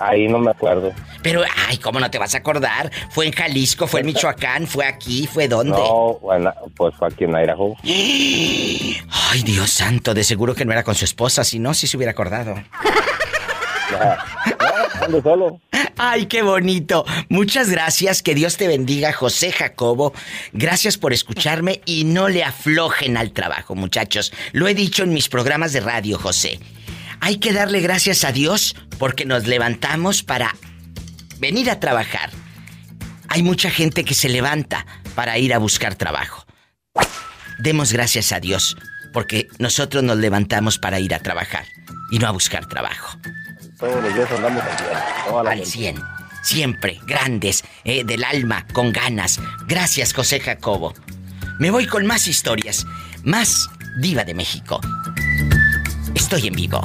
[0.00, 0.92] Ahí no me acuerdo.
[1.22, 2.90] Pero, ay, ¿cómo no te vas a acordar?
[3.10, 3.86] ¿Fue en Jalisco?
[3.86, 4.66] ¿Fue en Michoacán?
[4.66, 5.26] ¿Fue aquí?
[5.26, 5.72] ¿Fue dónde?
[5.72, 7.76] No, bueno, pues fue aquí en Idaho.
[9.30, 11.96] Ay, Dios santo, de seguro que no era con su esposa, si no, sí se
[11.96, 12.54] hubiera acordado.
[15.02, 15.60] ando solo.
[15.96, 17.04] Ay, qué bonito.
[17.28, 20.12] Muchas gracias, que Dios te bendiga, José Jacobo.
[20.52, 24.32] Gracias por escucharme y no le aflojen al trabajo, muchachos.
[24.52, 26.60] Lo he dicho en mis programas de radio, José.
[27.20, 30.54] Hay que darle gracias a Dios porque nos levantamos para
[31.38, 32.30] venir a trabajar.
[33.28, 36.46] Hay mucha gente que se levanta para ir a buscar trabajo.
[37.58, 38.76] Demos gracias a Dios
[39.12, 41.64] porque nosotros nos levantamos para ir a trabajar
[42.10, 43.18] y no a buscar trabajo.
[43.78, 44.88] Todos los días andamos al cien,
[45.28, 45.70] toda la Al gente.
[45.70, 46.02] 100.
[46.42, 49.40] Siempre, grandes, eh, del alma, con ganas.
[49.66, 50.94] Gracias, José Jacobo.
[51.58, 52.86] Me voy con más historias.
[53.24, 53.68] Más
[54.00, 54.80] Diva de México.
[56.18, 56.82] Estoy en vivo.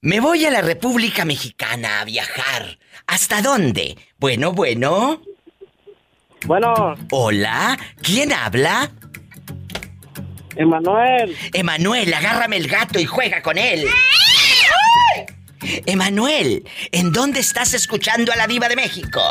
[0.00, 2.80] Me voy a la República Mexicana a viajar.
[3.06, 3.96] ¿Hasta dónde?
[4.18, 5.22] Bueno, bueno.
[6.46, 6.96] Bueno.
[7.12, 8.90] Hola, ¿quién habla?
[10.56, 11.36] Emanuel.
[11.52, 13.86] Emanuel, agárrame el gato y juega con él.
[15.86, 19.22] Emanuel, ¿en dónde estás escuchando a la diva de México?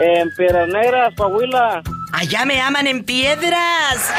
[0.00, 1.82] En Piedras Negras, Coahuila.
[2.12, 4.12] Allá me aman en piedras.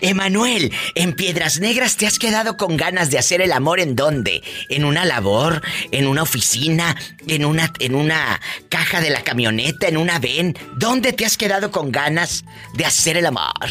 [0.00, 4.42] Emanuel, en Piedras Negras te has quedado con ganas de hacer el amor en dónde?
[4.68, 5.62] ¿En una labor?
[5.90, 6.94] ¿En una oficina?
[7.26, 9.88] ¿En una, en una caja de la camioneta?
[9.88, 10.56] ¿En una ven?
[10.76, 12.44] ¿Dónde te has quedado con ganas
[12.74, 13.68] de hacer el amor?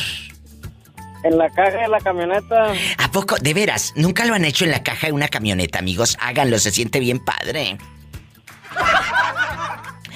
[1.23, 2.73] En la caja de la camioneta.
[2.97, 3.37] ¿A poco?
[3.37, 6.17] De veras, nunca lo han hecho en la caja de una camioneta, amigos.
[6.19, 7.77] Háganlo, se siente bien padre.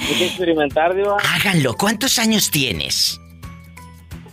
[0.02, 1.18] Hay que experimentar, Diva.
[1.36, 1.76] Háganlo.
[1.76, 3.20] ¿Cuántos años tienes?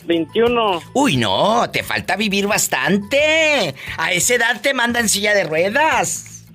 [0.06, 0.82] 21.
[0.94, 3.74] Uy, no, te falta vivir bastante.
[3.96, 6.46] A esa edad te mandan silla de ruedas.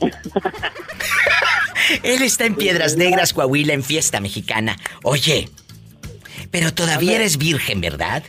[2.02, 4.78] Él está en Piedras Negras, Coahuila, en fiesta mexicana.
[5.02, 5.48] Oye,
[6.50, 8.22] pero todavía eres virgen, ¿verdad?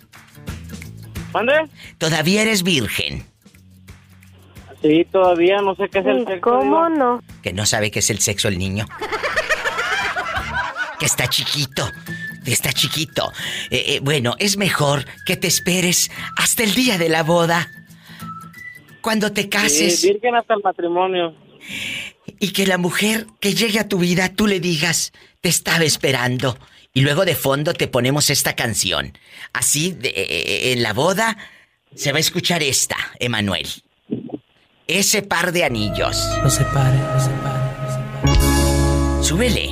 [1.34, 1.54] ¿Mande?
[1.98, 3.26] Todavía eres virgen.
[4.82, 6.42] Sí, todavía no sé qué es el sexo.
[6.42, 7.24] ¿Cómo no?
[7.44, 8.88] Que no sabe qué es el sexo el niño.
[11.02, 11.92] Que está chiquito.
[12.46, 13.34] Está chiquito.
[13.72, 17.68] Eh, eh, bueno, es mejor que te esperes hasta el día de la boda.
[19.02, 20.00] Cuando te cases.
[20.00, 21.36] Sí, virgen hasta el matrimonio.
[22.40, 25.12] Y que la mujer que llegue a tu vida tú le digas,
[25.42, 26.56] te estaba esperando.
[26.94, 29.18] Y luego de fondo te ponemos esta canción.
[29.54, 31.36] Así, de- eh, en la boda,
[31.96, 33.68] se va a escuchar esta, Emanuel.
[34.86, 36.16] Ese par de anillos.
[36.44, 39.24] No se pare, no se pare.
[39.24, 39.71] Súbele.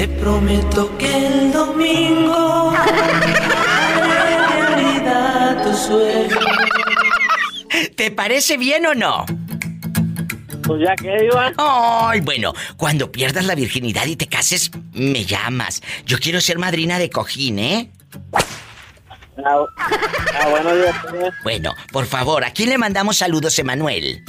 [0.00, 3.34] Te prometo que el domingo haré
[4.48, 6.38] realidad tu sueño.
[7.96, 9.26] ¿Te parece bien o no?
[10.62, 11.52] Pues ya que, Iván.
[11.58, 15.82] Ay, bueno, cuando pierdas la virginidad y te cases, me llamas.
[16.06, 17.90] Yo quiero ser madrina de cojín, ¿eh?
[19.44, 20.70] Ah, ah, bueno,
[21.10, 24.24] pues, Bueno, por favor, ¿a quién le mandamos saludos, Emanuel?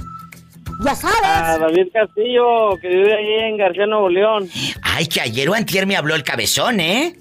[0.84, 1.20] Ya sabes.
[1.24, 4.50] A David Castillo, que vive ahí en García, Nuevo León.
[4.82, 7.16] Ay, que ayer o antier me habló el cabezón, ¿eh?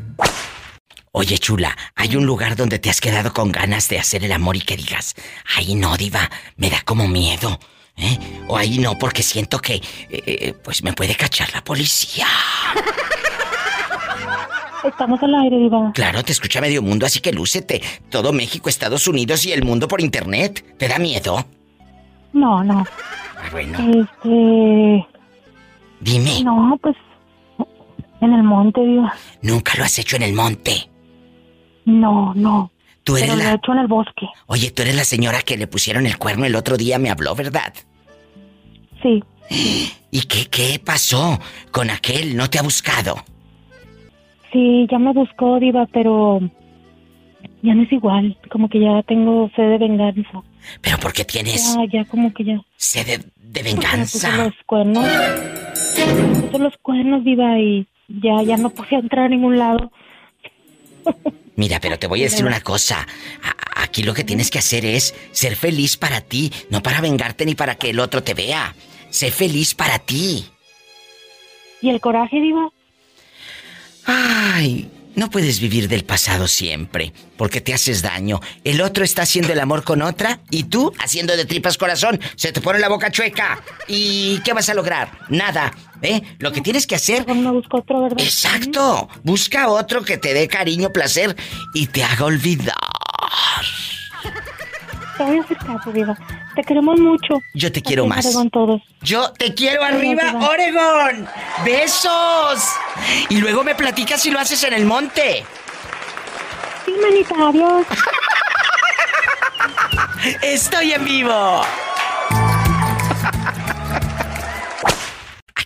[1.12, 4.56] Oye, chula, ¿hay un lugar donde te has quedado con ganas de hacer el amor
[4.56, 5.14] y que digas,
[5.56, 7.58] ay no, diva, me da como miedo?
[7.96, 8.18] ¿eh?
[8.48, 9.80] O ahí no, porque siento que,
[10.10, 12.26] eh, pues me puede cachar la policía.
[14.84, 15.92] Estamos al aire, Diva.
[15.94, 17.80] Claro, te escucha medio mundo, así que lúcete.
[18.10, 20.64] Todo México, Estados Unidos y el mundo por internet.
[20.78, 21.44] ¿Te da miedo?
[22.32, 22.84] No, no.
[23.36, 23.78] Ah, bueno.
[23.78, 25.06] Este.
[26.00, 26.42] Dime.
[26.44, 26.96] No, pues.
[28.20, 29.12] En el monte, Diva.
[29.42, 30.88] Nunca lo has hecho en el monte.
[31.84, 32.70] No, no.
[33.04, 34.26] Tú eres Pero lo la- he hecho en el bosque.
[34.46, 37.34] Oye, tú eres la señora que le pusieron el cuerno el otro día, me habló,
[37.34, 37.72] ¿verdad?
[39.02, 39.22] Sí.
[40.10, 41.38] ¿Y qué, qué pasó
[41.70, 42.36] con aquel?
[42.36, 43.24] ¿No te ha buscado?
[44.52, 46.40] Sí, ya me buscó, Diva, pero.
[47.62, 48.36] Ya no es igual.
[48.50, 50.42] Como que ya tengo sed de venganza.
[50.80, 52.60] ¿Pero por qué tienes Ya, ya, como que ya.
[52.76, 54.36] sed de, de Porque me puso venganza?
[54.44, 55.04] los cuernos.
[55.04, 59.90] Me puso los cuernos, Diva, y ya, ya no pude entrar a ningún lado.
[61.56, 63.06] Mira, pero te voy a decir una cosa.
[63.42, 67.44] A- aquí lo que tienes que hacer es ser feliz para ti, no para vengarte
[67.46, 68.74] ni para que el otro te vea.
[69.10, 70.44] Sé feliz para ti.
[71.82, 72.70] ¿Y el coraje, Diva?
[74.10, 78.40] Ay, no puedes vivir del pasado siempre, porque te haces daño.
[78.64, 82.18] El otro está haciendo el amor con otra y tú haciendo de tripas corazón.
[82.34, 83.60] Se te pone la boca chueca.
[83.86, 85.10] ¿Y qué vas a lograr?
[85.28, 85.72] Nada.
[86.00, 86.22] ¿Eh?
[86.38, 87.26] Lo que tienes que hacer.
[87.70, 88.18] otro, ¿verdad?
[88.18, 89.10] Exacto.
[89.24, 91.36] Busca otro que te dé cariño, placer
[91.74, 92.74] y te haga olvidar.
[95.18, 96.16] Te voy a hacer caso, Diva.
[96.58, 97.40] Te queremos mucho.
[97.54, 98.36] Yo te quiero más.
[98.50, 98.82] Todos.
[99.00, 100.34] Yo te quiero arriba.
[100.50, 101.28] Oregón.
[101.64, 102.68] Besos.
[103.28, 105.44] Y luego me platicas si lo haces en el monte.
[106.84, 107.86] Sí, manita, adiós.
[110.42, 111.62] Estoy en vivo.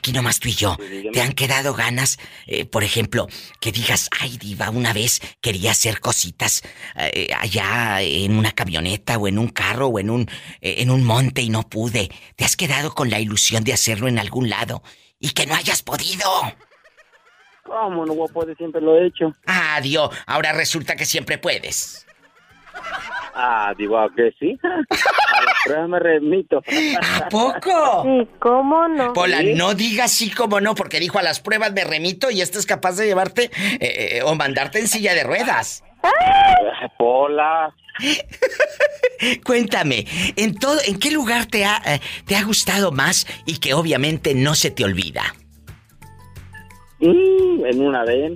[0.02, 0.76] Aquí nomás tú y yo.
[1.12, 2.18] ¿Te han quedado ganas,
[2.48, 3.28] eh, por ejemplo,
[3.60, 6.64] que digas, ay, diva, una vez quería hacer cositas
[6.96, 10.22] eh, allá en una camioneta o en un carro o en un,
[10.60, 12.10] eh, en un monte y no pude?
[12.34, 14.82] ¿Te has quedado con la ilusión de hacerlo en algún lado
[15.20, 16.28] y que no hayas podido?
[17.62, 18.56] ¿Cómo no voy a poder?
[18.56, 19.32] Siempre lo he hecho.
[19.46, 22.01] Ah, Dios, ahora resulta que siempre puedes.
[23.34, 24.58] Ah, digo que sí.
[24.62, 26.62] A las pruebas me remito.
[27.22, 28.02] ¿A poco?
[28.02, 29.12] Sí, ¿cómo no?
[29.14, 29.54] Pola, Sí.
[29.54, 32.66] no digas sí como no, porque dijo a las pruebas me remito y esto es
[32.66, 35.82] capaz de llevarte eh, eh, o mandarte en silla de ruedas.
[36.98, 37.74] Pola.
[39.44, 43.72] Cuéntame, ¿en todo, en qué lugar te ha, eh, te ha gustado más y que
[43.74, 45.34] obviamente no se te olvida?
[47.00, 48.32] Mm, en una vez.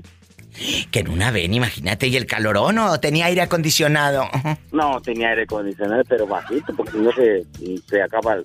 [0.90, 4.28] Que en una ven, imagínate, y el calorón o tenía aire acondicionado.
[4.72, 7.44] No, tenía aire acondicionado, pero bajito, porque si no se,
[7.88, 8.44] se acaba el...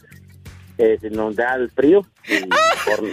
[0.78, 2.06] eh, nos da el frío.
[2.28, 2.40] y
[2.86, 3.04] por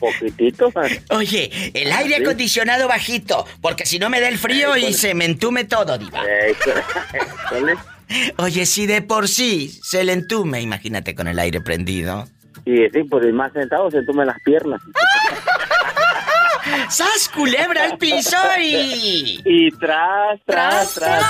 [0.00, 0.72] poquitito.
[1.10, 2.22] Oye, el aire Sí.
[2.22, 6.22] acondicionado bajito, porque si no me da el frío y se me entume todo, diva.
[8.38, 12.26] Oye, si de por sí se le entume, imagínate con el aire prendido.
[12.64, 14.80] Y sí, pues el más sentado se toma las piernas.
[16.88, 19.40] ¡Sas culebra al piso y...
[19.44, 21.24] Y tras, tras, tras,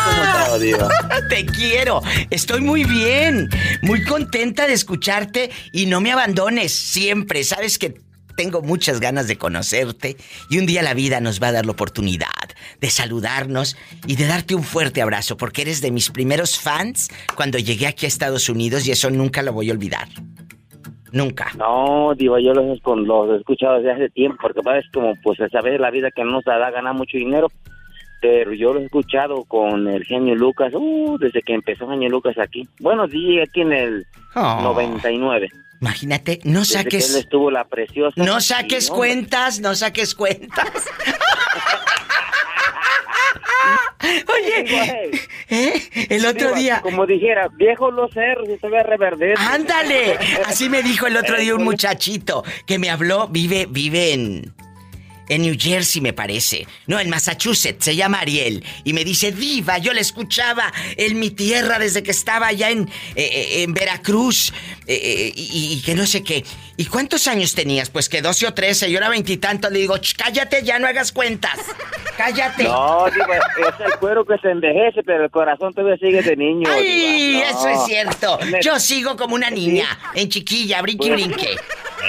[0.45, 0.89] como diva.
[1.29, 2.03] Te quiero.
[2.31, 3.49] Estoy muy bien.
[3.83, 7.45] Muy contenta de escucharte y no me abandones siempre.
[7.45, 8.01] Sabes que
[8.37, 10.17] tengo muchas ganas de conocerte
[10.51, 12.29] y un día la vida nos va a dar la oportunidad
[12.81, 13.77] de saludarnos
[14.07, 18.07] y de darte un fuerte abrazo porque eres de mis primeros fans cuando llegué aquí
[18.07, 20.09] a Estados Unidos y eso nunca lo voy a olvidar.
[21.13, 21.51] Nunca.
[21.57, 25.41] No, digo, yo los, con- los he escuchado desde hace tiempo, porque es como, pues,
[25.41, 27.49] a saber la vida que no nos da ganar mucho dinero,
[28.21, 32.39] pero yo lo he escuchado con el genio Lucas, uh, desde que empezó genio Lucas
[32.39, 32.67] aquí.
[32.81, 34.61] Bueno, sí, aquí en el Oh.
[34.63, 35.49] 99.
[35.83, 37.15] Imagínate, no Desde que saques...
[37.15, 38.15] él estuvo la preciosa.
[38.25, 40.71] No y saques no, cuentas, no saques cuentas.
[44.03, 45.11] Oye,
[45.51, 45.83] ¿eh?
[46.09, 46.81] el otro día.
[46.83, 49.43] Como dijera, viejo los cerros y todavía reverdece.
[49.43, 50.19] ¡Ándale!
[50.47, 54.55] Así me dijo el otro día un muchachito que me habló, vive, vive en.
[55.33, 56.67] En New Jersey, me parece.
[56.87, 58.63] No, en Massachusetts, se llama Ariel.
[58.85, 62.89] Y me dice, Diva, yo le escuchaba en mi tierra desde que estaba allá en,
[63.17, 64.53] eh, eh, en Veracruz.
[64.87, 66.45] eh, y, y que no sé qué.
[66.77, 67.89] ¿Y cuántos años tenías?
[67.89, 69.71] Pues que 12 o 13, yo era veintitantos.
[69.71, 71.59] Le digo, "Ch, cállate, ya no hagas cuentas.
[72.17, 72.65] Cállate.
[72.65, 76.69] No, digo, es el cuero que se envejece, pero el corazón todavía sigue de niño.
[76.71, 76.85] ¡Ay!
[77.35, 77.49] diva.
[77.49, 78.39] Eso es cierto.
[78.63, 81.57] Yo sigo como una niña, en chiquilla, brinque, brinque.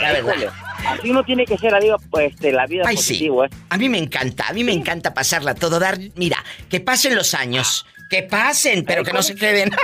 [0.02, 0.54] La verdad.
[0.88, 3.26] Así uno tiene que ser, digo, pues, de la vida Ay, sí.
[3.26, 3.50] ¿eh?
[3.70, 5.98] A mí me encanta, a mí me encanta pasarla todo dar.
[6.16, 7.86] Mira, que pasen los años.
[8.10, 9.72] Que pasen, pero que no se queden.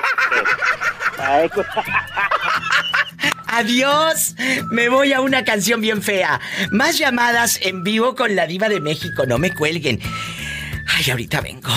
[3.47, 4.35] Adiós.
[4.71, 6.39] Me voy a una canción bien fea.
[6.71, 9.25] Más llamadas en vivo con la diva de México.
[9.25, 9.99] No me cuelguen.
[10.87, 11.69] Ay, ahorita vengo.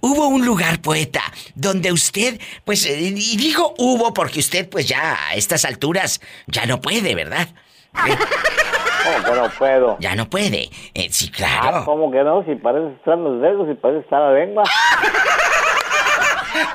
[0.00, 1.22] Hubo un lugar, poeta,
[1.54, 6.66] donde usted, pues, eh, y digo hubo porque usted, pues ya a estas alturas, ya
[6.66, 7.48] no puede, ¿verdad?
[7.92, 9.96] ¿Cómo que no puedo?
[9.98, 10.70] Ya no puede.
[10.94, 11.78] Eh, sí, claro.
[11.78, 12.44] Ah, ¿cómo que no?
[12.44, 14.64] Si parece estar los dedos, si parece estar la lengua.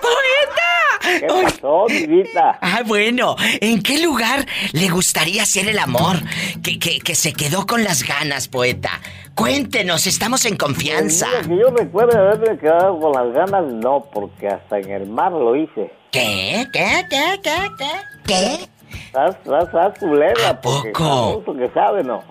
[0.02, 1.20] ¡Poeta!
[1.20, 2.58] ¿Qué pasó, divita?
[2.62, 3.36] Ah, bueno.
[3.62, 6.18] ¿En qué lugar le gustaría hacer el amor?
[6.64, 8.90] Que, que, que se quedó con las ganas, poeta.
[9.36, 11.28] Cuéntenos, estamos en confianza.
[11.32, 15.08] Pues mira, que yo recuerdo haberme quedado con las ganas, no, porque hasta en el
[15.08, 15.92] mar lo hice.
[16.12, 16.66] ¿Qué?
[16.72, 17.06] ¿Qué?
[17.10, 17.40] ¿Qué?
[17.44, 17.52] ¿Qué?
[17.78, 17.92] ¿Qué?
[18.26, 18.70] ¿Qué?
[19.14, 21.56] Haz, haz, haz culebra, porque poco?
[21.58, 22.24] que sabe, ¿no?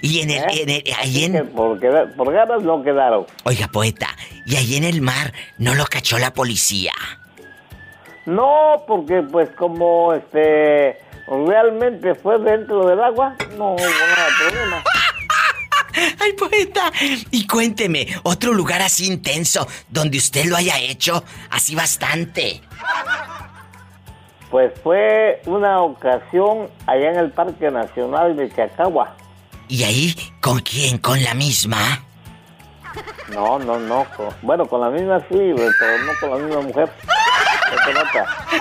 [0.00, 1.48] Y en el, en el- ahí Así que en...
[1.48, 3.26] por, ganas no quedaron.
[3.44, 4.08] Oiga, poeta,
[4.44, 6.92] y ahí en el mar no lo cachó la policía.
[8.24, 10.98] No, porque pues como este
[11.28, 14.84] realmente fue dentro del agua, no hubo nada de problema.
[16.20, 16.92] Ay, poeta.
[17.30, 22.60] Y cuénteme, otro lugar así intenso donde usted lo haya hecho así bastante.
[24.50, 29.16] Pues fue una ocasión allá en el Parque Nacional de Chacagua.
[29.68, 30.98] ¿Y ahí con quién?
[30.98, 32.02] ¿Con la misma?
[33.32, 34.06] No, no, no.
[34.16, 35.26] con- bueno, con la misma sí,
[35.56, 36.90] pero no con la misma mujer.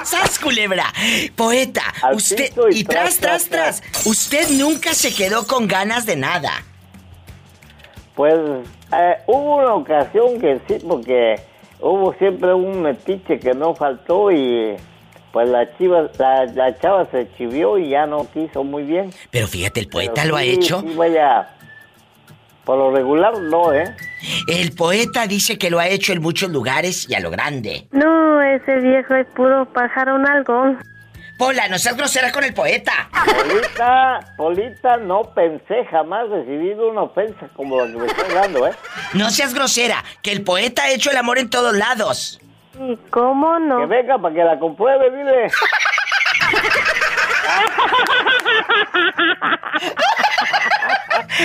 [0.04, 0.92] ¡Sas, culebra!
[1.36, 2.52] Poeta, Al usted...
[2.72, 4.06] Y tras, tras, tras, tras.
[4.08, 6.52] Usted nunca se quedó con ganas de nada.
[8.16, 8.34] Pues
[8.94, 11.40] eh, hubo una ocasión que sí, porque
[11.80, 14.76] hubo siempre un metiche que no faltó y
[15.36, 19.14] pues la chiva, la, la chava se chivió y ya no quiso muy bien.
[19.32, 20.80] Pero fíjate, el poeta Pero lo ha hecho.
[20.80, 21.50] sí, vaya,
[22.64, 23.84] por lo regular no, ¿eh?
[24.48, 27.86] El poeta dice que lo ha hecho en muchos lugares y a lo grande.
[27.92, 30.82] No, ese viejo es puro pájaro nalgón.
[31.38, 33.10] Pola, no seas grosera con el poeta.
[33.26, 38.72] Polita, Polita, no pensé jamás recibir una ofensa como la que me estás dando, ¿eh?
[39.14, 42.40] No seas grosera, que el poeta ha hecho el amor en todos lados.
[42.80, 43.80] ¿Y cómo no?
[43.80, 45.50] Que venga para que la compruebe, dile.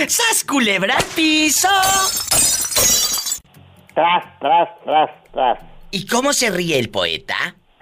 [0.07, 1.67] ¡Sas culebra al piso!
[3.93, 5.59] Tras, tras, tras, tras.
[5.91, 7.35] ¿Y cómo se ríe el poeta?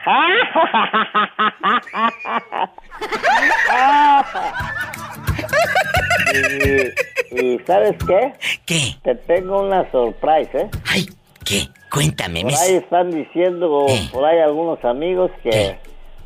[6.34, 8.34] y, y ¿sabes qué?
[8.66, 8.96] ¿Qué?
[9.04, 10.70] Te tengo una sorpresa, ¿eh?
[10.88, 11.06] Ay,
[11.46, 11.68] ¿qué?
[11.92, 15.80] Cuéntame, Por ahí están diciendo, por ahí algunos amigos que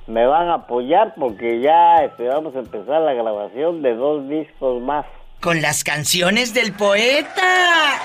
[0.07, 4.81] me van a apoyar porque ya este, vamos a empezar la grabación de dos discos
[4.81, 5.05] más.
[5.39, 7.99] Con las canciones del poeta.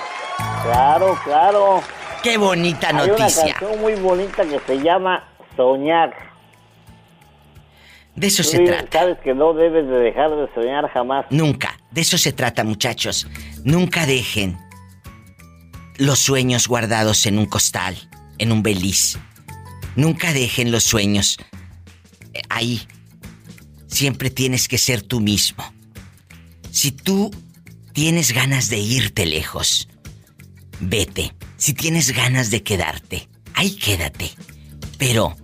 [0.62, 1.80] Claro, claro.
[2.22, 3.44] Qué bonita Hay noticia.
[3.44, 5.24] una canción muy bonita que se llama
[5.56, 6.14] Soñar.
[8.14, 8.98] De eso Tú se dices, trata.
[8.98, 11.26] Sabes que no debes de dejar de soñar jamás.
[11.30, 11.78] Nunca.
[11.92, 13.28] De eso se trata, muchachos.
[13.64, 14.58] Nunca dejen
[15.98, 17.96] los sueños guardados en un costal,
[18.38, 19.18] en un beliz.
[19.96, 21.38] Nunca dejen los sueños
[22.32, 22.82] eh, ahí.
[23.88, 25.64] Siempre tienes que ser tú mismo.
[26.70, 27.30] Si tú
[27.92, 29.88] tienes ganas de irte lejos,
[30.80, 31.34] vete.
[31.56, 34.30] Si tienes ganas de quedarte, ahí quédate.
[34.98, 35.36] Pero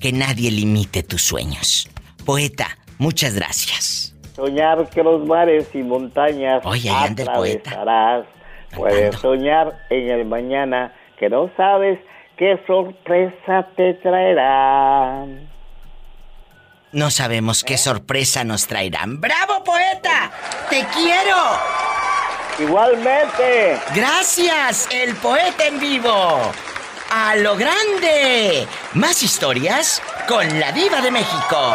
[0.00, 1.88] que nadie limite tus sueños.
[2.24, 4.16] Poeta, muchas gracias.
[4.34, 8.26] Soñar que los mares y montañas Oye, ahí anda el poeta.
[8.76, 11.98] Puedes soñar en el mañana que no sabes
[12.36, 15.24] qué sorpresa te traerá.
[16.92, 19.20] No sabemos qué sorpresa nos traerán.
[19.20, 20.30] ¡Bravo, poeta!
[20.70, 21.36] ¡Te quiero!
[22.58, 23.76] Igualmente.
[23.94, 26.52] Gracias, el poeta en vivo.
[27.10, 28.66] A lo grande.
[28.94, 31.74] Más historias con la diva de México.